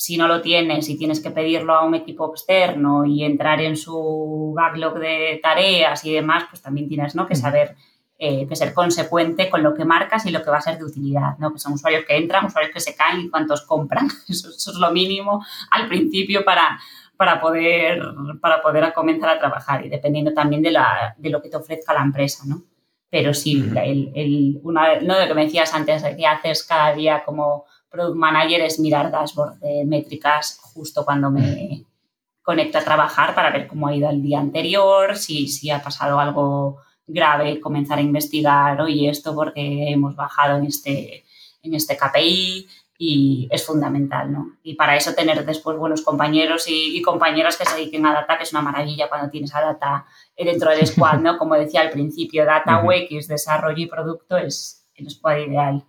Si 0.00 0.16
no 0.16 0.26
lo 0.26 0.40
tienes 0.40 0.88
y 0.88 0.96
tienes 0.96 1.20
que 1.20 1.30
pedirlo 1.30 1.74
a 1.74 1.84
un 1.84 1.94
equipo 1.94 2.30
externo 2.30 3.04
y 3.04 3.22
entrar 3.22 3.60
en 3.60 3.76
su 3.76 4.54
backlog 4.56 4.98
de 4.98 5.38
tareas 5.42 6.02
y 6.06 6.14
demás, 6.14 6.44
pues 6.48 6.62
también 6.62 6.88
tienes 6.88 7.14
¿no? 7.14 7.26
que 7.26 7.34
saber 7.34 7.76
eh, 8.18 8.46
que 8.48 8.56
ser 8.56 8.72
consecuente 8.72 9.50
con 9.50 9.62
lo 9.62 9.74
que 9.74 9.84
marcas 9.84 10.24
y 10.24 10.30
lo 10.30 10.42
que 10.42 10.48
va 10.48 10.56
a 10.56 10.62
ser 10.62 10.78
de 10.78 10.84
utilidad, 10.84 11.36
¿no? 11.36 11.52
Que 11.52 11.58
son 11.58 11.74
usuarios 11.74 12.06
que 12.06 12.16
entran, 12.16 12.46
usuarios 12.46 12.72
que 12.72 12.80
se 12.80 12.96
caen 12.96 13.20
y 13.20 13.28
cuántos 13.28 13.60
compran. 13.66 14.08
Eso, 14.26 14.48
es 14.48 14.74
lo 14.78 14.90
mínimo 14.90 15.44
al 15.70 15.86
principio 15.86 16.46
para, 16.46 16.80
para, 17.18 17.38
poder, 17.38 18.02
para 18.40 18.62
poder 18.62 18.90
comenzar 18.94 19.28
a 19.28 19.38
trabajar 19.38 19.84
y 19.84 19.90
dependiendo 19.90 20.32
también 20.32 20.62
de, 20.62 20.70
la, 20.70 21.14
de 21.18 21.28
lo 21.28 21.42
que 21.42 21.50
te 21.50 21.58
ofrezca 21.58 21.92
la 21.92 22.00
empresa, 22.00 22.44
¿no? 22.46 22.62
Pero 23.10 23.34
sí, 23.34 23.70
el, 23.76 24.12
el, 24.14 24.60
una, 24.62 24.98
no 25.00 25.20
lo 25.20 25.26
que 25.26 25.34
me 25.34 25.44
decías 25.44 25.74
antes, 25.74 26.02
de 26.02 26.16
que 26.16 26.26
haces 26.26 26.62
cada 26.64 26.94
día 26.94 27.22
como 27.22 27.66
product 27.90 28.16
manager 28.16 28.60
es 28.62 28.78
mirar 28.78 29.10
dashboard 29.10 29.58
de 29.58 29.84
métricas 29.84 30.58
justo 30.62 31.04
cuando 31.04 31.30
me 31.30 31.84
conecto 32.42 32.78
a 32.78 32.84
trabajar 32.84 33.34
para 33.34 33.50
ver 33.50 33.66
cómo 33.66 33.88
ha 33.88 33.94
ido 33.94 34.08
el 34.08 34.22
día 34.22 34.40
anterior, 34.40 35.16
si, 35.16 35.48
si 35.48 35.70
ha 35.70 35.82
pasado 35.82 36.18
algo 36.18 36.78
grave 37.06 37.60
comenzar 37.60 37.98
a 37.98 38.02
investigar, 38.02 38.80
oye, 38.80 39.10
esto 39.10 39.34
porque 39.34 39.90
hemos 39.90 40.16
bajado 40.16 40.58
en 40.58 40.66
este, 40.66 41.24
en 41.62 41.74
este 41.74 41.96
KPI 41.96 42.68
y 43.02 43.48
es 43.50 43.64
fundamental, 43.64 44.30
¿no? 44.30 44.58
Y 44.62 44.74
para 44.74 44.94
eso 44.94 45.14
tener 45.14 45.44
después 45.46 45.76
buenos 45.78 46.02
compañeros 46.02 46.66
y, 46.68 47.00
compañeras 47.00 47.56
que 47.56 47.64
se 47.64 47.76
dediquen 47.76 48.04
a 48.04 48.12
data, 48.12 48.36
que 48.36 48.44
es 48.44 48.52
una 48.52 48.60
maravilla 48.60 49.08
cuando 49.08 49.30
tienes 49.30 49.54
a 49.54 49.62
data 49.62 50.04
dentro 50.36 50.70
del 50.70 50.86
squad, 50.86 51.18
¿no? 51.20 51.38
Como 51.38 51.54
decía 51.54 51.80
al 51.80 51.90
principio, 51.90 52.44
data 52.46 52.84
UX, 52.84 53.26
desarrollo 53.26 53.82
y 53.82 53.86
producto 53.86 54.36
es 54.36 54.86
el 54.94 55.08
squad 55.08 55.38
ideal. 55.38 55.84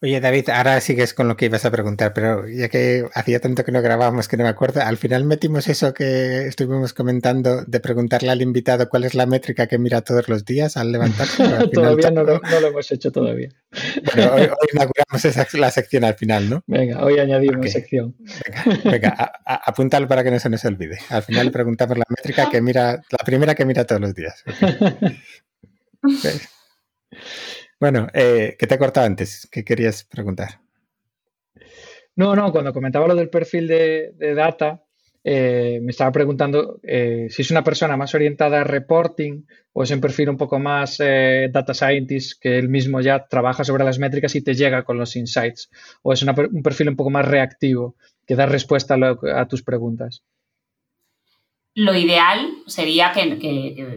Oye, 0.00 0.20
David, 0.20 0.48
ahora 0.50 0.80
sigues 0.80 1.14
con 1.14 1.28
lo 1.28 1.36
que 1.36 1.46
ibas 1.46 1.64
a 1.64 1.70
preguntar, 1.70 2.12
pero 2.14 2.48
ya 2.48 2.68
que 2.68 3.06
hacía 3.14 3.40
tanto 3.40 3.64
que 3.64 3.72
no 3.72 3.82
grabábamos 3.82 4.28
que 4.28 4.36
no 4.36 4.44
me 4.44 4.50
acuerdo, 4.50 4.80
al 4.80 4.96
final 4.96 5.24
metimos 5.24 5.68
eso 5.68 5.92
que 5.92 6.46
estuvimos 6.46 6.94
comentando 6.94 7.64
de 7.64 7.80
preguntarle 7.80 8.30
al 8.30 8.42
invitado 8.42 8.88
cuál 8.88 9.04
es 9.04 9.14
la 9.14 9.26
métrica 9.26 9.66
que 9.66 9.78
mira 9.78 10.02
todos 10.02 10.28
los 10.28 10.44
días 10.44 10.76
al 10.76 10.92
levantarse. 10.92 11.44
todavía 11.72 12.10
no 12.10 12.24
lo, 12.24 12.40
hemos 12.66 12.90
hecho 12.90 13.12
todavía. 13.12 13.50
Bueno, 14.14 14.34
hoy, 14.34 14.48
inauguramos 14.72 15.24
esa, 15.24 15.46
la 15.54 15.70
sección 15.70 16.04
al 16.04 16.14
final, 16.14 16.48
¿no? 16.48 16.62
Venga, 16.66 17.04
hoy 17.04 17.18
añadimos 17.18 17.70
sección. 17.70 18.16
Venga, 18.84 19.32
apúntalo 19.44 20.08
para 20.08 20.24
que 20.24 20.30
no 20.30 20.38
se 20.38 20.48
nos 20.48 20.64
olvide. 20.64 20.98
Al 21.08 21.22
final 21.22 21.50
preguntamos 21.50 21.98
la 21.98 22.04
métrica 22.08 22.48
que 22.50 22.60
mira, 22.60 23.02
la 23.10 23.24
primera 23.24 23.54
que 23.54 23.64
mira 23.64 23.84
todos 23.84 24.00
los 24.00 24.14
días. 24.14 24.42
Bueno, 27.80 28.08
eh, 28.12 28.56
¿qué 28.58 28.66
te 28.66 28.74
he 28.74 28.78
cortado 28.78 29.06
antes? 29.06 29.48
¿Qué 29.50 29.64
querías 29.64 30.04
preguntar? 30.04 30.60
No, 32.14 32.36
no, 32.36 32.52
cuando 32.52 32.74
comentaba 32.74 33.08
lo 33.08 33.14
del 33.14 33.30
perfil 33.30 33.66
de, 33.68 34.34
data, 34.34 34.84
eh, 35.24 35.80
me 35.82 35.90
estaba 35.90 36.12
preguntando 36.12 36.78
eh, 36.82 37.28
si 37.30 37.40
es 37.40 37.50
una 37.50 37.64
persona 37.64 37.96
más 37.96 38.14
orientada 38.14 38.60
a 38.60 38.64
reporting 38.64 39.44
o 39.72 39.82
es 39.82 39.90
un 39.92 40.00
perfil 40.00 40.28
un 40.28 40.36
poco 40.36 40.58
más 40.58 40.98
data 40.98 41.72
scientist 41.72 42.38
que 42.42 42.58
él 42.58 42.68
mismo 42.68 43.00
ya 43.00 43.26
trabaja 43.26 43.64
sobre 43.64 43.84
las 43.84 43.98
métricas 43.98 44.34
y 44.34 44.42
te 44.42 44.54
llega 44.54 44.82
con 44.82 44.98
los 44.98 45.16
insights 45.16 45.70
o 46.02 46.12
es 46.12 46.22
un 46.22 46.62
perfil 46.62 46.90
un 46.90 46.96
poco 46.96 47.08
más 47.08 47.26
reactivo 47.26 47.94
que 48.26 48.34
da 48.34 48.44
respuesta 48.44 48.96
a, 49.34 49.48
tus 49.48 49.62
preguntas. 49.62 50.22
Lo 51.74 51.94
ideal 51.94 52.46
sería 52.66 53.12
que, 53.12 53.38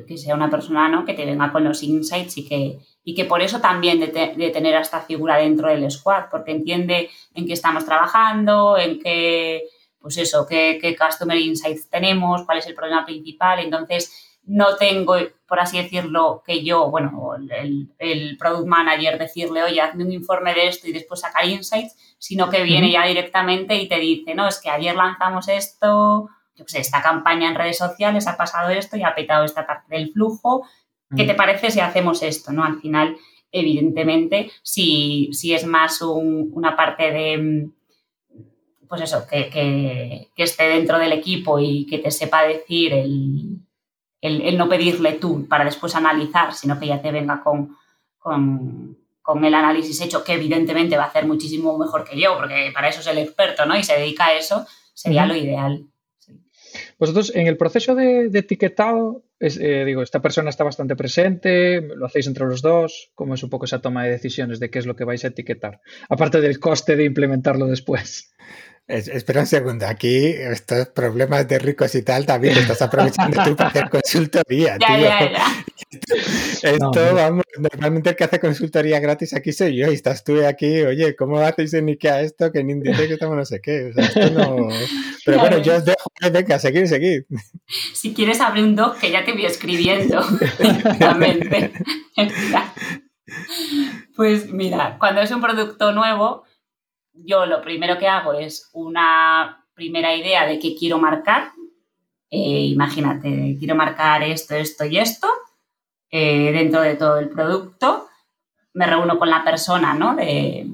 que, 0.07 0.17
sea 0.17 0.35
una 0.35 0.49
persona 0.49 0.87
¿no? 0.87 1.03
que 1.03 1.15
te 1.15 1.25
venga 1.25 1.51
con 1.51 1.63
los 1.65 1.83
insights 1.83 2.37
y 2.37 2.47
que, 2.47 2.77
y 3.03 3.15
que 3.15 3.25
por 3.25 3.41
eso 3.41 3.59
también 3.59 3.99
de, 3.99 4.49
tener 4.51 4.75
a 4.75 4.81
esta 4.81 5.01
figura 5.01 5.37
dentro 5.37 5.69
del 5.69 5.89
squad, 5.91 6.25
porque 6.31 6.51
entiende 6.51 7.09
en 7.33 7.45
qué 7.45 7.53
estamos 7.53 7.85
trabajando, 7.85 8.77
en 8.77 8.99
qué, 9.01 9.63
pues 9.99 10.17
eso, 10.17 10.45
qué, 10.47 10.79
qué 10.81 10.95
Customer 10.95 11.37
Insights 11.37 11.89
tenemos, 11.89 12.45
cuál 12.45 12.59
es 12.59 12.67
el 12.67 12.75
problema 12.75 13.05
principal. 13.05 13.59
Entonces, 13.59 14.39
no 14.45 14.75
tengo, 14.77 15.15
por 15.47 15.59
así 15.59 15.81
decirlo, 15.81 16.43
que 16.45 16.63
yo, 16.63 16.89
bueno, 16.89 17.35
el, 17.35 17.91
el, 17.97 18.37
product 18.37 18.67
manager 18.67 19.17
decirle, 19.17 19.63
oye, 19.63 19.81
hazme 19.81 20.05
un 20.05 20.11
informe 20.11 20.53
de 20.53 20.67
esto 20.67 20.87
y 20.87 20.93
después 20.93 21.19
sacar 21.19 21.45
insights, 21.45 22.15
sino 22.19 22.49
que 22.49 22.63
viene 22.63 22.91
ya 22.91 23.05
directamente 23.05 23.75
y 23.75 23.87
te 23.87 23.99
dice, 23.99 24.33
no, 24.33 24.47
es 24.47 24.59
que 24.61 24.69
ayer 24.69 24.95
lanzamos 24.95 25.49
esto, 25.49 26.29
yo 26.55 26.65
qué 26.65 26.71
sé, 26.71 26.79
esta 26.79 27.01
campaña 27.01 27.49
en 27.49 27.55
redes 27.55 27.77
sociales, 27.77 28.27
ha 28.27 28.37
pasado 28.37 28.69
esto 28.69 28.95
y 28.95 29.03
ha 29.03 29.15
petado 29.15 29.43
esta 29.43 29.65
parte 29.65 29.95
del 29.95 30.11
flujo 30.11 30.65
¿Qué 31.15 31.25
te 31.25 31.35
parece 31.35 31.71
si 31.71 31.79
hacemos 31.79 32.21
esto? 32.23 32.51
¿no? 32.51 32.63
Al 32.63 32.79
final, 32.79 33.17
evidentemente, 33.51 34.51
si, 34.61 35.29
es 35.43 35.65
más 35.65 36.01
una 36.01 36.75
parte 36.75 37.11
de, 37.11 37.69
pues 38.87 39.01
eso, 39.01 39.25
que, 39.27 40.29
esté 40.35 40.63
dentro 40.65 40.99
del 40.99 41.13
equipo 41.13 41.59
y 41.59 41.85
que 41.85 41.99
te 41.99 42.11
sepa 42.11 42.43
decir 42.43 42.93
el, 42.93 44.57
no 44.57 44.69
pedirle 44.69 45.13
tú 45.13 45.47
para 45.47 45.65
después 45.65 45.95
analizar, 45.95 46.53
sino 46.53 46.79
que 46.79 46.87
ya 46.87 47.01
te 47.01 47.11
venga 47.11 47.41
con, 47.43 47.77
con, 48.19 49.45
el 49.45 49.53
análisis 49.53 50.01
hecho, 50.01 50.23
que 50.23 50.33
evidentemente 50.33 50.97
va 50.97 51.05
a 51.05 51.07
hacer 51.07 51.25
muchísimo 51.25 51.77
mejor 51.77 52.03
que 52.03 52.19
yo, 52.19 52.37
porque 52.37 52.71
para 52.73 52.89
eso 52.89 52.99
es 52.99 53.07
el 53.07 53.17
experto, 53.19 53.65
¿no? 53.65 53.77
Y 53.77 53.83
se 53.83 53.97
dedica 53.97 54.25
a 54.25 54.33
eso, 54.33 54.65
sería 54.93 55.25
lo 55.25 55.35
ideal. 55.35 55.85
Vosotros, 56.99 57.31
en 57.35 57.47
el 57.47 57.57
proceso 57.57 57.95
de, 57.95 58.29
etiquetado, 58.33 59.23
eh, 59.39 59.83
digo, 59.85 60.01
esta 60.01 60.21
persona 60.21 60.49
está 60.49 60.63
bastante 60.63 60.95
presente, 60.95 61.81
lo 61.81 62.05
hacéis 62.05 62.27
entre 62.27 62.45
los 62.45 62.61
dos, 62.61 63.11
¿cómo 63.15 63.35
es 63.35 63.43
un 63.43 63.49
poco 63.49 63.65
esa 63.65 63.81
toma 63.81 64.03
de 64.03 64.11
decisiones 64.11 64.59
de 64.59 64.69
qué 64.69 64.79
es 64.79 64.85
lo 64.85 64.95
que 64.95 65.03
vais 65.03 65.23
a 65.25 65.27
etiquetar? 65.27 65.81
Aparte 66.09 66.41
del 66.41 66.59
coste 66.59 66.95
de 66.95 67.05
implementarlo 67.05 67.67
después. 67.67 68.33
Espera 68.87 69.41
un 69.41 69.47
segundo, 69.47 69.87
aquí 69.87 70.27
estos 70.27 70.87
problemas 70.89 71.47
de 71.47 71.57
ricos 71.59 71.95
y 71.95 72.01
tal 72.01 72.25
también 72.25 72.57
estás 72.57 72.81
aprovechando 72.81 73.41
tú 73.43 73.55
para 73.55 73.69
hacer 73.69 73.89
consultoría, 73.89 74.77
tío. 74.79 74.87
Ya, 74.87 75.31
ya. 75.31 75.65
Esto, 76.63 77.15
vamos, 77.15 77.43
normalmente 77.57 78.09
el 78.09 78.15
que 78.15 78.23
hace 78.23 78.39
consultoría 78.39 78.99
gratis 78.99 79.33
aquí 79.33 79.51
soy 79.53 79.77
yo 79.77 79.91
y 79.91 79.93
estás 79.93 80.23
tú 80.23 80.45
aquí, 80.45 80.81
oye, 80.81 81.15
¿cómo 81.15 81.39
hacéis 81.39 81.73
en 81.75 81.87
IKEA 81.89 82.21
esto? 82.21 82.51
Que 82.51 82.59
en 82.59 82.71
Inditex 82.71 83.11
estamos 83.11 83.37
no 83.37 83.45
sé 83.45 83.61
qué. 83.61 83.89
O 83.89 83.93
sea, 83.93 84.05
esto 84.05 84.29
no... 84.31 84.67
Pero 85.25 85.39
bueno, 85.39 85.59
yo 85.59 85.75
os 85.75 85.85
dejo, 85.85 86.09
venga, 86.31 86.59
seguir, 86.59 86.87
seguir. 86.87 87.25
Si 87.93 88.13
quieres 88.13 88.41
abrir 88.41 88.63
un 88.63 88.75
doc 88.75 88.99
que 88.99 89.11
ya 89.11 89.23
te 89.23 89.33
voy 89.33 89.45
escribiendo. 89.45 90.21
pues 94.15 94.51
mira, 94.51 94.97
cuando 94.99 95.21
es 95.21 95.31
un 95.31 95.41
producto 95.41 95.93
nuevo, 95.93 96.43
yo 97.13 97.45
lo 97.45 97.61
primero 97.61 97.97
que 97.97 98.07
hago 98.07 98.33
es 98.33 98.69
una 98.73 99.65
primera 99.73 100.15
idea 100.15 100.45
de 100.45 100.59
qué 100.59 100.75
quiero 100.75 100.97
marcar. 100.97 101.51
Eh, 102.29 102.65
imagínate, 102.65 103.55
quiero 103.59 103.75
marcar 103.75 104.23
esto, 104.23 104.55
esto 104.55 104.85
y 104.85 104.97
esto 104.97 105.27
eh, 106.09 106.51
dentro 106.51 106.81
de 106.81 106.95
todo 106.95 107.19
el 107.19 107.29
producto. 107.29 108.07
Me 108.73 108.87
reúno 108.87 109.19
con 109.19 109.29
la 109.29 109.43
persona 109.43 109.93
¿no? 109.93 110.15
de, 110.15 110.67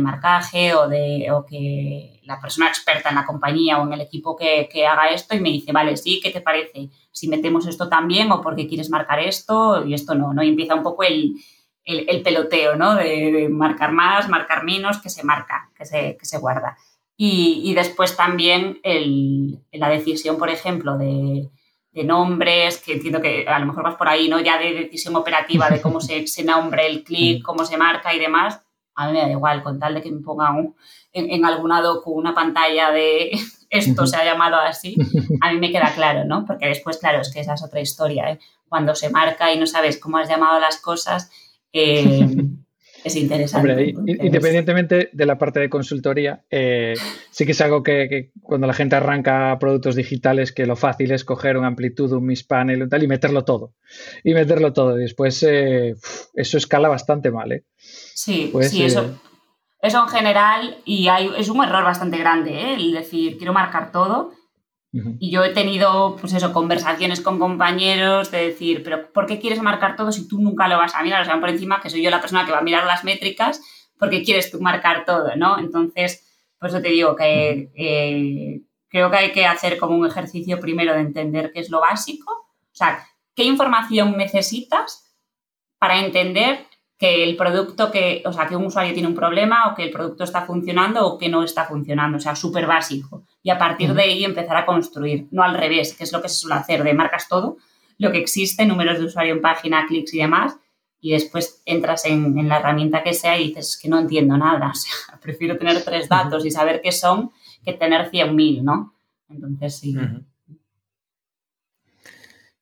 marcaje 0.00 0.72
o, 0.74 0.88
de, 0.88 1.28
o 1.32 1.44
que 1.44 2.20
la 2.24 2.40
persona 2.40 2.68
experta 2.68 3.08
en 3.08 3.16
la 3.16 3.26
compañía 3.26 3.78
o 3.78 3.86
en 3.86 3.92
el 3.92 4.00
equipo 4.02 4.36
que, 4.36 4.68
haga 4.86 5.10
esto 5.10 5.34
y 5.34 5.40
me 5.40 5.50
dice, 5.50 5.72
vale, 5.72 5.96
sí, 5.96 6.20
¿qué 6.22 6.30
te 6.30 6.40
parece? 6.40 6.90
Si 7.10 7.26
metemos 7.26 7.66
esto 7.66 7.88
también 7.88 8.30
o 8.30 8.40
porque 8.40 8.68
quieres 8.68 8.88
marcar 8.88 9.18
esto 9.18 9.84
y 9.84 9.94
esto 9.94 10.14
no, 10.14 10.32
¿no? 10.32 10.44
Y 10.44 10.48
empieza 10.48 10.76
un 10.76 10.84
poco 10.84 11.02
el, 11.02 11.34
el, 12.08 12.22
peloteo, 12.22 12.76
¿no? 12.76 12.94
De, 12.94 13.48
marcar 13.50 13.92
más, 13.92 14.28
marcar 14.28 14.64
menos, 14.64 14.98
que 14.98 15.10
se 15.10 15.24
marca, 15.24 15.70
que 15.76 15.84
se, 15.84 16.16
que 16.16 16.24
se 16.24 16.38
guarda. 16.38 16.76
Y, 17.16 17.74
después 17.74 18.16
también 18.16 18.80
la 19.72 19.88
decisión, 19.90 20.38
por 20.38 20.48
ejemplo, 20.48 20.96
de, 20.96 21.50
nombres, 22.04 22.78
que 22.78 22.94
entiendo 22.94 23.20
que 23.20 23.46
a 23.46 23.58
lo 23.58 23.66
mejor 23.66 23.84
vas 23.84 23.96
por 23.96 24.08
ahí, 24.08 24.28
¿no? 24.28 24.40
Ya 24.40 24.58
de 24.58 24.72
decisión 24.72 25.14
operativa 25.16 25.68
de 25.68 25.82
cómo 25.82 26.00
se, 26.00 26.26
se 26.26 26.44
nombre 26.44 26.86
el 26.86 27.04
clic, 27.04 27.44
cómo 27.44 27.64
se 27.64 27.76
marca 27.76 28.14
y 28.14 28.18
demás. 28.18 28.62
A 28.94 29.06
mí 29.06 29.12
me 29.12 29.20
da 29.20 29.30
igual, 29.30 29.62
con 29.62 29.78
tal 29.78 29.94
de 29.94 30.02
que 30.02 30.10
me 30.10 30.22
pongan 30.22 30.74
en, 31.12 31.30
en 31.30 31.44
alguna 31.44 31.82
docu 31.82 32.12
una 32.12 32.34
pantalla 32.34 32.90
de 32.90 33.32
esto 33.70 34.06
se 34.06 34.16
ha 34.16 34.24
llamado 34.24 34.56
así, 34.56 34.96
a 35.40 35.52
mí 35.52 35.58
me 35.58 35.70
queda 35.70 35.92
claro, 35.94 36.24
¿no? 36.24 36.44
Porque 36.44 36.66
después, 36.66 36.98
claro, 36.98 37.20
es 37.20 37.32
que 37.32 37.40
esa 37.40 37.54
es 37.54 37.62
otra 37.62 37.80
historia, 37.80 38.30
¿eh? 38.30 38.40
Cuando 38.68 38.94
se 38.94 39.10
marca 39.10 39.52
y 39.52 39.58
no 39.58 39.66
sabes 39.66 39.98
cómo 39.98 40.18
has 40.18 40.28
llamado 40.28 40.58
las 40.60 40.80
cosas, 40.80 41.30
eh, 41.72 42.26
es 43.04 43.16
interesante. 43.16 43.94
independientemente 44.06 45.10
de 45.12 45.26
la 45.26 45.38
parte 45.38 45.60
de 45.60 45.70
consultoría, 45.70 46.44
eh, 46.50 46.94
sí 47.30 47.46
que 47.46 47.52
es 47.52 47.60
algo 47.60 47.82
que, 47.82 48.30
cuando 48.42 48.66
la 48.66 48.74
gente 48.74 48.96
arranca 48.96 49.56
productos 49.58 49.96
digitales, 49.96 50.52
que 50.52 50.66
lo 50.66 50.76
fácil 50.76 51.12
es 51.12 51.24
coger 51.24 51.56
un 51.56 51.64
amplitud, 51.64 52.12
un 52.12 52.26
mispanel 52.26 52.82
y 52.82 52.88
tal 52.88 53.02
y 53.02 53.08
meterlo 53.08 53.44
todo. 53.44 53.74
Y 54.22 54.34
meterlo 54.34 54.72
todo. 54.72 54.98
Y 54.98 55.02
después 55.02 55.42
eh, 55.42 55.94
eso 56.34 56.58
escala 56.58 56.88
bastante 56.88 57.30
mal. 57.30 57.52
¿eh? 57.52 57.64
Sí, 57.76 58.50
pues, 58.52 58.70
sí, 58.70 58.84
eso. 58.84 59.18
Eso 59.82 60.02
en 60.02 60.08
general, 60.08 60.76
y 60.84 61.08
hay, 61.08 61.30
es 61.38 61.48
un 61.48 61.64
error 61.64 61.84
bastante 61.84 62.18
grande, 62.18 62.74
el 62.74 62.92
decir, 62.92 63.38
quiero 63.38 63.54
marcar 63.54 63.92
todo, 63.92 64.32
y 64.92 65.30
yo 65.30 65.44
he 65.44 65.50
tenido, 65.50 66.16
pues 66.20 66.32
eso, 66.32 66.52
conversaciones 66.52 67.20
con 67.20 67.38
compañeros 67.38 68.30
de 68.32 68.46
decir, 68.48 68.82
pero 68.82 69.12
¿por 69.12 69.26
qué 69.26 69.38
quieres 69.38 69.62
marcar 69.62 69.94
todo 69.94 70.10
si 70.10 70.26
tú 70.26 70.40
nunca 70.40 70.66
lo 70.66 70.78
vas 70.78 70.96
a 70.96 71.02
mirar? 71.02 71.22
O 71.22 71.24
sea, 71.24 71.38
por 71.38 71.48
encima 71.48 71.80
que 71.80 71.90
soy 71.90 72.02
yo 72.02 72.10
la 72.10 72.20
persona 72.20 72.44
que 72.44 72.50
va 72.50 72.58
a 72.58 72.62
mirar 72.62 72.84
las 72.86 73.04
métricas, 73.04 73.60
¿por 73.98 74.10
qué 74.10 74.24
quieres 74.24 74.50
tú 74.50 74.60
marcar 74.60 75.04
todo, 75.04 75.36
no? 75.36 75.58
Entonces, 75.60 76.26
por 76.58 76.70
eso 76.70 76.82
te 76.82 76.88
digo 76.88 77.14
que 77.14 77.70
eh, 77.76 78.62
creo 78.88 79.10
que 79.10 79.16
hay 79.16 79.32
que 79.32 79.46
hacer 79.46 79.78
como 79.78 79.96
un 79.96 80.06
ejercicio 80.06 80.58
primero 80.58 80.92
de 80.92 81.00
entender 81.00 81.52
qué 81.52 81.60
es 81.60 81.70
lo 81.70 81.80
básico, 81.80 82.32
o 82.32 82.74
sea, 82.74 83.06
qué 83.34 83.44
información 83.44 84.16
necesitas 84.16 85.16
para 85.78 86.04
entender 86.04 86.66
que 86.98 87.24
el 87.24 87.36
producto 87.36 87.90
que, 87.90 88.22
o 88.26 88.32
sea, 88.32 88.46
que 88.46 88.56
un 88.56 88.66
usuario 88.66 88.92
tiene 88.92 89.08
un 89.08 89.14
problema 89.14 89.68
o 89.68 89.74
que 89.74 89.84
el 89.84 89.90
producto 89.90 90.24
está 90.24 90.42
funcionando 90.42 91.06
o 91.06 91.16
que 91.16 91.28
no 91.28 91.42
está 91.42 91.64
funcionando, 91.64 92.18
o 92.18 92.20
sea, 92.20 92.34
súper 92.34 92.66
básico. 92.66 93.24
Y 93.42 93.50
a 93.50 93.58
partir 93.58 93.94
de 93.94 94.02
ahí 94.02 94.24
empezar 94.24 94.56
a 94.56 94.66
construir, 94.66 95.26
no 95.30 95.42
al 95.42 95.56
revés, 95.56 95.94
que 95.94 96.04
es 96.04 96.12
lo 96.12 96.20
que 96.20 96.28
se 96.28 96.36
suele 96.36 96.56
hacer, 96.56 96.82
de 96.84 96.94
marcas 96.94 97.28
todo, 97.28 97.56
lo 97.98 98.12
que 98.12 98.18
existe, 98.18 98.66
números 98.66 98.98
de 98.98 99.04
usuario 99.04 99.34
en 99.34 99.40
página, 99.40 99.86
clics 99.86 100.14
y 100.14 100.18
demás, 100.18 100.56
y 101.00 101.12
después 101.12 101.62
entras 101.64 102.04
en, 102.04 102.48
la 102.48 102.58
herramienta 102.58 103.02
que 103.02 103.14
sea 103.14 103.38
y 103.38 103.48
dices, 103.48 103.78
que 103.80 103.88
no 103.88 103.98
entiendo 103.98 104.36
nada, 104.36 104.70
o 104.70 104.74
sea, 104.74 105.18
prefiero 105.20 105.56
tener 105.56 105.82
tres 105.82 106.08
datos 106.08 106.44
y 106.44 106.50
saber 106.50 106.80
qué 106.82 106.92
son 106.92 107.30
que 107.64 107.72
tener 107.74 108.10
100.000, 108.10 108.62
¿no? 108.62 108.94
Entonces, 109.28 109.76
sí. 109.76 109.96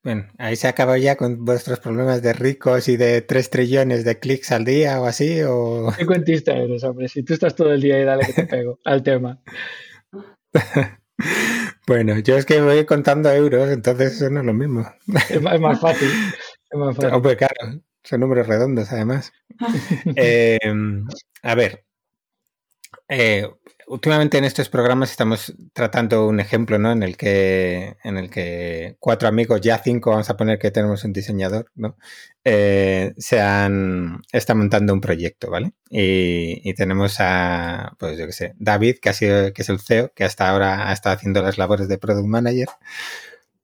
Bueno, 0.03 0.27
ahí 0.39 0.57
se 0.57 0.69
acabó 0.69 0.97
ya 0.97 1.17
con 1.17 1.45
vuestros 1.45 1.81
problemas 1.81 2.23
de 2.23 2.33
ricos 2.33 2.89
y 2.89 2.97
de 2.97 3.21
3 3.21 3.51
trillones 3.51 4.05
de 4.05 4.19
clics 4.19 4.53
al 4.53 4.65
día 4.65 5.01
o 5.01 5.07
así, 5.07 5.41
o... 5.43 5.93
¿Qué 5.97 6.07
cuentista 6.07 6.57
eres, 6.57 6.83
hombre? 6.85 7.09
Si 7.09 7.23
tú 7.23 7.35
estás 7.35 7.55
todo 7.55 7.73
el 7.73 7.81
día 7.81 8.01
y 8.01 8.05
dale 8.05 8.27
que 8.27 8.33
te 8.33 8.45
pego 8.47 8.79
al 8.85 9.03
tema. 9.03 9.41
bueno, 11.87 12.19
yo 12.19 12.37
es 12.37 12.47
que 12.47 12.61
voy 12.61 12.85
contando 12.87 13.31
euros, 13.31 13.71
entonces 13.71 14.15
eso 14.15 14.31
no 14.31 14.41
es 14.41 14.47
lo 14.47 14.55
mismo. 14.55 14.91
Es 15.29 15.41
más, 15.43 15.81
fácil. 15.81 16.09
Es 16.71 16.79
más 16.79 16.97
fácil. 16.97 17.13
Hombre, 17.13 17.37
claro, 17.37 17.81
son 18.03 18.21
números 18.21 18.47
redondos 18.47 18.93
además. 18.93 19.33
Eh, 20.17 20.59
a 21.43 21.55
ver, 21.55 21.85
eh, 23.09 23.49
últimamente 23.89 24.39
en 24.39 24.45
estos 24.45 24.69
programas 24.69 25.11
estamos 25.11 25.55
tratando 25.73 26.27
un 26.29 26.41
ejemplo, 26.41 26.79
¿no? 26.79 26.93
En 26.93 27.03
el 27.03 27.17
que, 27.17 27.97
en 28.05 28.17
el 28.17 28.31
que 28.31 28.97
cuatro 29.01 29.29
amigos, 29.29 29.61
ya 29.61 29.79
cinco, 29.79 30.11
vamos 30.11 30.31
a 30.31 30.37
poner 30.37 30.59
que 30.59 30.71
tenemos 30.71 31.05
un 31.05 31.13
diseñador, 31.13 31.71
¿no? 31.75 31.97
Eh, 32.45 33.15
se 33.19 33.41
han, 33.41 34.23
está 34.33 34.55
montando 34.55 34.93
un 34.93 35.01
proyecto, 35.01 35.51
¿vale? 35.51 35.73
Y, 35.91 36.75
tenemos 36.75 37.17
a, 37.21 37.97
pues 37.99 38.19
yo 38.19 38.27
qué 38.27 38.33
sé, 38.33 38.55
David, 38.59 38.97
que 39.03 39.09
ha 39.09 39.13
sido, 39.15 39.53
que 39.53 39.63
es 39.63 39.69
el 39.69 39.81
CEO, 39.81 40.13
que 40.15 40.25
hasta 40.25 40.49
ahora 40.49 40.91
ha 40.91 40.93
estado 40.93 41.17
haciendo 41.17 41.43
las 41.43 41.59
labores 41.59 41.89
de 41.89 41.99
Product 41.99 42.27
Manager. 42.27 42.69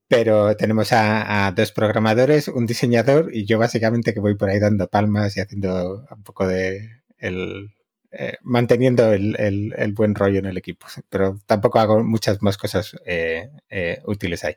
Pero 0.09 0.57
tenemos 0.57 0.93
a, 0.93 1.47
a 1.47 1.53
dos 1.53 1.73
programadores, 1.73 2.49
un 2.49 2.67
diseñador 2.67 3.31
y 3.35 3.47
yo 3.47 3.59
básicamente 3.59 4.13
que 4.15 4.21
voy 4.21 4.37
por 4.37 4.51
ahí 4.51 4.59
dando 4.61 4.89
palmas 4.89 5.37
y 5.37 5.41
haciendo 5.41 6.07
un 6.11 6.23
poco 6.23 6.47
de 6.47 7.03
el, 7.19 7.71
eh, 8.17 8.37
manteniendo 8.43 9.13
el, 9.13 9.93
buen 9.95 10.15
rollo 10.15 10.39
en 10.39 10.47
el 10.47 10.57
equipo. 10.57 10.87
Pero 11.09 11.41
tampoco 11.47 11.81
hago 11.81 12.05
muchas 12.05 12.43
más 12.43 12.57
cosas 12.57 12.97
eh, 13.07 13.51
eh, 13.69 14.01
útiles 14.07 14.45
ahí. 14.45 14.55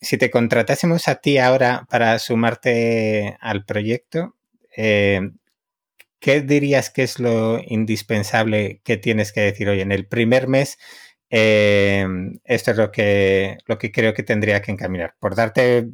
si 0.00 0.18
te 0.18 0.30
contratásemos 0.30 1.08
a 1.08 1.16
ti 1.16 1.38
ahora 1.38 1.86
para 1.88 2.18
sumarte 2.18 3.36
al 3.40 3.64
proyecto, 3.64 4.34
¿qué 4.74 6.40
dirías 6.42 6.90
que 6.90 7.02
es 7.04 7.18
lo 7.20 7.60
indispensable 7.64 8.80
que 8.84 8.96
tienes 8.96 9.32
que 9.32 9.40
decir 9.42 9.68
hoy 9.68 9.80
en 9.80 9.92
el 9.92 10.06
primer 10.06 10.48
mes? 10.48 10.78
esto 11.30 12.70
es 12.70 12.76
lo 12.78 12.90
que, 12.90 13.58
lo 13.66 13.76
que 13.76 13.92
creo 13.92 14.14
que 14.14 14.22
tendría 14.22 14.62
que 14.62 14.72
encaminar. 14.72 15.14
Por 15.20 15.34
darte 15.34 15.88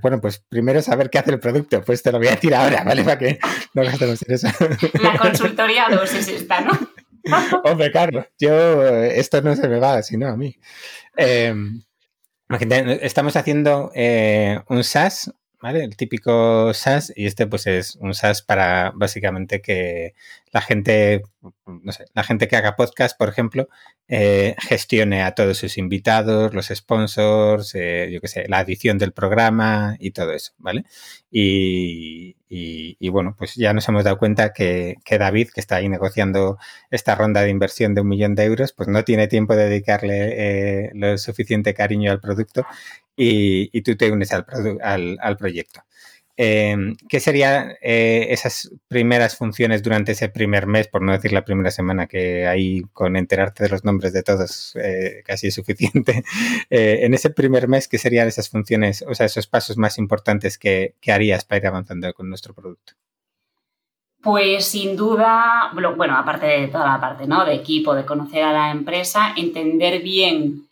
bueno, 0.00 0.20
pues 0.20 0.38
primero 0.48 0.80
saber 0.82 1.10
qué 1.10 1.18
hace 1.18 1.32
el 1.32 1.40
producto, 1.40 1.82
pues 1.82 2.02
te 2.02 2.12
lo 2.12 2.18
voy 2.18 2.28
a 2.28 2.32
decir 2.32 2.54
ahora, 2.54 2.84
¿vale? 2.84 3.04
Para 3.04 3.18
que 3.18 3.38
no 3.74 3.82
gastemos 3.82 4.22
en 4.26 4.34
eso. 4.34 4.48
La 5.02 5.18
consultoría 5.18 5.86
2 5.90 6.14
es 6.14 6.28
esta, 6.28 6.60
¿no? 6.60 6.72
Hombre, 7.64 7.90
Carlos, 7.90 8.26
yo, 8.38 8.84
esto 8.84 9.40
no 9.42 9.56
se 9.56 9.68
me 9.68 9.78
va, 9.78 10.02
sino 10.02 10.28
a 10.28 10.36
mí. 10.36 10.56
Em, 11.16 11.82
estamos 13.02 13.36
haciendo 13.36 13.90
eh, 13.94 14.60
un 14.68 14.84
SaaS, 14.84 15.32
¿vale? 15.60 15.84
El 15.84 15.96
típico 15.96 16.72
SaaS, 16.74 17.12
y 17.16 17.26
este 17.26 17.46
pues 17.46 17.66
es 17.66 17.96
un 17.96 18.14
SaaS 18.14 18.42
para 18.42 18.92
básicamente 18.94 19.60
que 19.60 20.14
la 20.52 20.60
gente, 20.60 21.22
no 21.84 21.92
sé, 21.92 22.06
la 22.14 22.24
gente 22.24 22.48
que 22.48 22.56
haga 22.56 22.76
podcast, 22.76 23.16
por 23.16 23.28
ejemplo, 23.28 23.68
eh, 24.08 24.56
gestione 24.60 25.22
a 25.22 25.34
todos 25.34 25.58
sus 25.58 25.78
invitados, 25.78 26.54
los 26.54 26.68
sponsors, 26.68 27.74
eh, 27.74 28.10
yo 28.12 28.20
qué 28.20 28.28
sé, 28.28 28.46
la 28.48 28.60
edición 28.60 28.98
del 28.98 29.12
programa 29.12 29.96
y 30.00 30.10
todo 30.12 30.32
eso, 30.32 30.52
¿vale? 30.58 30.84
Y, 31.30 32.36
bueno, 33.10 33.34
pues 33.38 33.54
ya 33.54 33.72
nos 33.72 33.88
hemos 33.88 34.04
dado 34.04 34.18
cuenta 34.18 34.52
que, 34.52 34.96
David, 35.08 35.50
que 35.54 35.60
está 35.60 35.76
ahí 35.76 35.88
negociando 35.88 36.58
esta 36.90 37.14
ronda 37.14 37.42
de 37.42 37.50
inversión 37.50 37.94
de 37.94 38.00
un 38.00 38.08
millón 38.08 38.34
de 38.34 38.44
euros, 38.44 38.72
pues 38.72 38.88
no 38.88 39.04
tiene 39.04 39.28
tiempo 39.28 39.54
de 39.54 39.68
dedicarle 39.68 40.86
eh, 40.86 40.90
lo 40.94 41.16
suficiente 41.18 41.74
cariño 41.74 42.10
al 42.10 42.20
producto 42.20 42.64
y, 43.16 43.80
tú 43.82 43.96
te 43.96 44.10
unes 44.10 44.32
al, 44.32 45.18
al 45.20 45.36
proyecto. 45.36 45.82
Em, 46.36 46.96
¿Qué 47.08 47.20
serían 47.20 47.74
eh, 47.80 48.26
esas 48.30 48.72
primeras 48.88 49.36
funciones 49.36 49.84
durante 49.84 50.12
ese 50.12 50.28
primer 50.28 50.66
mes, 50.66 50.88
por 50.88 51.00
no 51.00 51.12
decir 51.12 51.32
la 51.32 51.44
primera 51.44 51.70
semana, 51.70 52.08
que 52.08 52.48
ahí 52.48 52.82
con 52.92 53.16
enterarte 53.16 53.62
de 53.62 53.70
los 53.70 53.84
nombres 53.84 54.12
de 54.12 54.24
todos 54.24 54.74
eh, 54.76 55.22
casi 55.24 55.48
es 55.48 55.54
suficiente? 55.54 56.24
Eh, 56.70 57.00
en 57.04 57.14
ese 57.14 57.30
primer 57.30 57.68
mes, 57.68 57.88
¿qué 57.88 57.98
serían 57.98 58.26
esas 58.26 58.48
funciones, 58.48 59.04
o 59.06 59.14
sea, 59.14 59.26
esos 59.26 59.46
pasos 59.46 59.76
más 59.76 59.98
importantes 59.98 60.58
que, 60.58 60.94
harías 61.06 61.44
para 61.44 61.60
ir 61.60 61.66
avanzando 61.66 62.12
con 62.14 62.28
nuestro 62.28 62.54
producto? 62.54 62.94
Pues 64.22 64.64
sin 64.64 64.96
duda, 64.96 65.70
bueno, 65.96 66.16
aparte 66.16 66.46
de 66.46 66.68
toda 66.68 66.86
la 66.86 67.00
parte 67.00 67.26
¿no? 67.26 67.44
de 67.44 67.54
equipo, 67.54 67.94
de 67.94 68.04
conocer 68.04 68.42
a 68.42 68.52
la 68.52 68.70
empresa, 68.70 69.34
entender 69.36 70.02
bien 70.02 70.66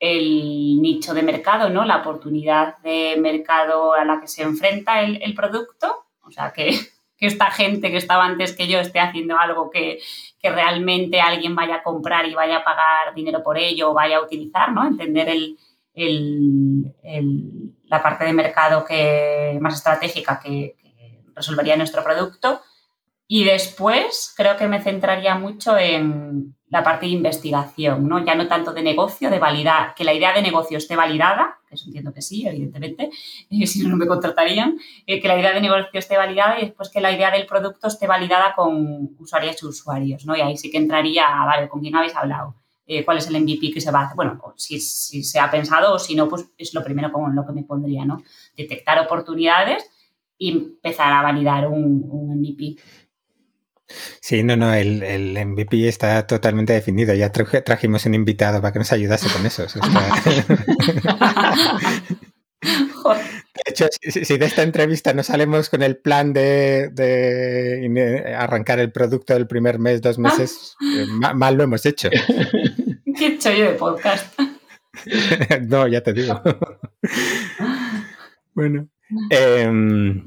el 0.00 0.80
nicho 0.80 1.14
de 1.14 1.22
mercado, 1.22 1.70
¿no? 1.70 1.84
La 1.84 1.98
oportunidad 1.98 2.78
de 2.78 3.16
mercado 3.18 3.94
a 3.94 4.04
la 4.04 4.20
que 4.20 4.28
se 4.28 4.42
enfrenta 4.42 5.00
el, 5.02 5.34
producto. 5.34 6.06
O 6.22 6.30
sea, 6.30 6.52
que, 6.54 6.78
esta 7.18 7.50
gente 7.50 7.90
que 7.90 7.96
estaba 7.96 8.26
antes 8.26 8.54
que 8.54 8.68
yo 8.68 8.78
esté 8.78 9.00
haciendo 9.00 9.38
algo 9.38 9.70
que, 9.70 10.00
realmente 10.42 11.22
alguien 11.22 11.54
vaya 11.54 11.76
a 11.76 11.82
comprar 11.82 12.26
y 12.26 12.34
vaya 12.34 12.58
a 12.58 12.64
pagar 12.64 13.14
dinero 13.14 13.42
por 13.42 13.56
ello 13.56 13.90
o 13.90 13.94
vaya 13.94 14.18
a 14.18 14.22
utilizar, 14.22 14.70
¿no? 14.72 14.86
Entender 14.86 15.34
la 17.84 18.02
parte 18.02 18.26
de 18.26 18.32
mercado 18.34 18.84
que, 18.84 19.56
más 19.62 19.74
estratégica 19.74 20.38
que, 20.38 20.76
que 20.76 21.22
resolvería 21.34 21.78
nuestro 21.78 22.04
producto. 22.04 22.60
Y 23.26 23.44
después 23.44 24.34
creo 24.36 24.58
que 24.58 24.68
me 24.68 24.82
centraría 24.82 25.34
mucho 25.36 25.78
en 25.78 26.54
la 26.74 26.82
parte 26.82 27.06
de 27.06 27.12
investigación, 27.12 28.08
¿no? 28.08 28.24
Ya 28.24 28.34
no 28.34 28.48
tanto 28.48 28.72
de 28.72 28.82
negocio, 28.82 29.30
de 29.30 29.38
validar, 29.38 29.94
que 29.94 30.02
la 30.02 30.12
idea 30.12 30.32
de 30.32 30.42
negocio 30.42 30.76
esté 30.76 30.96
validada, 30.96 31.60
que 31.68 31.76
eso 31.76 31.84
entiendo 31.86 32.12
que 32.12 32.20
sí, 32.20 32.48
evidentemente, 32.48 33.10
y 33.48 33.64
si 33.68 33.84
no, 33.84 33.90
no 33.90 33.96
me 33.96 34.08
contratarían, 34.08 34.76
eh, 35.06 35.20
que 35.20 35.28
la 35.28 35.38
idea 35.38 35.52
de 35.52 35.60
negocio 35.60 36.00
esté 36.00 36.16
validada 36.16 36.58
y 36.58 36.62
después 36.62 36.88
que 36.88 37.00
la 37.00 37.12
idea 37.12 37.30
del 37.30 37.46
producto 37.46 37.86
esté 37.86 38.08
validada 38.08 38.54
con 38.56 39.14
usuarios 39.20 39.62
y 39.62 39.66
usuarios, 39.66 40.26
¿no? 40.26 40.36
Y 40.36 40.40
ahí 40.40 40.56
sí 40.56 40.68
que 40.68 40.78
entraría, 40.78 41.28
vale, 41.46 41.68
¿con 41.68 41.80
quién 41.80 41.94
habéis 41.94 42.16
hablado? 42.16 42.56
Eh, 42.88 43.04
¿Cuál 43.04 43.18
es 43.18 43.28
el 43.28 43.40
MVP 43.40 43.70
que 43.72 43.80
se 43.80 43.92
va 43.92 44.00
a 44.00 44.04
hacer? 44.06 44.16
Bueno, 44.16 44.40
si, 44.56 44.80
si 44.80 45.22
se 45.22 45.38
ha 45.38 45.48
pensado 45.48 45.94
o 45.94 45.98
si 46.00 46.16
no, 46.16 46.28
pues 46.28 46.44
es 46.58 46.74
lo 46.74 46.82
primero 46.82 47.12
con 47.12 47.36
lo 47.36 47.46
que 47.46 47.52
me 47.52 47.62
pondría, 47.62 48.04
¿no? 48.04 48.20
Detectar 48.56 48.98
oportunidades 48.98 49.88
y 50.36 50.50
empezar 50.50 51.12
a 51.12 51.22
validar 51.22 51.68
un, 51.68 52.04
un 52.10 52.40
MVP. 52.40 52.74
Sí, 54.20 54.42
no, 54.42 54.56
no, 54.56 54.72
el, 54.72 55.02
el, 55.02 55.46
MVP 55.46 55.86
está 55.88 56.26
totalmente 56.26 56.72
definido. 56.72 57.14
Ya 57.14 57.30
trajimos 57.30 58.06
un 58.06 58.14
invitado 58.14 58.60
para 58.60 58.72
que 58.72 58.78
nos 58.78 58.92
ayudase 58.92 59.28
con 59.30 59.44
eso. 59.46 59.66
De 62.64 63.62
hecho, 63.66 63.86
si, 64.00 64.38
de 64.38 64.46
esta 64.46 64.62
entrevista 64.62 65.12
no 65.12 65.22
salimos 65.22 65.68
con 65.68 65.82
el 65.82 65.98
plan 65.98 66.32
de, 66.32 66.90
arrancar 68.36 68.78
el 68.78 68.90
producto 68.90 69.34
del 69.34 69.46
primer 69.46 69.78
mes, 69.78 70.00
dos 70.00 70.18
meses, 70.18 70.74
eh, 70.80 71.04
mal, 71.34 71.56
lo 71.56 71.64
hemos 71.64 71.84
hecho. 71.86 72.08
¿Qué 72.10 73.26
he 73.26 73.34
hecho 73.34 73.52
yo 73.52 73.64
de 73.66 73.74
podcast? 73.74 74.38
no, 75.68 75.86
ya 75.86 76.02
te 76.02 76.12
digo. 76.12 76.40
bueno. 78.54 78.88
Em, 79.30 80.26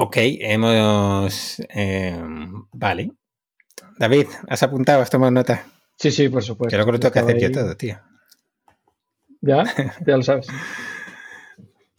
Ok, 0.00 0.16
hemos... 0.16 1.60
Em, 1.70 2.52
vale. 2.72 3.10
David, 3.98 4.28
¿has 4.46 4.62
apuntado? 4.62 5.02
¿Has 5.02 5.10
tomado 5.10 5.32
nota? 5.32 5.66
Sí, 5.98 6.12
sí, 6.12 6.28
por 6.28 6.44
supuesto. 6.44 6.76
Creo 6.76 6.86
que 6.86 6.92
lo 6.92 7.00
tengo 7.00 7.12
que 7.12 7.18
hacer 7.18 7.40
yo 7.40 7.50
todo, 7.50 7.76
tío. 7.76 7.98
¿Ya? 9.40 9.64
Ya 10.06 10.16
lo 10.16 10.22
sabes. 10.22 10.46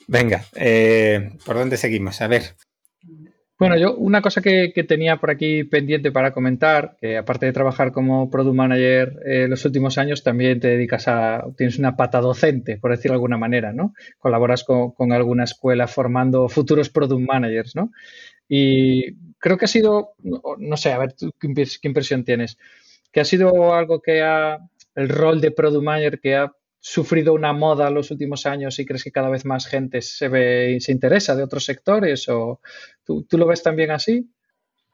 Venga, 0.08 0.46
eh, 0.56 1.38
¿por 1.46 1.58
dónde 1.58 1.76
seguimos? 1.76 2.22
A 2.22 2.28
ver. 2.28 2.56
Bueno, 3.60 3.76
yo 3.78 3.94
una 3.96 4.22
cosa 4.22 4.42
que, 4.42 4.72
tenía 4.88 5.18
por 5.18 5.32
aquí 5.32 5.66
pendiente 5.66 6.14
para 6.14 6.32
comentar, 6.32 6.96
que 7.02 7.18
aparte 7.18 7.46
de 7.46 7.52
trabajar 7.52 7.92
como 7.92 8.30
product 8.30 8.56
manager 8.56 9.20
eh, 9.26 9.48
los 9.50 9.66
últimos 9.66 9.98
años, 9.98 10.24
también 10.24 10.62
te 10.62 10.70
dedicas 10.70 11.10
a, 11.10 11.44
tienes 11.58 11.78
una 11.78 11.98
pata 11.98 12.22
docente, 12.22 12.78
por 12.78 12.92
decirlo 12.92 13.14
de 13.14 13.18
alguna 13.18 13.38
manera, 13.38 13.74
¿no? 13.74 13.94
Colaboras 14.18 14.64
con, 14.64 15.12
alguna 15.12 15.44
escuela 15.44 15.88
formando 15.88 16.48
futuros 16.48 16.90
product 16.90 17.22
managers, 17.28 17.76
¿no? 17.76 17.92
Y 18.48 19.16
creo 19.40 19.58
que 19.58 19.66
ha 19.66 19.68
sido, 19.68 20.14
no, 20.24 20.78
sé, 20.78 20.94
a 20.94 20.98
ver, 20.98 21.16
¿qué, 21.20 21.52
¿qué 21.82 21.88
impresión 21.90 22.24
tienes? 22.24 22.58
Que 23.12 23.20
ha 23.20 23.26
sido 23.26 23.74
algo 23.74 24.02
que 24.02 24.22
ha, 24.22 24.58
el 24.96 25.10
rol 25.10 25.42
de 25.42 25.52
product 25.52 25.84
manager 25.84 26.20
que 26.22 26.38
ha 26.38 26.54
sufrido 26.80 27.34
una 27.34 27.54
moda 27.54 27.90
en 27.90 27.94
los 27.94 28.10
últimos 28.12 28.46
años 28.46 28.80
y 28.80 28.86
crees 28.86 29.04
que 29.04 29.12
cada 29.12 29.30
vez 29.30 29.46
más 29.46 29.68
gente 29.68 30.02
se 30.02 30.30
ve 30.30 30.74
y 30.74 30.80
se 30.80 30.92
interesa 30.92 31.36
de 31.36 31.44
otros 31.44 31.66
sectores? 31.66 32.28
¿O 32.30 32.62
tú, 33.06 33.26
lo 33.32 33.48
ves 33.48 33.64
también 33.64 33.92
así? 33.92 34.30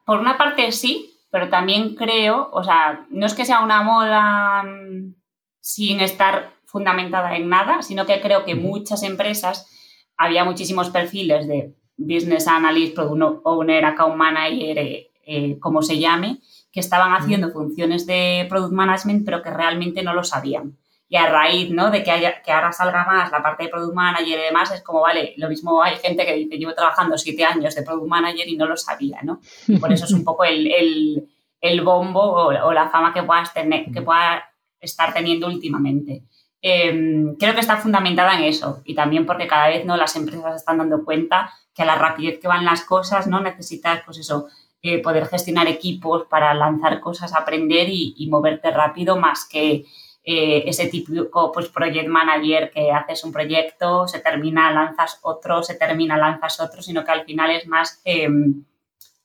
Por 0.04 0.18
una 0.18 0.36
parte 0.36 0.70
sí, 0.72 1.18
pero 1.30 1.48
también 1.48 1.94
creo, 1.94 2.48
o 2.52 2.62
sea, 2.62 3.06
no 3.10 3.26
es 3.26 3.34
que 3.34 3.44
sea 3.44 3.60
una 3.60 3.82
moda 3.82 4.62
mm, 4.62 5.14
sin 5.60 6.00
estar 6.00 6.54
fundamentada 6.64 7.36
en 7.36 7.48
nada, 7.48 7.82
sino 7.82 8.06
que 8.06 8.20
creo 8.20 8.44
que 8.44 8.54
muchas 8.54 9.02
empresas 9.02 9.70
había 10.16 10.44
muchísimos 10.44 10.90
perfiles 10.90 11.46
de 11.46 11.74
business 11.96 12.46
analyst, 12.48 12.94
product 12.94 13.40
owner, 13.44 13.84
account 13.84 14.16
manager, 14.16 14.78
eh, 14.78 15.10
eh, 15.24 15.58
como 15.60 15.82
se 15.82 15.98
llame, 15.98 16.40
que 16.70 16.80
estaban 16.80 17.12
haciendo 17.12 17.50
funciones 17.50 18.06
de 18.06 18.46
product 18.48 18.72
management, 18.72 19.24
pero 19.24 19.42
que 19.42 19.50
realmente 19.50 20.02
no 20.02 20.12
lo 20.12 20.24
sabían 20.24 20.76
y 21.08 21.16
a 21.16 21.28
raíz 21.28 21.70
¿no? 21.70 21.90
de 21.90 22.02
que, 22.02 22.10
haya, 22.10 22.42
que 22.42 22.50
ahora 22.50 22.72
salga 22.72 23.04
más 23.04 23.30
la 23.30 23.42
parte 23.42 23.64
de 23.64 23.68
Product 23.68 23.94
Manager 23.94 24.38
y 24.38 24.42
demás, 24.42 24.72
es 24.72 24.82
como, 24.82 25.02
vale, 25.02 25.34
lo 25.36 25.48
mismo 25.48 25.82
hay 25.82 25.96
gente 25.96 26.26
que 26.26 26.34
dice, 26.34 26.58
llevo 26.58 26.74
trabajando 26.74 27.16
siete 27.16 27.44
años 27.44 27.74
de 27.74 27.82
Product 27.82 28.08
Manager 28.08 28.48
y 28.48 28.56
no 28.56 28.66
lo 28.66 28.76
sabía, 28.76 29.20
¿no? 29.22 29.40
por 29.80 29.92
eso 29.92 30.04
es 30.04 30.12
un 30.12 30.24
poco 30.24 30.44
el, 30.44 30.66
el, 30.66 31.28
el 31.60 31.80
bombo 31.82 32.20
o, 32.20 32.72
la 32.72 32.88
fama 32.88 33.14
que 33.14 33.22
puedas 33.22 33.54
tener, 33.54 33.92
que 33.92 34.02
pueda 34.02 34.50
estar 34.80 35.14
teniendo 35.14 35.46
últimamente. 35.46 36.24
Em, 36.60 37.36
creo 37.36 37.54
que 37.54 37.60
está 37.60 37.76
fundamentada 37.76 38.36
en 38.36 38.44
eso 38.44 38.82
y 38.84 38.94
también 38.94 39.26
porque 39.26 39.46
cada 39.46 39.68
vez 39.68 39.84
no 39.84 39.96
las 39.96 40.16
empresas 40.16 40.56
están 40.56 40.78
dando 40.78 41.04
cuenta 41.04 41.52
que 41.72 41.82
a 41.82 41.86
la 41.86 41.96
rapidez 41.96 42.40
que 42.40 42.48
van 42.48 42.64
las 42.64 42.82
cosas 42.82 43.26
no 43.26 43.40
necesitas 43.40 44.02
pues 44.04 44.18
eso 44.18 44.48
eh, 44.82 45.00
poder 45.00 45.26
gestionar 45.26 45.68
equipos 45.68 46.24
para 46.28 46.54
lanzar 46.54 46.98
cosas 47.00 47.34
aprender 47.34 47.88
y, 47.88 48.14
y 48.16 48.28
moverte 48.28 48.70
rápido 48.70 49.16
más 49.16 49.44
que 49.44 49.84
eh, 50.28 50.64
ese 50.68 50.88
típico 50.88 51.52
pues, 51.52 51.68
project 51.68 52.08
manager 52.08 52.72
que 52.72 52.90
haces 52.90 53.22
un 53.22 53.30
proyecto, 53.30 54.08
se 54.08 54.18
termina, 54.18 54.72
lanzas 54.72 55.20
otro, 55.22 55.62
se 55.62 55.76
termina, 55.76 56.16
lanzas 56.16 56.58
otro, 56.58 56.82
sino 56.82 57.04
que 57.04 57.12
al 57.12 57.24
final 57.24 57.52
es 57.52 57.68
más 57.68 58.00
em, 58.04 58.64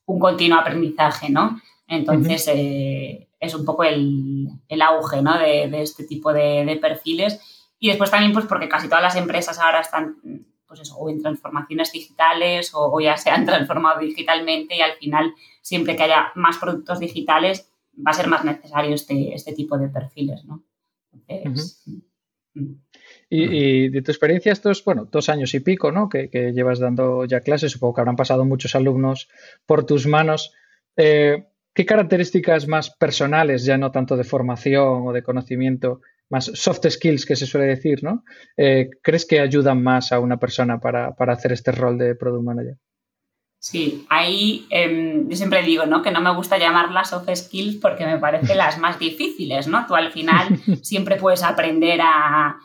un 0.05 0.19
continuo 0.19 0.59
aprendizaje, 0.59 1.31
¿no? 1.31 1.59
Entonces, 1.87 2.47
eh, 2.53 3.27
es 3.39 3.55
un 3.55 3.65
poco 3.65 3.83
el, 3.83 4.47
auge, 4.79 5.23
¿no? 5.23 5.39
De, 5.39 5.81
este 5.81 6.03
tipo 6.03 6.31
de, 6.31 6.77
perfiles. 6.79 7.67
Y 7.79 7.87
después 7.87 8.11
también, 8.11 8.31
pues 8.31 8.45
porque 8.45 8.69
casi 8.69 8.87
todas 8.87 9.01
las 9.01 9.15
empresas 9.15 9.57
ahora 9.57 9.79
están, 9.79 10.17
pues 10.67 10.81
eso, 10.81 10.97
o 10.97 11.09
en 11.09 11.19
transformaciones 11.19 11.91
digitales 11.91 12.75
o, 12.75 12.91
o 12.93 13.01
ya 13.01 13.17
se 13.17 13.31
han 13.31 13.43
transformado 13.47 14.01
digitalmente 14.01 14.77
y 14.77 14.81
al 14.81 14.93
final, 14.97 15.33
siempre 15.63 15.95
que 15.95 16.03
haya 16.03 16.31
más 16.35 16.59
productos 16.59 16.99
digitales, 16.99 17.71
va 17.97 18.11
a 18.11 18.13
ser 18.13 18.27
más 18.27 18.45
necesario 18.45 18.93
este, 18.93 19.33
este 19.33 19.53
tipo 19.53 19.79
de 19.79 19.89
perfiles, 19.89 20.45
¿no? 20.45 20.61
Y, 23.30 23.89
de 23.89 24.01
tu 24.01 24.12
experiencia, 24.12 24.51
estos, 24.51 24.84
bueno, 24.84 25.07
dos 25.09 25.30
años 25.30 25.53
y 25.53 25.62
pico, 25.62 25.91
¿no? 25.91 26.09
Que, 26.09 26.30
llevas 26.53 26.80
dando 26.80 27.26
ya 27.26 27.39
clases, 27.39 27.72
supongo 27.72 27.93
que 27.93 28.01
habrán 28.01 28.18
pasado 28.18 28.45
muchos 28.45 28.76
alumnos 28.76 29.30
por 29.66 29.86
tus 29.86 30.05
manos. 30.05 30.53
Eh, 30.97 31.47
¿Qué 31.74 31.86
características 31.86 32.68
más 32.68 32.89
personales, 32.89 33.64
ya 33.64 33.78
no 33.78 33.91
tanto 33.91 34.18
de 34.18 34.26
formación 34.26 35.07
o 35.07 35.14
de 35.14 35.24
conocimiento, 35.24 36.01
más 36.30 36.45
soft 36.45 36.89
skills 36.89 37.26
que 37.26 37.38
se 37.38 37.45
suele 37.45 37.68
decir, 37.68 38.03
¿no? 38.03 38.26
Eh, 38.57 38.89
¿Crees 39.01 39.26
que 39.26 39.39
ayudan 39.39 39.82
más 39.82 40.12
a 40.12 40.20
una 40.20 40.38
persona 40.38 40.80
para, 40.80 41.16
para 41.16 41.34
hacer 41.34 41.53
este 41.53 41.72
rol 41.72 41.97
de 41.97 42.16
product 42.16 42.43
manager? 42.43 42.78
Sí, 43.62 44.07
ahí 44.09 44.66
em, 44.72 45.30
yo 45.30 45.38
siempre 45.38 45.62
digo, 45.62 45.86
¿no? 45.86 46.01
Que 46.01 46.09
no 46.09 46.20
me 46.20 46.34
gusta 46.34 46.57
llamarlas 46.57 47.12
soft 47.12 47.30
skills 47.32 47.76
porque 47.76 48.07
me 48.07 48.18
parecen 48.18 48.57
las 48.57 48.80
más 48.80 48.97
difíciles, 48.97 49.68
¿no? 49.68 49.86
Tú 49.86 49.93
al 49.95 50.12
final 50.12 50.47
siempre 50.82 51.18
puedes 51.18 51.43
aprender 51.43 51.99
a, 52.01 52.57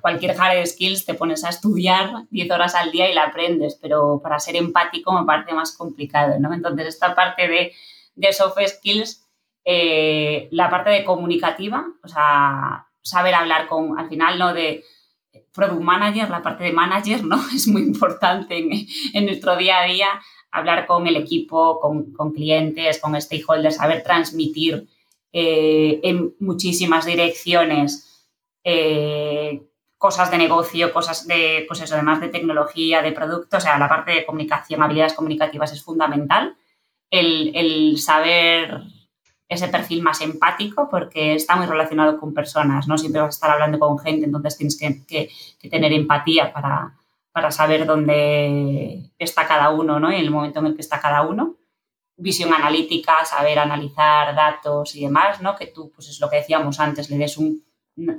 cualquier 0.00 0.38
hard 0.40 0.66
skills, 0.66 1.04
te 1.04 1.14
pones 1.14 1.44
a 1.44 1.50
estudiar 1.50 2.24
10 2.30 2.50
horas 2.50 2.74
al 2.74 2.90
día 2.90 3.10
y 3.10 3.14
la 3.14 3.24
aprendes, 3.24 3.78
pero 3.80 4.20
para 4.22 4.38
ser 4.38 4.56
empático 4.56 5.12
me 5.12 5.26
parece 5.26 5.52
más 5.54 5.76
complicado, 5.76 6.38
¿no? 6.38 6.52
Entonces, 6.52 6.86
esta 6.86 7.14
parte 7.14 7.48
de, 7.48 7.72
de 8.14 8.32
soft 8.32 8.58
skills, 8.66 9.26
eh, 9.64 10.48
la 10.50 10.70
parte 10.70 10.90
de 10.90 11.04
comunicativa, 11.04 11.86
o 12.02 12.08
sea, 12.08 12.86
saber 13.02 13.34
hablar 13.34 13.68
con, 13.68 13.98
al 13.98 14.08
final, 14.08 14.38
¿no? 14.38 14.54
De 14.54 14.82
product 15.54 15.80
manager, 15.80 16.28
la 16.28 16.42
parte 16.42 16.64
de 16.64 16.72
manager, 16.72 17.24
¿no? 17.24 17.40
Es 17.54 17.66
muy 17.68 17.82
importante 17.82 18.58
en, 18.58 19.24
nuestro 19.24 19.56
día 19.56 19.80
a 19.80 19.86
día 19.86 20.08
hablar 20.50 20.86
con 20.86 21.06
el 21.06 21.16
equipo, 21.16 21.80
con, 21.80 22.32
clientes, 22.32 23.00
con 23.00 23.20
stakeholders, 23.20 23.76
saber 23.76 24.02
transmitir 24.02 24.86
eh, 25.32 26.00
en 26.02 26.34
muchísimas 26.38 27.06
direcciones 27.06 28.28
eh, 28.62 29.62
cosas 29.98 30.30
de 30.30 30.38
negocio, 30.38 30.92
cosas 30.92 31.26
de, 31.26 31.64
pues 31.66 31.80
eso, 31.80 31.94
además 31.94 32.20
de 32.20 32.28
tecnología, 32.28 33.02
de 33.02 33.12
producto, 33.12 33.56
o 33.56 33.60
sea, 33.60 33.78
la 33.78 33.88
parte 33.88 34.12
de 34.12 34.26
comunicación, 34.26 34.82
habilidades 34.82 35.14
comunicativas 35.14 35.72
es 35.72 35.82
fundamental. 35.82 36.56
El, 37.10 37.54
el 37.56 37.98
saber 37.98 38.82
ese 39.48 39.68
perfil 39.68 40.02
más 40.02 40.20
empático 40.20 40.88
porque 40.90 41.34
está 41.34 41.56
muy 41.56 41.66
relacionado 41.66 42.18
con 42.18 42.32
personas, 42.32 42.88
¿no? 42.88 42.96
Siempre 42.96 43.20
vas 43.20 43.34
a 43.34 43.36
estar 43.36 43.50
hablando 43.50 43.78
con 43.78 43.98
gente, 43.98 44.26
entonces 44.26 44.56
tienes 44.56 44.76
que, 44.78 45.30
tener 45.68 45.92
empatía 45.92 46.52
para, 46.52 46.94
para 47.32 47.50
saber 47.50 47.86
dónde 47.86 49.10
está 49.18 49.46
cada 49.46 49.70
uno, 49.70 50.00
¿no? 50.00 50.10
Y 50.10 50.16
en 50.16 50.22
el 50.22 50.30
momento 50.30 50.60
en 50.60 50.66
el 50.66 50.74
que 50.74 50.82
está 50.82 51.00
cada 51.00 51.22
uno. 51.22 51.56
Visión 52.16 52.54
analítica, 52.54 53.24
saber 53.24 53.58
analizar 53.58 54.34
datos 54.34 54.94
y 54.94 55.02
demás, 55.02 55.40
¿no? 55.40 55.56
Que 55.56 55.66
tú, 55.66 55.90
pues 55.94 56.08
es 56.08 56.20
lo 56.20 56.30
que 56.30 56.36
decíamos 56.36 56.78
antes, 56.80 57.10
le 57.10 57.18
des 57.18 57.36
un, 57.36 57.64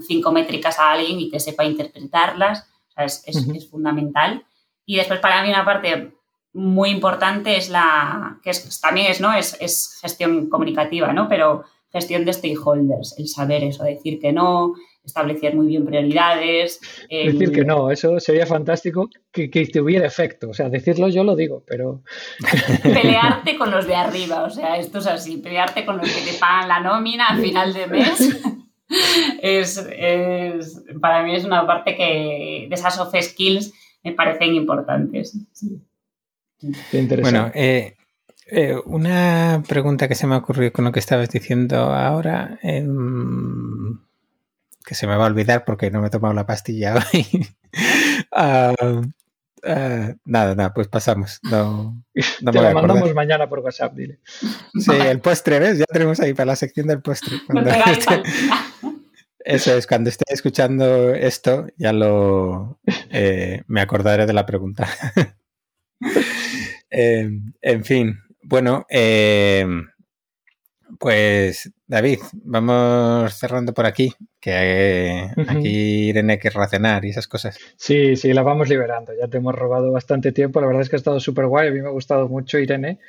cinco 0.05 0.31
métricas 0.31 0.79
a 0.79 0.91
alguien 0.91 1.19
y 1.19 1.29
que 1.29 1.39
sepa 1.39 1.65
interpretarlas, 1.65 2.69
es, 2.97 3.23
es, 3.25 3.69
fundamental. 3.69 4.45
Y 4.85 4.97
después 4.97 5.19
para 5.19 5.41
mí 5.41 5.49
una 5.49 5.65
parte 5.65 6.13
muy 6.55 6.89
importante 6.89 7.57
es 7.57 7.69
la, 7.69 8.39
que 8.41 8.49
es, 8.49 8.81
también 8.81 9.11
es, 9.11 9.19
¿no? 9.19 9.33
Es, 9.33 9.57
es, 9.59 9.99
gestión 10.01 10.49
comunicativa, 10.49 11.11
¿no? 11.11 11.27
Pero 11.27 11.65
gestión 11.91 12.25
de 12.25 12.33
stakeholders, 12.33 13.15
el 13.19 13.27
saber 13.27 13.63
eso, 13.63 13.83
decir 13.83 14.19
que 14.19 14.31
no, 14.31 14.73
establecer 15.05 15.53
muy 15.55 15.67
bien 15.67 15.85
prioridades. 15.85 16.79
Decir 17.09 17.51
que 17.51 17.65
no, 17.65 17.91
eso 17.91 18.19
sería 18.19 18.45
fantástico 18.45 19.09
que, 19.31 19.49
que 19.49 19.67
tuviera 19.67 20.07
efecto. 20.07 20.49
O 20.49 20.53
sea, 20.53 20.69
decirlo 20.69 21.09
yo 21.09 21.23
lo 21.23 21.35
digo, 21.35 21.63
pero. 21.67 22.03
Pelearte 22.83 23.57
con 23.57 23.69
los 23.69 23.85
de 23.85 23.95
arriba, 23.95 24.43
o 24.43 24.49
sea, 24.49 24.77
esto 24.77 24.99
es 24.99 25.07
así, 25.07 25.37
pelearte 25.37 25.85
con 25.85 25.97
los 25.97 26.09
que 26.09 26.31
te 26.31 26.37
pagan 26.37 26.69
la 26.69 26.79
nómina 26.79 27.27
al 27.27 27.41
final 27.41 27.73
de 27.73 27.87
mes. 27.87 28.43
es, 29.41 29.85
es, 29.91 30.83
para 31.01 31.23
mí 31.23 31.35
es 31.35 31.43
una 31.43 31.67
parte 31.67 31.95
que 31.95 32.67
de 32.69 32.75
esas 32.75 32.95
soft 32.95 33.15
skills 33.21 33.73
me 34.03 34.13
parecen 34.13 34.55
importantes. 34.55 35.37
Qué 36.59 36.99
interesante. 36.99 37.21
Bueno, 37.21 37.51
eh, 37.53 37.95
eh, 38.47 38.75
una 38.85 39.63
pregunta 39.67 40.07
que 40.07 40.15
se 40.15 40.27
me 40.27 40.35
ha 40.35 40.39
ocurrido 40.39 40.71
con 40.71 40.85
lo 40.85 40.91
que 40.91 40.99
estabas 40.99 41.29
diciendo 41.29 41.77
ahora, 41.77 42.59
eh, 42.63 42.85
que 44.85 44.95
se 44.95 45.07
me 45.07 45.15
va 45.15 45.23
a 45.23 45.27
olvidar 45.27 45.65
porque 45.65 45.89
no 45.89 46.01
me 46.01 46.07
he 46.07 46.11
tomado 46.11 46.33
la 46.33 46.45
pastilla 46.45 46.95
hoy. 47.13 47.47
Ah, 48.31 48.73
nada, 50.25 50.53
nada, 50.53 50.73
pues 50.73 50.87
pasamos. 50.87 51.39
No, 51.41 52.03
no 52.41 52.51
Te 52.51 52.61
lo 52.61 52.71
mandamos 52.71 53.13
mañana 53.15 53.49
por 53.49 53.59
WhatsApp, 53.59 53.95
dile. 53.95 54.19
Sí, 54.23 54.91
el 54.91 55.19
postre, 55.19 55.59
¿ves? 55.59 55.79
Ya 55.79 55.85
tenemos 55.85 56.19
ahí 56.19 56.33
para 56.33 56.47
la 56.47 56.55
sección 56.55 56.85
del 56.87 57.01
postre. 57.01 57.37
eso 59.39 59.73
es, 59.75 59.87
cuando 59.87 60.09
esté 60.09 60.25
escuchando 60.31 61.15
esto, 61.15 61.67
ya 61.77 61.93
lo 61.93 62.79
eh, 63.09 63.63
me 63.67 63.81
acordaré 63.81 64.25
de 64.25 64.33
la 64.33 64.45
pregunta. 64.45 64.87
Eh, 66.97 67.29
en 67.61 67.83
fin, 67.83 68.19
bueno, 68.41 68.85
eh, 68.89 69.65
pues 70.97 71.73
David, 71.85 72.19
vamos 72.31 73.33
cerrando 73.33 73.73
por 73.73 73.85
aquí, 73.85 74.13
que 74.39 75.29
aquí 75.45 76.07
Irene 76.07 76.39
querrá 76.39 76.69
cenar 76.69 77.03
y 77.03 77.09
esas 77.09 77.27
cosas. 77.27 77.59
Sí, 77.75 78.15
sí, 78.15 78.31
la 78.31 78.43
vamos 78.43 78.69
liberando. 78.69 79.11
Ya 79.19 79.27
te 79.27 79.37
hemos 79.37 79.53
robado 79.53 79.91
bastante 79.91 80.31
tiempo. 80.31 80.61
La 80.61 80.67
verdad 80.67 80.83
es 80.83 80.89
que 80.89 80.95
ha 80.95 80.97
estado 80.97 81.19
súper 81.19 81.47
guay. 81.47 81.67
A 81.67 81.71
mí 81.71 81.81
me 81.81 81.89
ha 81.89 81.91
gustado 81.91 82.29
mucho 82.29 82.59
Irene. 82.59 82.99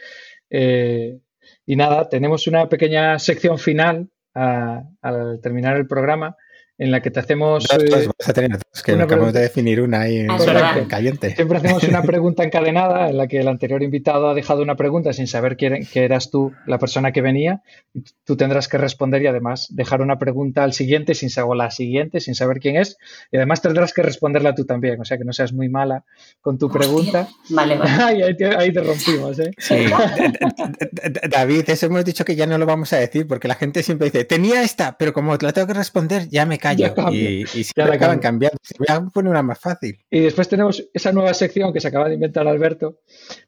Eh, 0.51 1.21
y 1.65 1.77
nada, 1.77 2.09
tenemos 2.09 2.49
una 2.49 2.69
pequeña 2.69 3.21
sección 3.21 3.57
final 3.57 4.11
al 4.35 5.41
terminar 5.41 5.77
el 5.77 5.87
programa 5.87 6.37
en 6.79 6.91
la 6.91 7.01
que 7.01 7.11
te 7.11 7.21
hacemos. 7.21 7.67
Dos, 7.67 7.83
eh, 7.83 8.09
vas 8.19 8.29
a 8.29 8.33
tener 8.33 8.53
dos, 8.53 8.83
que 8.83 8.93
acabamos 8.93 9.33
de 9.33 9.41
definir 9.41 9.81
una 9.81 10.03
ahí 10.03 10.19
en, 10.19 10.31
ah, 10.31 10.87
caliente. 10.89 11.35
Siempre 11.35 11.59
hacemos 11.59 11.83
una 11.85 12.03
pregunta 12.03 12.45
encadenada 12.45 13.09
en 13.09 13.17
la 13.17 13.27
que 13.27 13.41
el 13.41 13.49
anterior 13.49 13.83
invitado 13.83 14.29
ha 14.29 14.35
dejado 14.35 14.63
una 14.63 14.77
pregunta 14.77 15.13
sin 15.13 15.27
saber 15.27 15.57
que 15.57 15.87
eras 15.95 16.31
tú 16.31 16.53
la 16.67 16.79
persona 16.79 17.13
que 17.13 17.23
venía. 17.23 17.63
Y 17.95 18.05
tú 18.25 18.37
tendrás 18.37 18.69
que 18.69 18.79
responder 18.79 19.23
y 19.23 19.27
además 19.27 19.69
dejar 19.71 20.03
una 20.03 20.19
pregunta 20.19 20.65
al 20.65 20.73
siguiente 20.73 21.15
sin 21.15 21.31
saber 21.31 21.57
la 21.57 21.71
siguiente, 21.71 22.21
sin 22.21 22.35
saber 22.35 22.59
quién 22.59 22.77
es. 22.77 22.99
Y 23.33 23.37
además 23.37 23.63
tendrás 23.63 23.93
que 23.93 24.03
responderla 24.03 24.55
tú 24.55 24.65
también. 24.65 25.01
O 25.01 25.05
sea 25.05 25.17
que 25.19 25.25
no 25.25 25.33
seas 25.33 25.53
muy 25.53 25.69
mala 25.69 26.05
con 26.41 26.59
tu 26.59 26.71
pregunta. 26.71 27.29
Vale, 27.51 27.77
vale. 27.77 27.91
ahí, 28.25 28.37
te, 28.37 28.47
ahí, 28.47 28.73
te, 28.73 28.83
rompimos, 28.83 29.39
¿eh? 29.39 29.51
Sí. 29.59 29.87
David, 31.31 31.65
eso 31.69 31.87
hemos 31.87 32.05
dicho 32.05 32.25
que 32.25 32.37
ya 32.37 32.47
no 32.47 32.59
lo 32.59 32.67
vamos 32.67 32.93
a 32.93 32.99
decir 32.99 33.27
porque 33.27 33.49
la 33.49 33.55
gente 33.55 33.83
siempre 33.83 34.07
dice, 34.07 34.25
tenía 34.25 34.63
esta, 34.63 34.99
pero 34.99 35.13
como 35.13 35.37
la 35.37 35.53
tengo 35.53 35.67
que 35.67 35.75
responder, 35.75 36.29
ya 36.29 36.45
me 36.47 36.59
y, 36.73 37.43
y 37.43 37.65
siempre 37.65 37.95
acaban 37.95 38.19
cambiando. 38.19 38.59
Voy 38.79 38.87
a 38.89 39.01
poner 39.03 39.31
una 39.31 39.43
más 39.43 39.59
fácil. 39.59 40.05
Y 40.11 40.21
después 40.21 40.49
tenemos 40.49 40.89
esa 40.93 41.13
nueva 41.13 41.35
sección 41.35 41.73
que 41.73 41.81
se 41.81 41.89
acaba 41.89 42.09
de 42.09 42.15
inventar 42.15 42.47
Alberto, 42.47 43.01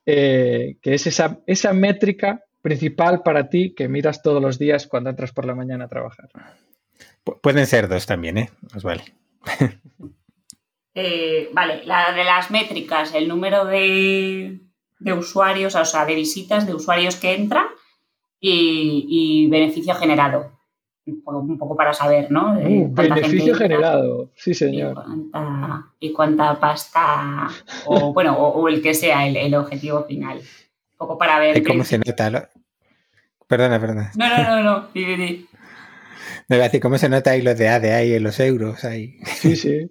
eh, 0.06 0.76
que 0.82 0.94
es 0.94 1.06
esa, 1.06 1.40
esa 1.46 1.72
métrica 1.72 2.44
principal 2.62 3.22
para 3.22 3.48
ti 3.48 3.74
que 3.74 3.88
miras 3.88 4.22
todos 4.22 4.42
los 4.42 4.58
días 4.58 4.86
cuando 4.86 5.10
entras 5.10 5.32
por 5.32 5.44
la 5.44 5.54
mañana 5.54 5.84
a 5.84 5.88
trabajar. 5.88 6.28
pueden 7.42 7.66
ser 7.66 7.88
dos 7.88 8.06
también, 8.06 8.38
¿eh? 8.38 8.50
Pues 8.70 8.84
vale. 8.84 9.04
Eh, 11.00 11.50
vale, 11.52 11.84
la 11.84 12.12
de 12.12 12.24
las 12.24 12.50
métricas, 12.50 13.14
el 13.14 13.28
número 13.28 13.64
de, 13.66 14.58
usuarios, 15.16 15.76
o 15.76 15.84
sea, 15.84 16.04
de 16.04 16.16
visitas 16.16 16.66
de 16.66 16.74
usuarios 16.74 17.14
que 17.14 17.34
entran 17.34 17.66
y 18.40 19.46
beneficio 19.48 19.94
generado 19.94 20.57
un 21.24 21.59
poco 21.59 21.76
para 21.76 21.92
saber, 21.92 22.30
¿no? 22.30 22.59
Uh, 22.59 22.92
beneficio 22.92 23.54
generado, 23.54 24.30
sí 24.34 24.54
señor. 24.54 25.02
Y 26.00 26.12
cuánta, 26.12 26.59
pasta, 26.59 27.48
o 27.86 28.12
bueno, 28.14 28.36
o, 28.36 28.68
el 28.68 28.82
que 28.82 28.94
sea 28.94 29.26
el, 29.26 29.54
objetivo 29.54 30.04
final. 30.04 30.38
Un 30.38 30.98
poco 30.98 31.18
para 31.18 31.38
ver. 31.38 31.62
¿Cómo 31.64 31.84
se 31.84 31.98
nota? 31.98 32.50
Perdona, 33.46 33.80
perdona. 33.80 34.12
No, 34.16 34.28
no, 34.28 34.44
no, 34.44 34.62
no. 34.62 34.88
Me 34.94 36.56
voy 36.56 36.61
a 36.61 36.64
decir, 36.64 36.80
¿cómo 36.80 36.98
se 36.98 37.09
nota 37.09 37.30
ahí 37.30 37.42
los 37.42 37.56
de 37.59 37.68
ADA 37.68 38.04
y 38.04 38.18
los 38.18 38.38
euros 38.40 38.84
ahí? 38.84 39.18
Sí, 39.24 39.56
sí. 39.56 39.90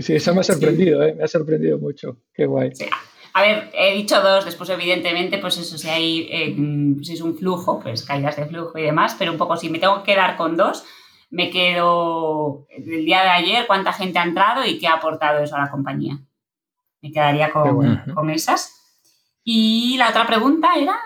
Sí, 0.00 0.14
eso 0.14 0.34
me 0.34 0.40
ha 0.40 0.44
sorprendido, 0.44 1.02
¿eh? 1.02 1.14
Me 1.14 1.24
ha 1.24 1.28
sorprendido 1.28 1.78
mucho. 1.78 2.18
Qué 2.34 2.46
guay. 2.46 2.72
A 3.36 3.42
ver, 3.42 3.70
he 3.74 3.94
dicho 3.94 4.22
dos, 4.22 4.46
después 4.46 4.70
evidentemente, 4.70 5.36
pues 5.36 5.58
eso, 5.58 5.76
si 5.76 5.90
hay, 5.90 6.26
eh, 6.32 6.56
si 7.02 7.12
es 7.12 7.20
un 7.20 7.36
flujo, 7.36 7.80
pues 7.80 8.02
caídas 8.02 8.34
de 8.36 8.46
flujo 8.46 8.78
y 8.78 8.82
demás, 8.82 9.14
pero 9.18 9.30
un 9.30 9.36
poco 9.36 9.58
si 9.58 9.68
me 9.68 9.78
tengo 9.78 10.02
que 10.02 10.14
quedar 10.14 10.38
con 10.38 10.56
dos, 10.56 10.84
me 11.28 11.50
quedo 11.50 12.66
del 12.78 13.04
día 13.04 13.24
de 13.24 13.28
ayer, 13.28 13.66
cuánta 13.66 13.92
gente 13.92 14.18
ha 14.18 14.24
entrado 14.24 14.64
y 14.64 14.78
qué 14.78 14.86
ha 14.86 14.94
aportado 14.94 15.44
eso 15.44 15.54
a 15.54 15.60
la 15.60 15.70
compañía. 15.70 16.18
Me 17.02 17.12
quedaría 17.12 17.50
con, 17.52 18.30
esas. 18.30 18.72
Y 19.44 19.98
la 19.98 20.08
otra 20.08 20.26
pregunta 20.26 20.70
era... 20.78 20.98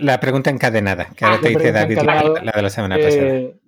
La, 0.00 0.20
pregunta 0.20 0.50
encadenada, 0.50 1.08
que 1.16 1.24
ahora 1.24 1.38
ah, 1.38 1.40
te 1.40 1.48
dice 1.48 1.72
David, 1.72 2.00
la, 2.02 2.52
de 2.54 2.62
la 2.62 2.68
semana 2.68 2.96
pasada. 2.96 3.24
Eh, 3.26 3.58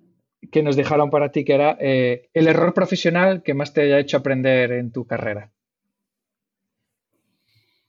que 0.51 0.61
nos 0.61 0.75
dejaron 0.75 1.09
para 1.09 1.31
ti, 1.31 1.43
que 1.43 1.55
era 1.55 1.77
eh, 1.79 2.29
el 2.35 2.47
error 2.47 2.75
profesional 2.75 3.41
que 3.41 3.55
más 3.55 3.73
te 3.73 3.81
haya 3.81 3.97
hecho 3.97 4.17
aprender 4.17 4.71
en 4.73 4.91
tu 4.91 5.07
carrera. 5.07 5.50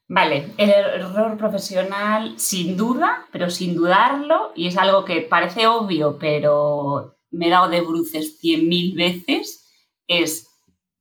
Vale, 0.09 0.53
el 0.59 0.71
error 0.71 1.37
profesional 1.39 2.39
sin 2.39 2.77
duda, 2.77 3.27
pero 3.31 3.49
sin 3.51 3.75
dudarlo, 3.75 4.53
y 4.55 4.67
es 4.67 4.77
algo 4.77 5.05
que 5.05 5.23
parece 5.23 5.67
obvio, 5.67 6.19
pero 6.19 7.17
me 7.31 7.47
he 7.47 7.51
dado 7.51 7.69
de 7.69 7.81
bruces 7.81 8.39
cien 8.39 8.69
mil 8.69 8.95
veces, 8.95 9.71
es 10.07 10.49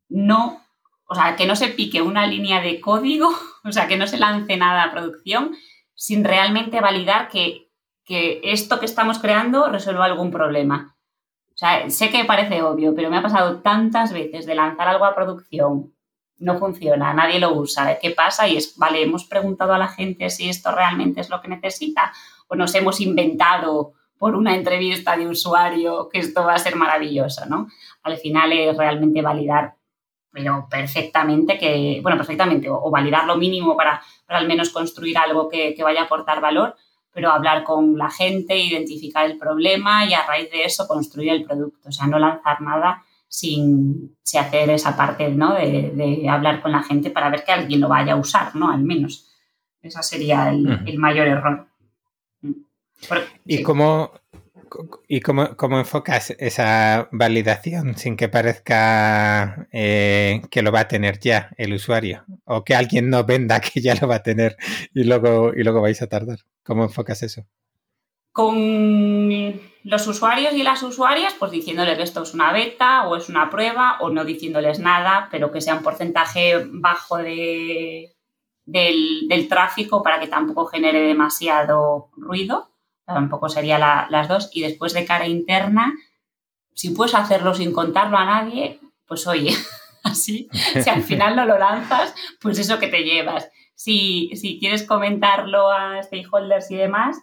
no, 0.08 0.62
o 1.06 1.16
sea, 1.16 1.36
que 1.36 1.46
no 1.46 1.56
se 1.56 1.70
pique 1.70 2.02
una 2.02 2.28
línea 2.28 2.62
de 2.62 2.80
código, 2.80 3.30
o 3.66 3.72
sea, 3.72 3.88
que 3.88 3.98
no 3.98 4.08
se 4.08 4.18
lance 4.18 4.56
nada 4.58 4.84
a 4.84 4.92
producción 4.92 5.56
sin 5.94 6.24
realmente 6.24 6.80
validar 6.80 7.30
que, 7.30 7.70
que 8.06 8.40
esto 8.44 8.80
que 8.80 8.86
estamos 8.86 9.20
creando 9.20 9.68
resuelva 9.68 10.06
algún 10.06 10.32
problema. 10.32 10.98
O 11.54 11.58
sea, 11.58 11.90
sé 11.90 12.10
que 12.10 12.26
parece 12.26 12.64
obvio, 12.64 12.96
pero 12.96 13.10
me 13.10 13.18
ha 13.18 13.22
pasado 13.22 13.62
tantas 13.62 14.14
veces 14.14 14.46
de 14.46 14.56
lanzar 14.56 14.88
algo 14.88 15.06
a 15.06 15.16
producción 15.16 15.94
no 16.42 16.58
funciona, 16.58 17.14
nadie 17.14 17.40
lo 17.40 17.54
usa. 17.54 17.98
¿Qué 18.00 18.12
pasa? 18.12 18.48
Y 18.48 18.58
es, 18.58 18.76
vale, 18.78 19.02
hemos 19.04 19.26
preguntado 19.26 19.74
a 19.74 19.78
la 19.78 19.88
gente 19.88 20.30
si 20.30 20.50
esto 20.50 20.72
realmente 20.72 21.22
es 21.22 21.30
lo 21.30 21.40
que 21.40 21.48
necesita 21.48 22.12
o 22.48 22.56
nos 22.56 22.74
hemos 22.76 23.00
inventado 23.00 23.94
por 24.18 24.36
una 24.36 24.56
entrevista 24.56 25.16
de 25.16 25.28
usuario 25.28 26.10
que 26.10 26.20
esto 26.20 26.44
va 26.44 26.56
a 26.56 26.60
ser 26.60 26.76
maravilloso, 26.76 27.46
¿no? 27.46 27.68
Al 28.04 28.18
final 28.18 28.52
es 28.52 28.76
realmente 28.76 29.22
validar, 29.22 29.76
pero 30.32 30.68
perfectamente 30.70 31.58
que, 31.58 32.00
bueno, 32.02 32.18
perfectamente, 32.18 32.70
o, 32.70 32.90
validar 32.92 33.26
lo 33.26 33.38
mínimo 33.38 33.78
para, 33.78 34.02
al 34.28 34.48
menos 34.48 34.70
construir 34.70 35.18
algo 35.18 35.48
que, 35.48 35.74
que 35.74 35.84
vaya 35.84 36.02
a 36.02 36.06
aportar 36.06 36.42
valor, 36.42 36.76
pero 37.12 37.32
hablar 37.32 37.64
con 37.64 37.98
la 37.98 38.10
gente, 38.10 38.58
identificar 38.58 39.26
el 39.26 39.38
problema 39.38 40.06
y 40.06 40.14
a 40.14 40.26
raíz 40.26 40.50
de 40.52 40.66
eso 40.66 40.88
construir 40.88 41.32
el 41.32 41.44
producto, 41.44 41.90
o 41.90 41.92
sea, 41.92 42.08
no 42.08 42.20
lanzar 42.20 42.62
nada 42.62 43.04
sin, 43.32 44.18
hacer 44.38 44.70
esa 44.70 44.96
parte 44.96 45.30
¿no? 45.30 45.56
de, 45.56 46.26
hablar 46.30 46.62
con 46.62 46.72
la 46.72 46.84
gente 46.84 47.10
para 47.10 47.30
ver 47.30 47.44
que 47.44 47.52
alguien 47.54 47.80
lo 47.80 47.88
vaya 47.88 48.14
a 48.14 48.18
usar, 48.18 48.56
¿no? 48.56 48.70
Al 48.70 48.84
menos. 48.84 49.30
Ese 49.82 50.04
sería 50.04 50.50
el, 50.50 51.00
mayor 51.00 51.28
error. 51.28 51.68
¿Y, 53.46 53.64
cómo, 53.64 54.12
¿Y 55.08 55.22
cómo, 55.22 55.80
enfocas 55.80 56.36
esa 56.38 57.08
validación 57.12 57.98
sin 57.98 58.16
que 58.16 58.30
parezca 58.30 59.68
eh, 59.72 60.42
que 60.52 60.62
lo 60.62 60.72
va 60.72 60.82
a 60.82 60.88
tener 60.88 61.20
ya 61.20 61.52
el 61.58 61.74
usuario? 61.74 62.26
O 62.46 62.64
que 62.64 62.76
alguien 62.76 63.10
no 63.10 63.24
venda 63.24 63.60
que 63.62 63.82
ya 63.82 63.96
lo 63.96 64.08
va 64.08 64.16
a 64.16 64.24
tener 64.24 64.58
y 64.94 65.06
luego, 65.06 65.54
y 65.56 65.64
luego 65.64 65.82
vais 65.82 66.02
a 66.02 66.08
tardar. 66.08 66.40
¿Cómo 66.64 66.84
enfocas 66.84 67.24
eso? 67.24 67.48
Con 68.32 69.60
los 69.84 70.08
usuarios 70.08 70.54
y 70.54 70.64
las 70.64 70.84
usuarias, 70.84 71.36
pues 71.38 71.52
diciéndoles 71.52 71.98
que 71.98 72.04
esto 72.04 72.24
es 72.24 72.34
una 72.34 72.52
beta 72.54 73.08
o 73.08 73.16
es 73.16 73.30
una 73.30 73.50
prueba 73.50 73.98
o 74.00 74.10
no 74.10 74.24
diciéndoles 74.26 74.80
nada, 74.80 75.28
pero 75.32 75.52
que 75.52 75.62
sea 75.62 75.76
un 75.76 75.84
porcentaje 75.84 76.66
bajo 76.70 77.18
de, 77.18 78.16
del, 78.66 79.48
tráfico 79.50 80.04
para 80.04 80.20
que 80.20 80.28
tampoco 80.28 80.66
genere 80.66 81.02
demasiado 81.02 82.10
ruido. 82.16 82.70
Tampoco 83.06 83.50
sería 83.50 83.80
las 84.10 84.28
dos. 84.28 84.50
Y 84.54 84.62
después 84.62 84.94
de 84.94 85.06
cara 85.06 85.28
interna, 85.28 85.94
si 86.74 86.92
puedes 86.92 87.16
hacerlo 87.16 87.54
sin 87.54 87.74
contarlo 87.74 88.18
a 88.18 88.26
nadie, 88.26 88.80
pues 89.06 89.28
oye, 89.28 89.54
así, 90.04 90.48
si 90.52 90.90
al 90.90 91.04
final 91.04 91.36
no 91.36 91.46
lo 91.46 91.58
lanzas, 91.58 92.14
pues 92.40 92.60
eso 92.60 92.80
que 92.80 92.88
te 92.88 93.04
llevas. 93.04 93.50
Si, 93.76 94.30
si 94.36 94.60
quieres 94.60 94.84
comentarlo 94.84 95.72
a 95.72 96.02
stakeholders 96.04 96.70
y 96.70 96.76
demás, 96.76 97.18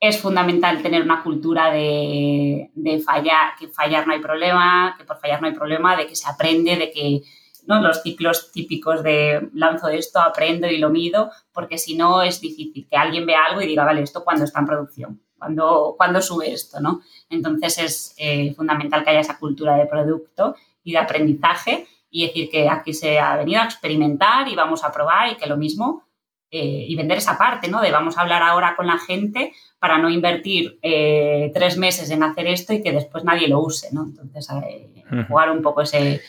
es 0.00 0.18
fundamental 0.18 0.82
tener 0.82 1.02
una 1.02 1.22
cultura 1.22 1.70
de, 1.70 2.70
fallar, 3.04 3.54
que 3.58 3.68
fallar 3.68 4.06
no 4.06 4.14
hay 4.14 4.20
problema, 4.20 4.94
que 4.96 5.04
por 5.04 5.18
fallar 5.18 5.42
no 5.42 5.48
hay 5.48 5.54
problema, 5.54 5.94
de 5.94 6.06
que 6.06 6.16
se 6.16 6.28
aprende, 6.28 6.76
de 6.76 6.90
que 6.90 7.20
¿no? 7.66 7.82
los 7.82 8.02
ciclos 8.02 8.50
típicos 8.50 9.02
de 9.02 9.50
lanzo 9.52 9.88
esto, 9.88 10.18
aprendo 10.18 10.66
y 10.66 10.78
lo 10.78 10.88
mido, 10.88 11.30
porque 11.52 11.76
si 11.76 11.96
no 11.96 12.22
es 12.22 12.40
difícil 12.40 12.88
que 12.88 12.96
alguien 12.96 13.26
vea 13.26 13.44
algo 13.44 13.60
y 13.60 13.66
diga, 13.66 13.84
vale, 13.84 14.02
esto 14.02 14.24
cuando 14.24 14.44
está 14.44 14.60
en 14.60 14.66
producción, 14.66 15.22
cuando, 15.38 15.94
cuando 15.98 16.22
sube 16.22 16.50
esto, 16.50 16.80
¿no? 16.80 17.02
Entonces 17.28 17.78
es 17.78 18.14
eh, 18.16 18.54
fundamental 18.54 19.04
que 19.04 19.10
haya 19.10 19.20
esa 19.20 19.38
cultura 19.38 19.76
de 19.76 19.84
producto 19.84 20.56
y 20.82 20.92
de 20.92 20.98
aprendizaje 20.98 21.86
y 22.10 22.26
decir 22.26 22.48
que 22.48 22.70
aquí 22.70 22.94
se 22.94 23.18
ha 23.18 23.36
venido 23.36 23.60
a 23.60 23.66
experimentar 23.66 24.48
y 24.48 24.54
vamos 24.54 24.82
a 24.82 24.90
probar 24.90 25.30
y 25.30 25.36
que 25.36 25.46
lo 25.46 25.58
mismo 25.58 26.04
eh, 26.50 26.86
y 26.88 26.96
vender 26.96 27.18
esa 27.18 27.38
parte, 27.38 27.68
¿no? 27.68 27.80
De 27.80 27.92
vamos 27.92 28.18
a 28.18 28.22
hablar 28.22 28.42
ahora 28.42 28.74
con 28.74 28.86
la 28.86 28.98
gente 28.98 29.52
para 29.80 29.98
no 29.98 30.10
invertir 30.10 30.78
eh, 30.82 31.50
tres 31.54 31.78
meses 31.78 32.10
en 32.10 32.22
hacer 32.22 32.46
esto 32.46 32.74
y 32.74 32.82
que 32.82 32.92
después 32.92 33.24
nadie 33.24 33.48
lo 33.48 33.60
use, 33.60 33.88
¿no? 33.92 34.04
Entonces, 34.04 34.46
eh, 34.66 35.02
jugar 35.26 35.50
un 35.50 35.62
poco 35.62 35.80
ese, 35.80 36.20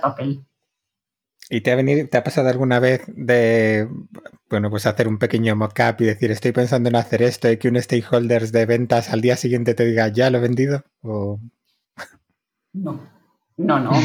papel. 0.00 0.44
¿Y 1.50 1.62
te 1.62 1.72
ha, 1.72 1.76
venido, 1.76 2.06
te 2.06 2.18
ha 2.18 2.22
pasado 2.22 2.50
alguna 2.50 2.78
vez 2.78 3.02
de, 3.06 3.88
bueno, 4.50 4.68
pues 4.68 4.84
hacer 4.84 5.08
un 5.08 5.18
pequeño 5.18 5.56
mock-up 5.56 5.96
y 6.00 6.04
decir, 6.04 6.30
estoy 6.30 6.52
pensando 6.52 6.90
en 6.90 6.96
hacer 6.96 7.22
esto 7.22 7.50
y 7.50 7.56
que 7.56 7.68
un 7.68 7.80
stakeholder 7.80 8.48
de 8.48 8.66
ventas 8.66 9.10
al 9.10 9.22
día 9.22 9.36
siguiente 9.36 9.72
te 9.72 9.86
diga, 9.86 10.08
ya 10.08 10.28
lo 10.28 10.38
he 10.38 10.42
vendido? 10.42 10.84
O... 11.00 11.40
No. 12.74 13.17
No, 13.58 13.80
no. 13.80 13.90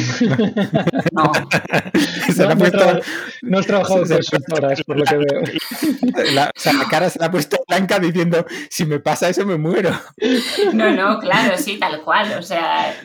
No. 1.11 1.31
no, 3.43 3.57
has 3.59 3.67
trabajado 3.67 4.01
horas, 4.01 4.83
por 4.83 4.97
lo 4.97 5.05
que 5.05 5.17
veo. 5.17 5.41
La, 6.33 6.45
o 6.45 6.59
sea, 6.59 6.73
la 6.73 6.85
cara 6.85 7.09
se 7.09 7.19
la 7.19 7.27
ha 7.27 7.31
puesto 7.31 7.57
blanca 7.67 7.99
diciendo, 7.99 8.45
si 8.69 8.85
me 8.85 8.99
pasa 8.99 9.29
eso 9.29 9.45
me 9.45 9.57
muero. 9.57 9.91
No, 10.73 10.91
no, 10.91 11.19
claro, 11.19 11.55
sí, 11.57 11.77
tal 11.77 12.01
cual. 12.01 12.33
O 12.39 12.41
sea, 12.41 12.95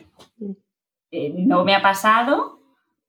eh, 1.11 1.35
no 1.37 1.65
me 1.65 1.75
ha 1.75 1.83
pasado. 1.83 2.61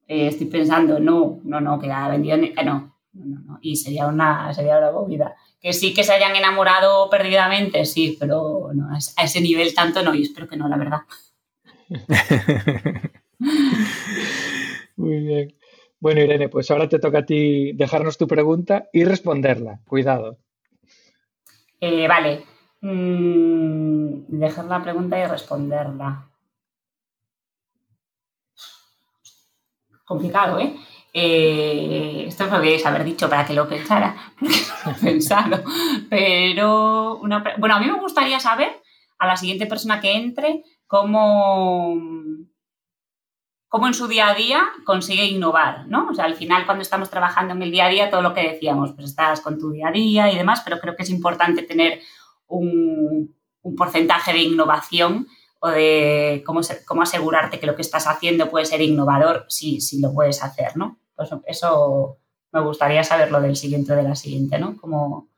Eh, 0.05 0.27
estoy 0.27 0.47
pensando, 0.47 0.99
no, 0.99 1.39
no, 1.43 1.61
no, 1.61 1.79
que 1.79 1.89
ha 1.89 2.09
vendido. 2.09 2.35
Eh, 2.35 2.53
no, 2.65 2.93
no, 3.13 3.39
no, 3.39 3.59
Y 3.61 3.77
sería 3.77 4.07
una, 4.07 4.53
sería 4.53 4.79
una 4.79 4.91
movida. 4.91 5.33
Que 5.61 5.71
sí 5.71 5.93
que 5.93 6.03
se 6.03 6.11
hayan 6.11 6.35
enamorado 6.35 7.09
perdidamente, 7.09 7.85
sí, 7.85 8.17
pero 8.19 8.71
no, 8.73 8.89
a 8.93 9.23
ese 9.23 9.39
nivel 9.39 9.73
tanto 9.73 10.03
no, 10.03 10.13
y 10.13 10.23
espero 10.23 10.47
que 10.47 10.57
no, 10.57 10.67
la 10.67 10.77
verdad. 10.77 11.01
Muy 13.39 15.19
bien. 15.19 15.55
Bueno, 15.99 16.21
Irene, 16.21 16.49
pues 16.49 16.71
ahora 16.71 16.87
te 16.87 16.99
toca 16.99 17.19
a 17.19 17.25
ti 17.25 17.73
dejarnos 17.73 18.17
tu 18.17 18.27
pregunta 18.27 18.89
y 18.93 19.03
responderla. 19.03 19.79
Cuidado. 19.85 20.37
Eh, 21.81 22.07
vale. 22.07 22.45
Mm, 22.81 24.39
dejar 24.39 24.65
la 24.65 24.81
pregunta 24.81 25.19
y 25.19 25.25
responderla. 25.25 26.29
Complicado, 30.05 30.59
¿eh? 30.59 30.75
¿eh? 31.13 32.25
esto 32.27 32.45
lo 32.45 32.51
podríais 32.51 32.85
haber 32.85 33.03
dicho 33.03 33.29
para 33.29 33.45
que 33.45 33.53
lo 33.53 33.67
pensara, 33.67 34.15
porque 34.39 34.55
lo 34.85 34.91
he 34.91 34.95
pensado. 34.95 35.63
Pero, 36.09 37.17
una, 37.17 37.43
bueno, 37.57 37.75
a 37.75 37.79
mí 37.79 37.85
me 37.85 37.99
gustaría 37.99 38.39
saber 38.39 38.81
a 39.19 39.27
la 39.27 39.37
siguiente 39.37 39.67
persona 39.67 39.99
que 39.99 40.13
entre 40.13 40.63
cómo, 40.87 41.95
cómo 43.69 43.85
en 43.85 43.93
su 43.93 44.07
día 44.07 44.29
a 44.29 44.33
día 44.33 44.63
consigue 44.83 45.25
innovar, 45.25 45.87
¿no? 45.87 46.09
O 46.09 46.13
sea, 46.13 46.25
al 46.25 46.35
final 46.35 46.65
cuando 46.65 46.81
estamos 46.81 47.09
trabajando 47.09 47.53
en 47.53 47.61
el 47.61 47.71
día 47.71 47.85
a 47.85 47.89
día, 47.89 48.09
todo 48.09 48.23
lo 48.23 48.33
que 48.33 48.41
decíamos, 48.41 48.93
pues 48.93 49.07
estás 49.07 49.41
con 49.41 49.59
tu 49.59 49.71
día 49.71 49.87
a 49.87 49.91
día 49.91 50.31
y 50.31 50.35
demás, 50.35 50.61
pero 50.65 50.79
creo 50.79 50.95
que 50.95 51.03
es 51.03 51.09
importante 51.11 51.61
tener 51.61 52.01
un, 52.47 53.35
porcentaje 53.77 54.33
de 54.33 54.39
innovación 54.39 55.27
o 55.59 55.69
de 55.69 56.41
cómo, 56.45 56.61
cómo, 56.87 57.03
asegurarte 57.03 57.59
que 57.59 57.67
lo 57.67 57.75
que 57.75 57.83
estás 57.83 58.07
haciendo 58.07 58.49
puede 58.49 58.65
ser 58.65 58.81
innovador 58.81 59.45
si, 59.47 59.79
si 59.79 60.01
lo 60.01 60.11
puedes 60.11 60.41
hacer, 60.43 60.75
¿no? 60.75 60.97
Pues 61.15 61.29
eso 61.45 62.17
me 62.51 62.61
gustaría 62.61 63.03
saberlo 63.03 63.39
del 63.41 63.55
siguiente 63.55 63.93
o 63.93 63.95
de 63.95 64.03
la 64.03 64.15
siguiente, 64.15 64.57
¿no? 64.57 64.77
Cómo, 64.77 65.29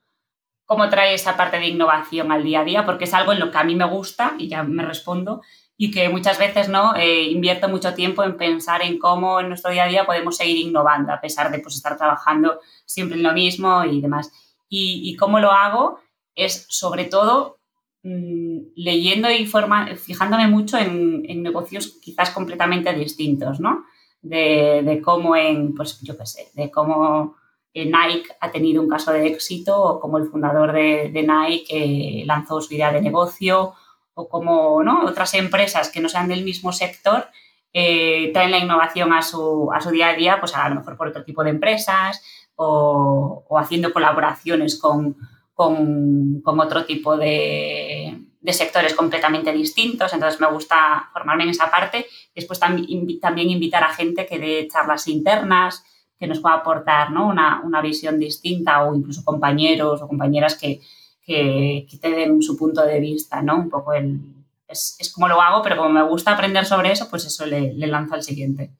cómo 0.66 0.88
trae 0.88 1.14
esa 1.14 1.36
parte 1.36 1.60
de 1.60 1.68
innovación 1.68 2.32
al 2.32 2.44
día 2.44 2.62
a 2.62 2.64
día, 2.64 2.86
porque 2.86 3.04
es 3.04 3.14
algo 3.14 3.34
en 3.34 3.40
lo 3.40 3.52
que 3.52 3.58
a 3.58 3.66
mí 3.66 3.76
me 3.76 3.84
gusta 3.84 4.36
y 4.38 4.48
ya 4.48 4.64
me 4.64 4.86
respondo 4.86 5.42
y 5.84 5.90
que 5.90 6.10
muchas 6.10 6.38
veces 6.38 6.70
no 6.70 6.96
eh, 6.96 7.24
invierto 7.24 7.68
mucho 7.68 7.96
tiempo 7.96 8.24
en 8.24 8.38
pensar 8.38 8.84
en 8.84 9.00
cómo 9.00 9.40
en 9.40 9.48
nuestro 9.48 9.72
día 9.72 9.86
a 9.86 9.88
día 9.88 10.06
podemos 10.06 10.38
seguir 10.38 10.58
innovando 10.58 11.12
a 11.12 11.20
pesar 11.20 11.52
de 11.52 11.58
pues, 11.58 11.74
estar 11.74 11.98
trabajando 11.98 12.60
siempre 12.86 13.18
en 13.18 13.24
lo 13.24 13.34
mismo 13.34 13.84
y 13.84 14.00
demás. 14.00 14.32
Y, 14.70 15.16
cómo 15.16 15.40
lo 15.40 15.52
hago 15.52 16.00
es 16.36 16.68
sobre 16.70 17.06
todo 17.06 17.58
mm, 18.04 18.60
leyendo 18.76 19.32
y 19.32 19.48
fijándome 19.48 20.48
mucho 20.48 20.78
en, 20.78 21.42
negocios 21.42 21.98
quizás 22.00 22.30
completamente 22.30 22.94
distintos, 22.94 23.60
¿no? 23.60 23.84
De, 24.22 24.84
de 24.86 25.02
cómo 25.02 25.36
en, 25.36 25.74
pues 25.74 26.00
yo 26.02 26.16
qué 26.16 26.28
sé, 26.28 26.52
de 26.54 26.70
cómo 26.70 27.38
Nike 27.74 28.30
ha 28.40 28.52
tenido 28.52 28.84
un 28.84 28.88
caso 28.88 29.14
de 29.14 29.26
éxito 29.26 29.82
o 29.82 30.00
como 30.00 30.20
el 30.20 30.30
fundador 30.30 30.74
de, 30.74 31.10
Nike 31.12 32.24
lanzó 32.28 32.62
su 32.62 32.76
idea 32.76 32.94
de 32.94 33.02
negocio 33.02 33.74
o 34.14 34.28
como 34.28 34.84
¿no? 34.84 35.06
otras 35.06 35.34
empresas 35.34 35.90
que 35.90 36.02
no 36.02 36.10
sean 36.10 36.28
del 36.28 36.44
mismo 36.44 36.72
sector 36.72 37.28
eh, 37.74 38.32
traen 38.34 38.52
la 38.52 38.58
innovación 38.58 39.14
a 39.14 39.22
su, 39.22 39.72
a 39.74 39.80
su, 39.80 39.92
día 39.92 40.10
a 40.10 40.14
día, 40.14 40.40
pues 40.40 40.56
a 40.56 40.68
lo 40.68 40.76
mejor 40.76 40.98
por 40.98 41.08
otro 41.08 41.24
tipo 41.24 41.44
de 41.44 41.52
empresas 41.52 42.22
o, 42.56 43.46
haciendo 43.58 43.94
colaboraciones 43.94 44.78
con, 44.80 45.16
con, 45.54 46.42
otro 46.44 46.86
tipo 46.86 47.16
de, 47.16 48.20
sectores 48.48 48.94
completamente 48.94 49.54
distintos. 49.54 50.12
Entonces 50.14 50.42
me 50.42 50.52
gusta 50.52 51.10
formarme 51.14 51.44
en 51.44 51.50
esa 51.52 51.72
parte. 51.72 52.06
Después 52.36 52.60
también, 52.60 53.20
también 53.20 53.50
invitar 53.50 53.84
a 53.84 53.94
gente 53.94 54.26
que 54.26 54.40
dé 54.40 54.68
charlas 54.68 55.08
internas, 55.08 55.86
que 56.20 56.28
nos 56.28 56.40
pueda 56.40 56.56
aportar 56.56 57.10
una, 57.14 57.82
visión 57.82 58.20
distinta 58.20 58.84
o 58.84 58.94
incluso 58.94 59.24
compañeros 59.24 60.02
o 60.02 60.08
compañeras 60.08 60.56
que, 60.56 60.82
que, 61.26 61.88
te 62.02 62.12
den 62.12 62.42
su 62.42 62.58
punto 62.58 62.86
de 62.86 63.00
vista, 63.00 63.42
¿no? 63.42 63.58
Un 63.58 63.70
poco 63.70 63.94
el... 63.94 64.20
Es, 64.68 65.12
como 65.14 65.28
lo 65.28 65.42
hago, 65.42 65.62
pero 65.62 65.76
como 65.76 65.90
me 65.90 66.04
gusta 66.04 66.32
aprender 66.32 66.66
sobre 66.66 66.92
eso, 66.92 67.10
pues 67.10 67.26
eso 67.26 67.46
le, 67.46 67.74
lanzo 67.74 68.16
al 68.16 68.24
siguiente. 68.24 68.72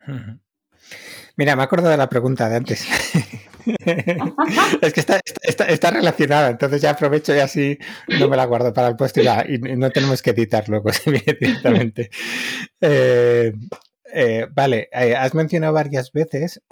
Mira, 1.36 1.56
me 1.56 1.64
acuerdo 1.64 1.88
de 1.88 1.96
la 1.96 2.08
pregunta 2.08 2.48
de 2.48 2.56
antes. 2.56 2.86
es 4.80 4.92
que 4.92 5.00
está, 5.00 5.20
está, 5.44 5.90
relacionada, 5.90 6.50
entonces 6.50 6.80
ya 6.80 6.90
aprovecho 6.90 7.34
y 7.34 7.38
así 7.40 7.76
no 8.20 8.28
me 8.28 8.36
la 8.36 8.44
guardo 8.44 8.72
para 8.72 8.88
el 8.88 8.96
puesto 8.96 9.20
y, 9.20 9.58
no 9.58 9.90
tenemos 9.90 10.22
que 10.22 10.30
editar 10.30 10.68
luego 10.68 10.90
directamente. 11.06 12.10
Eh, 12.80 13.52
eh, 14.12 14.46
vale, 14.52 14.88
eh, 14.92 15.16
has 15.16 15.34
mencionado 15.34 15.72
varias 15.72 16.12
veces 16.12 16.62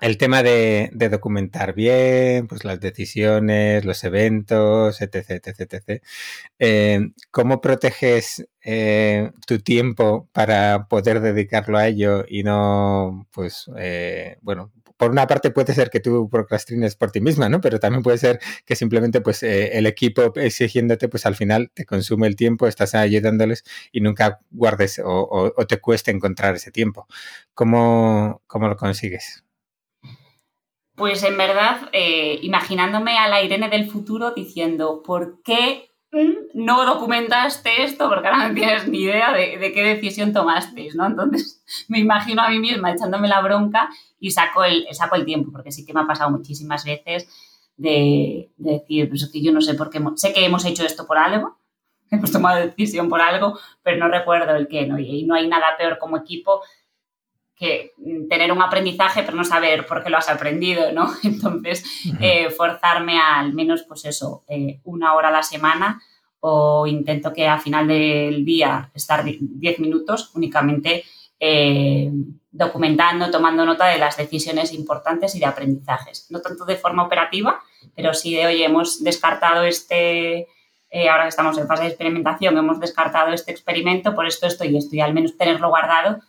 el 0.00 0.18
tema 0.18 0.42
de, 0.42 0.90
documentar 1.10 1.74
bien, 1.74 2.46
pues 2.46 2.64
las 2.64 2.80
decisiones, 2.80 3.84
los 3.84 4.04
eventos, 4.04 5.00
etc, 5.00 5.30
etc, 5.30 5.60
etc. 5.72 6.02
Eh, 6.58 7.10
¿Cómo 7.30 7.60
proteges 7.60 8.46
tu 9.46 9.58
tiempo 9.60 10.28
para 10.32 10.88
poder 10.88 11.20
dedicarlo 11.20 11.78
a 11.78 11.88
ello 11.88 12.24
y 12.28 12.42
no, 12.42 13.26
pues, 13.32 13.70
bueno, 14.42 14.72
por 14.98 15.12
una 15.12 15.26
parte 15.26 15.50
puede 15.50 15.74
ser 15.74 15.90
que 15.90 16.00
tú 16.00 16.28
procrastines 16.28 16.96
por 16.96 17.10
ti 17.12 17.20
misma, 17.20 17.48
¿no? 17.48 17.60
Pero 17.62 17.80
también 17.80 18.02
puede 18.02 18.18
ser 18.18 18.40
que 18.66 18.76
simplemente 18.76 19.20
pues 19.22 19.42
eh, 19.42 19.78
el 19.78 19.86
equipo 19.86 20.34
exigiéndote 20.34 21.08
pues 21.08 21.24
al 21.24 21.36
final 21.36 21.70
te 21.72 21.86
consume 21.86 22.26
el 22.26 22.36
tiempo, 22.36 22.66
estás 22.66 22.94
ayudándoles 22.94 23.64
y 23.92 24.00
nunca 24.00 24.40
guardes 24.50 25.00
o, 25.04 25.54
te 25.68 25.80
cueste 25.80 26.10
encontrar 26.10 26.56
ese 26.56 26.70
tiempo. 26.72 27.06
¿Cómo, 27.54 28.42
cómo 28.46 28.68
lo 28.68 28.76
consigues? 28.76 29.44
Pues 30.98 31.22
en 31.22 31.38
verdad, 31.38 31.88
eh, 31.92 32.40
imaginándome 32.42 33.16
a 33.16 33.28
la 33.28 33.40
Irene 33.40 33.68
del 33.68 33.88
futuro 33.88 34.32
diciendo, 34.32 35.02
¿por 35.04 35.40
qué 35.42 35.88
no 36.54 36.86
documentaste 36.86 37.82
esto 37.82 38.08
porque 38.08 38.28
ahora 38.28 38.48
no 38.48 38.54
tienes 38.54 38.88
ni 38.88 39.02
idea 39.02 39.32
de, 39.32 39.72
qué 39.72 39.82
decisión 39.82 40.32
tomasteis, 40.32 40.94
¿no? 40.94 41.06
Entonces 41.06 41.62
me 41.88 41.98
imagino 41.98 42.42
a 42.42 42.48
mí 42.48 42.58
misma 42.58 42.92
echándome 42.92 43.28
la 43.28 43.40
bronca 43.40 43.88
y 44.18 44.30
saco 44.30 44.64
el, 44.64 44.86
saco 44.92 45.16
el 45.16 45.24
tiempo, 45.24 45.52
porque 45.52 45.70
sí 45.70 45.84
que 45.84 45.92
me 45.92 46.00
ha 46.00 46.06
pasado 46.06 46.30
muchísimas 46.30 46.84
veces 46.84 47.28
de, 47.76 48.50
decir, 48.56 49.08
pues 49.08 49.30
que 49.32 49.40
yo 49.40 49.52
no 49.52 49.60
sé 49.60 49.74
por 49.74 49.90
qué, 49.90 50.02
sé 50.16 50.32
que 50.32 50.44
hemos 50.44 50.64
hecho 50.64 50.84
esto 50.84 51.06
por 51.06 51.18
algo, 51.18 51.58
hemos 52.10 52.32
tomado 52.32 52.58
decisión 52.58 53.08
por 53.08 53.20
algo, 53.20 53.58
pero 53.82 53.98
no 53.98 54.08
recuerdo 54.08 54.56
el 54.56 54.66
qué, 54.66 54.86
¿no? 54.86 54.98
Y 54.98 55.24
no 55.24 55.34
hay 55.34 55.46
nada 55.46 55.76
peor 55.76 55.98
como 55.98 56.16
equipo 56.16 56.62
que 57.58 57.92
tener 58.28 58.52
un 58.52 58.62
aprendizaje 58.62 59.24
pero 59.24 59.36
no 59.36 59.44
saber 59.44 59.84
por 59.86 60.02
qué 60.02 60.10
lo 60.10 60.16
has 60.16 60.28
aprendido, 60.28 60.92
¿no? 60.92 61.12
Entonces, 61.24 61.84
eh, 62.20 62.50
forzarme 62.50 63.18
a 63.18 63.40
al 63.40 63.52
menos, 63.52 63.82
pues 63.82 64.04
eso, 64.04 64.44
eh, 64.48 64.80
una 64.84 65.14
hora 65.14 65.28
a 65.28 65.32
la 65.32 65.42
semana 65.42 66.00
o 66.40 66.86
intento 66.86 67.32
que 67.32 67.48
a 67.48 67.58
final 67.58 67.88
del 67.88 68.44
día 68.44 68.90
estar 68.94 69.24
10 69.24 69.80
minutos 69.80 70.30
únicamente 70.34 71.04
eh, 71.40 72.12
documentando, 72.52 73.30
tomando 73.30 73.66
nota 73.66 73.86
de 73.86 73.98
las 73.98 74.16
decisiones 74.16 74.72
importantes 74.72 75.34
y 75.34 75.40
de 75.40 75.46
aprendizajes. 75.46 76.28
No 76.30 76.40
tanto 76.40 76.64
de 76.64 76.76
forma 76.76 77.04
operativa, 77.04 77.60
pero 77.96 78.14
sí 78.14 78.34
de, 78.36 78.46
oye, 78.46 78.64
hemos 78.64 79.02
descartado 79.02 79.64
este, 79.64 80.46
ahora 81.10 81.24
que 81.24 81.30
estamos 81.30 81.58
en 81.58 81.66
fase 81.66 81.82
de 81.82 81.88
experimentación, 81.88 82.56
hemos 82.56 82.78
descartado 82.78 83.32
este 83.32 83.50
experimento 83.50 84.14
por 84.14 84.26
esto, 84.26 84.46
esto 84.46 84.64
y 84.64 84.76
esto, 84.76 84.94
y 84.94 85.00
al 85.00 85.14
menos 85.14 85.36
tenerlo 85.36 85.70
guardado 85.70 86.20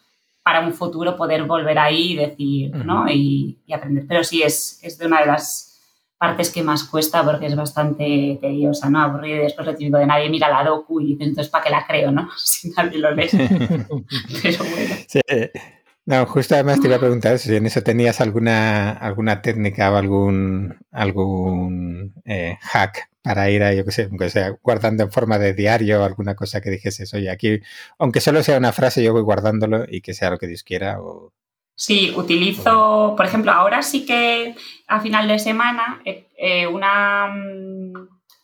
para 0.44 0.62
un 0.62 0.74
futuro 0.74 1.16
poder 1.16 1.44
volver 1.44 1.78
ahí 1.78 2.14
y 2.14 2.16
decir, 2.16 2.76
¿no? 2.76 3.10
Y, 3.10 3.60
aprender. 3.74 4.06
Pero 4.08 4.24
sí, 4.24 4.42
es, 4.42 4.80
es 4.84 4.98
de 4.98 5.06
una 5.06 5.22
de 5.22 5.28
las 5.28 5.70
partes 6.18 6.52
que 6.52 6.62
más 6.62 6.84
cuesta 6.84 7.24
porque 7.24 7.46
es 7.46 7.56
bastante 7.56 8.38
tediosa, 8.42 8.90
¿no? 8.90 9.02
Aburrida 9.02 9.38
y 9.38 9.40
después 9.40 9.66
lo 9.66 9.76
típico 9.76 9.98
de 9.98 10.06
nadie 10.06 10.30
mira 10.30 10.50
la 10.50 10.70
docu 10.70 11.00
y 11.00 11.14
entonces 11.14 11.48
¿para 11.48 11.64
qué 11.64 11.70
la 11.70 11.86
creo, 11.88 12.12
no? 12.12 12.30
Si 12.38 12.70
nadie 12.72 13.00
lo 13.00 13.12
lee. 13.12 13.30
Pero 14.44 14.64
bueno. 14.66 14.96
Sí. 15.08 15.22
No, 16.10 16.26
justo 16.26 16.56
además 16.56 16.82
te 16.82 16.88
iba 16.88 16.96
a 16.96 17.00
preguntar 17.00 17.38
si 17.38 17.56
en 17.56 17.68
eso 17.68 17.84
tenías 17.84 18.20
alguna, 18.20 18.94
alguna 18.94 19.44
técnica 19.44 19.92
o 19.92 19.96
algún, 19.96 20.76
algún 20.92 22.16
eh, 22.26 22.58
hack 22.62 23.12
para 23.22 23.52
ir 23.52 23.62
a, 23.62 23.76
yo 23.76 23.86
qué 23.86 23.92
sé, 23.92 24.10
guardando 24.64 25.04
en 25.04 25.12
forma 25.12 25.38
de 25.38 25.54
diario 25.54 26.04
alguna 26.04 26.34
cosa 26.34 26.62
que 26.62 26.72
dijese, 26.72 27.06
oye, 27.16 27.30
aquí, 27.30 27.60
aunque 28.00 28.22
solo 28.22 28.42
sea 28.42 28.58
una 28.58 28.72
frase, 28.72 29.04
yo 29.04 29.14
voy 29.14 29.22
guardándolo 29.22 29.86
y 29.88 30.02
que 30.02 30.16
sea 30.16 30.32
lo 30.32 30.40
que 30.40 30.48
Dios 30.48 30.64
quiera. 30.64 31.00
O, 31.00 31.32
sí, 31.76 32.12
utilizo, 32.18 33.14
por 33.16 33.28
ejemplo, 33.28 33.52
ahora 33.52 33.84
sí 33.84 34.04
que 34.04 34.56
a 34.88 35.02
final 35.02 35.28
de 35.28 35.38
semana, 35.38 36.02
eh, 36.06 36.28
eh, 36.40 36.66
una, 36.66 37.28
mm, 37.28 37.94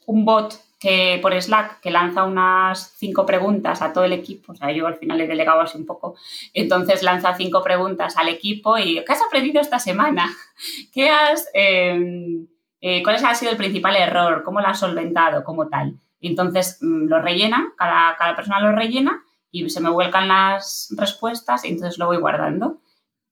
un 0.05 0.23
bot 0.23 0.53
que 0.85 1.17
por 1.19 1.33
Slack 1.33 1.79
que 1.79 1.89
lanza 1.89 2.25
unas 2.25 2.93
cinco 2.95 3.25
preguntas 3.25 3.81
a 3.81 3.91
todo 3.91 4.03
el 4.03 4.13
equipo, 4.13 4.51
o 4.51 4.55
sea, 4.55 4.71
yo 4.71 4.85
al 4.85 4.97
final 4.97 5.19
he 5.19 5.25
delegado 5.25 5.61
así 5.61 5.79
un 5.79 5.85
poco, 5.87 6.15
entonces 6.53 7.01
lanza 7.01 7.33
cinco 7.33 7.63
preguntas 7.63 8.17
al 8.17 8.27
equipo 8.27 8.77
y 8.77 9.03
¿qué 9.03 9.13
has 9.13 9.23
aprendido 9.23 9.59
esta 9.59 9.79
semana? 9.79 10.29
¿Qué 10.93 11.09
has... 11.09 11.49
Em, 11.55 12.45
eh, 12.81 13.01
cuál 13.01 13.15
ha 13.15 13.33
sido 13.33 13.51
el 13.51 13.57
principal 13.57 13.95
error, 13.95 14.43
cómo 14.43 14.61
lo 14.61 14.67
has 14.67 14.79
solventado, 14.79 15.43
como 15.43 15.69
tal. 15.69 15.95
Entonces 16.21 16.77
mm, 16.81 17.07
lo 17.07 17.19
rellenan, 17.19 17.73
cada, 17.75 18.15
cada 18.15 18.35
persona 18.35 18.59
lo 18.59 18.71
rellena 18.71 19.23
y 19.49 19.67
se 19.71 19.81
me 19.81 19.89
vuelcan 19.89 20.27
las 20.27 20.93
respuestas 20.95 21.65
y 21.65 21.69
entonces 21.69 21.97
lo 21.97 22.05
voy 22.05 22.17
guardando. 22.17 22.77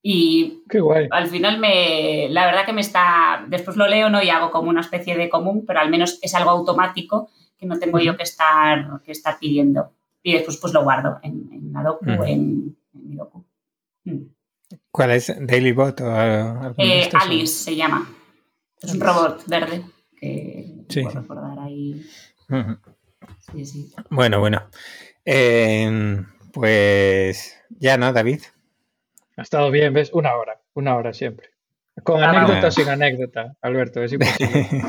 Y 0.01 0.63
al 1.11 1.27
final 1.27 1.59
me, 1.59 2.29
la 2.31 2.47
verdad 2.47 2.65
que 2.65 2.73
me 2.73 2.81
está, 2.81 3.45
después 3.47 3.77
lo 3.77 3.87
leo 3.87 4.09
¿no? 4.09 4.23
y 4.23 4.29
hago 4.31 4.49
como 4.49 4.69
una 4.69 4.81
especie 4.81 5.15
de 5.15 5.29
común, 5.29 5.65
pero 5.67 5.81
al 5.81 5.91
menos 5.91 6.17
es 6.23 6.33
algo 6.33 6.49
automático 6.49 7.29
que 7.63 7.69
no 7.69 7.79
tengo 7.79 7.99
yo 7.99 8.17
que 8.17 8.23
estar, 8.23 9.01
que 9.03 9.13
estar 9.13 9.39
pidiendo. 9.39 9.93
Y 10.21 10.33
después 10.33 10.57
pues 10.57 10.73
lo 10.73 10.83
guardo 10.83 11.19
en, 11.23 11.49
en 11.51 11.73
la 11.73 11.81
docu, 11.81 12.23
en, 12.25 12.77
mi 12.91 13.15
docu. 13.15 13.45
Mm. 14.03 14.23
¿Cuál 14.91 15.11
es? 15.11 15.33
¿Dailybot 15.39 16.01
o 16.01 16.11
algo 16.11 16.75
eh, 16.77 17.09
Alice 17.13 17.53
se 17.53 17.75
llama. 17.75 18.07
Es 18.81 18.93
un 18.93 18.99
robot 18.99 19.47
verde 19.47 19.81
que 20.17 20.85
sí. 20.89 21.03
puedo 21.03 21.21
recordar 21.21 21.59
ahí. 21.59 22.05
Sí, 23.53 23.65
sí. 23.65 23.93
Bueno, 24.09 24.39
bueno. 24.39 24.63
Eh, 25.23 26.21
pues 26.51 27.57
ya, 27.69 27.97
¿no, 27.97 28.11
David? 28.11 28.41
Ha 29.37 29.41
estado 29.41 29.71
bien, 29.71 29.93
¿ves? 29.93 30.11
Una 30.13 30.35
hora, 30.35 30.61
una 30.73 30.95
hora 30.95 31.13
siempre. 31.13 31.51
Con 32.03 32.21
ah, 32.21 32.29
anécdota 32.29 32.71
sin 32.71 32.89
anécdota, 32.89 33.55
Alberto, 33.61 34.03
es 34.03 34.13
imposible. 34.13 34.83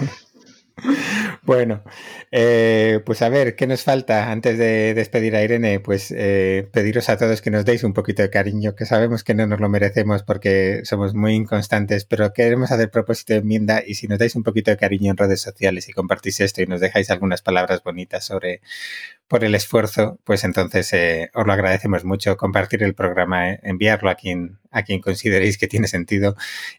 Bueno, 1.47 1.83
eh, 2.31 3.01
pues 3.05 3.21
a 3.21 3.29
ver, 3.29 3.55
¿qué 3.55 3.67
nos 3.67 3.83
falta 3.83 4.31
antes 4.33 4.57
de 4.57 4.95
despedir 4.95 5.37
a 5.37 5.43
Irene? 5.43 5.79
Pues 5.79 6.11
eh, 6.17 6.67
pediros 6.73 7.11
a 7.11 7.19
todos 7.19 7.43
que 7.43 7.51
nos 7.51 7.67
deis 7.67 7.85
un 7.85 7.93
poquito 7.93 8.23
de 8.23 8.31
cariño, 8.31 8.75
que 8.75 8.87
sabemos 8.87 9.25
que 9.25 9.35
no 9.35 9.47
nos 9.47 9.61
lo 9.61 9.69
merecemos 9.69 10.23
porque 10.23 10.81
somos 10.85 11.13
muy 11.13 11.35
inconstantes, 11.35 12.07
pero 12.07 12.33
queremos 12.33 12.73
hacer 12.73 12.91
propósito 12.91 13.35
de 13.35 13.41
enmienda 13.41 13.83
y 13.87 13.97
si 13.97 14.09
nos 14.09 14.19
dais 14.19 14.35
un 14.37 14.43
poquito 14.43 14.71
de 14.71 14.79
cariño 14.79 15.11
en 15.11 15.19
redes 15.19 15.43
sociales 15.43 15.87
y 15.91 15.93
compartís 15.93 16.41
esto 16.41 16.63
y 16.63 16.67
nos 16.67 16.81
dejáis 16.81 17.11
algunas 17.11 17.43
palabras 17.43 17.83
bonitas 17.83 18.25
sobre 18.25 18.63
por 19.29 19.45
el 19.45 19.55
esfuerzo, 19.55 20.19
pues 20.25 20.45
entonces 20.45 20.93
eh, 20.93 21.31
os 21.35 21.47
lo 21.47 21.53
agradecemos 21.53 22.05
mucho. 22.05 22.37
Compartir 22.37 22.83
el 22.83 22.95
programa, 22.95 23.51
eh, 23.51 23.61
enviarlo 23.65 24.11
a 24.11 24.15
quien, 24.15 24.59
a 24.75 24.83
quien 24.83 25.01
consideréis 25.01 25.57
que 25.57 25.69
tiene 25.69 25.87
sentido 25.87 26.37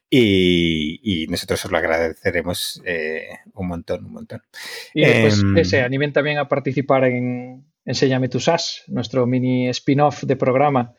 y, 0.10 1.26
nosotros 1.30 1.66
os 1.66 1.72
lo 1.72 1.78
agradeceremos 1.78 2.82
eh, 2.86 3.30
un 3.54 3.68
montón, 3.68 4.06
un 4.06 4.14
montón. 4.14 4.42
Y 4.94 5.06
después 5.06 5.40
em, 5.42 5.58
ese, 5.58 5.82
animen 5.82 6.14
también 6.14 6.38
a 6.38 6.48
participar 6.48 7.06
en 7.06 7.66
Enséñame 7.86 8.30
tu 8.30 8.40
SAS, 8.40 8.84
nuestro 8.88 9.28
mini 9.28 9.70
spin-off 9.70 10.24
de 10.24 10.36
programa 10.36 10.96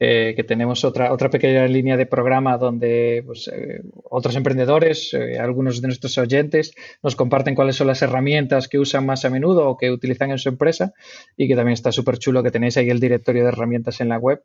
eh, 0.00 0.34
que 0.34 0.42
tenemos 0.42 0.84
otra, 0.84 1.12
otra 1.12 1.30
pequeña 1.30 1.68
línea 1.68 1.96
de 1.96 2.06
programa 2.06 2.58
donde 2.58 3.22
pues, 3.24 3.46
eh, 3.46 3.80
otros 4.10 4.34
emprendedores, 4.34 5.14
eh, 5.14 5.38
algunos 5.38 5.80
de 5.80 5.86
nuestros 5.86 6.18
oyentes, 6.18 6.74
nos 7.00 7.14
comparten 7.14 7.54
cuáles 7.54 7.76
son 7.76 7.86
las 7.86 8.02
herramientas 8.02 8.66
que 8.66 8.80
usan 8.80 9.06
más 9.06 9.24
a 9.24 9.30
menudo 9.30 9.68
o 9.68 9.76
que 9.76 9.92
utilizan 9.92 10.32
en 10.32 10.38
su 10.38 10.48
empresa 10.48 10.92
y 11.36 11.46
que 11.46 11.54
también 11.54 11.74
está 11.74 11.92
súper 11.92 12.18
chulo 12.18 12.42
que 12.42 12.50
tenéis 12.50 12.76
ahí 12.76 12.90
el 12.90 12.98
directorio 12.98 13.44
de 13.44 13.50
herramientas 13.50 14.00
en 14.00 14.08
la 14.08 14.18
web. 14.18 14.42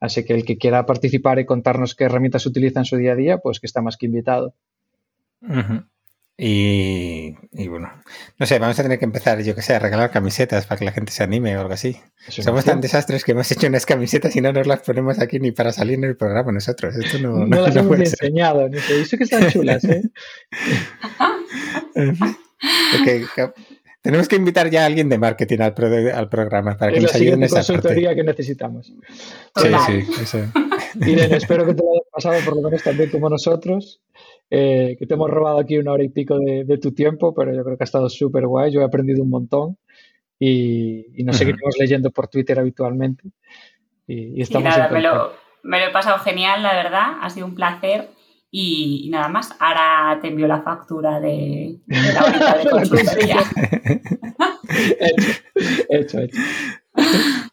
Así 0.00 0.24
que 0.24 0.34
el 0.34 0.44
que 0.44 0.58
quiera 0.58 0.86
participar 0.86 1.38
y 1.38 1.46
contarnos 1.46 1.94
qué 1.94 2.04
herramientas 2.04 2.46
utiliza 2.46 2.80
en 2.80 2.84
su 2.84 2.96
día 2.96 3.12
a 3.12 3.16
día, 3.16 3.38
pues 3.38 3.60
que 3.60 3.66
está 3.66 3.80
más 3.80 3.96
que 3.96 4.06
invitado. 4.06 4.54
Y, 6.38 7.32
bueno, 7.68 7.90
no 8.38 8.44
sé, 8.44 8.58
vamos 8.58 8.78
a 8.78 8.82
tener 8.82 8.98
que 8.98 9.06
empezar, 9.06 9.42
yo 9.42 9.54
que 9.54 9.62
sé, 9.62 9.74
a 9.74 9.78
regalar 9.78 10.10
camisetas 10.10 10.66
para 10.66 10.78
que 10.78 10.84
la 10.84 10.92
gente 10.92 11.10
se 11.10 11.22
anime 11.22 11.56
o 11.56 11.60
algo 11.62 11.72
así. 11.72 11.96
Somos 12.28 12.66
tan 12.66 12.82
desastres 12.82 13.24
que 13.24 13.32
hemos 13.32 13.50
hecho 13.50 13.66
unas 13.66 13.86
camisetas 13.86 14.36
y 14.36 14.42
no 14.42 14.52
nos 14.52 14.66
las 14.66 14.80
ponemos 14.80 15.18
aquí 15.18 15.40
ni 15.40 15.52
para 15.52 15.72
salir 15.72 15.94
en 15.94 16.04
el 16.04 16.16
programa 16.16 16.52
nosotros. 16.52 16.94
Esto 16.94 17.18
no, 17.18 17.46
no, 17.46 17.62
las 17.62 17.74
hemos 17.74 17.98
enseñado, 17.98 18.68
ni 18.68 18.78
se 18.80 18.98
dice 18.98 19.16
que 19.16 19.24
están 19.24 19.48
chulas, 19.48 19.82
¿eh? 19.84 20.02
tenemos 24.06 24.28
que 24.28 24.36
invitar 24.36 24.70
ya 24.70 24.84
a 24.84 24.86
alguien 24.86 25.08
de 25.08 25.18
marketing 25.18 25.58
al, 25.58 25.74
al 26.14 26.28
programa 26.28 26.76
para 26.76 26.92
que 26.92 27.00
nos 27.00 27.12
ayude 27.12 27.32
en 27.32 27.42
esa 27.42 27.56
consultoría 27.56 28.14
que 28.14 28.22
necesitamos. 28.22 28.86
Sí, 28.86 29.68
sí, 29.84 30.22
eso. 30.22 30.38
Irene, 31.00 31.36
espero 31.36 31.66
que 31.66 31.74
te 31.74 31.82
lo 31.82 31.90
hayas 31.90 32.08
pasado 32.12 32.36
por 32.44 32.54
lo 32.54 32.62
menos 32.62 32.84
también 32.84 33.10
como 33.10 33.28
nosotros. 33.28 34.00
Eh, 34.48 34.94
que 34.96 35.06
te 35.06 35.14
hemos 35.14 35.28
robado 35.28 35.58
aquí 35.58 35.76
una 35.76 35.90
hora 35.90 36.04
y 36.04 36.08
pico 36.08 36.38
de, 36.38 36.78
tu 36.78 36.92
tiempo, 36.92 37.34
pero 37.34 37.52
yo 37.52 37.64
creo 37.64 37.76
que 37.76 37.82
ha 37.82 37.84
estado 37.84 38.08
súper 38.08 38.46
guay, 38.46 38.70
yo 38.70 38.80
he 38.80 38.84
aprendido 38.84 39.24
un 39.24 39.30
montón 39.30 39.76
y, 40.38 41.04
nos 41.24 41.36
seguiremos 41.36 41.74
leyendo 41.76 42.12
por 42.12 42.28
Twitter 42.28 42.60
habitualmente. 42.60 43.24
Y, 44.06 44.40
estamos 44.40 44.72
me, 44.92 45.00
lo, 45.00 45.32
he 45.64 45.90
pasado 45.90 46.20
genial, 46.20 46.62
la 46.62 46.74
verdad, 46.74 47.14
ha 47.20 47.28
sido 47.30 47.46
un 47.46 47.56
placer. 47.56 48.10
Y, 48.58 49.10
nada 49.10 49.28
más, 49.28 49.54
ahora 49.60 50.18
te 50.22 50.28
envío 50.28 50.46
la 50.46 50.62
factura 50.62 51.20
de, 51.20 51.78
la 51.88 52.24
horita 52.24 52.56
de 52.56 52.64
consultoría. 52.70 53.36
hecho, 55.90 56.20
hecho. 56.20 56.38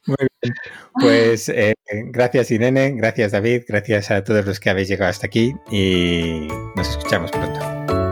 Muy 0.05 0.15
bien. 0.41 0.53
Pues 0.93 1.49
eh, 1.49 1.73
gracias 2.05 2.51
Irene, 2.51 2.93
gracias 2.95 3.33
David, 3.33 3.63
gracias 3.67 4.11
a 4.11 4.23
todos 4.23 4.45
los 4.45 4.61
que 4.61 4.69
habéis 4.69 4.87
llegado 4.87 5.09
hasta 5.09 5.27
aquí 5.27 5.53
y 5.69 6.47
nos 6.77 6.89
escuchamos 6.91 7.31
pronto. 7.31 8.02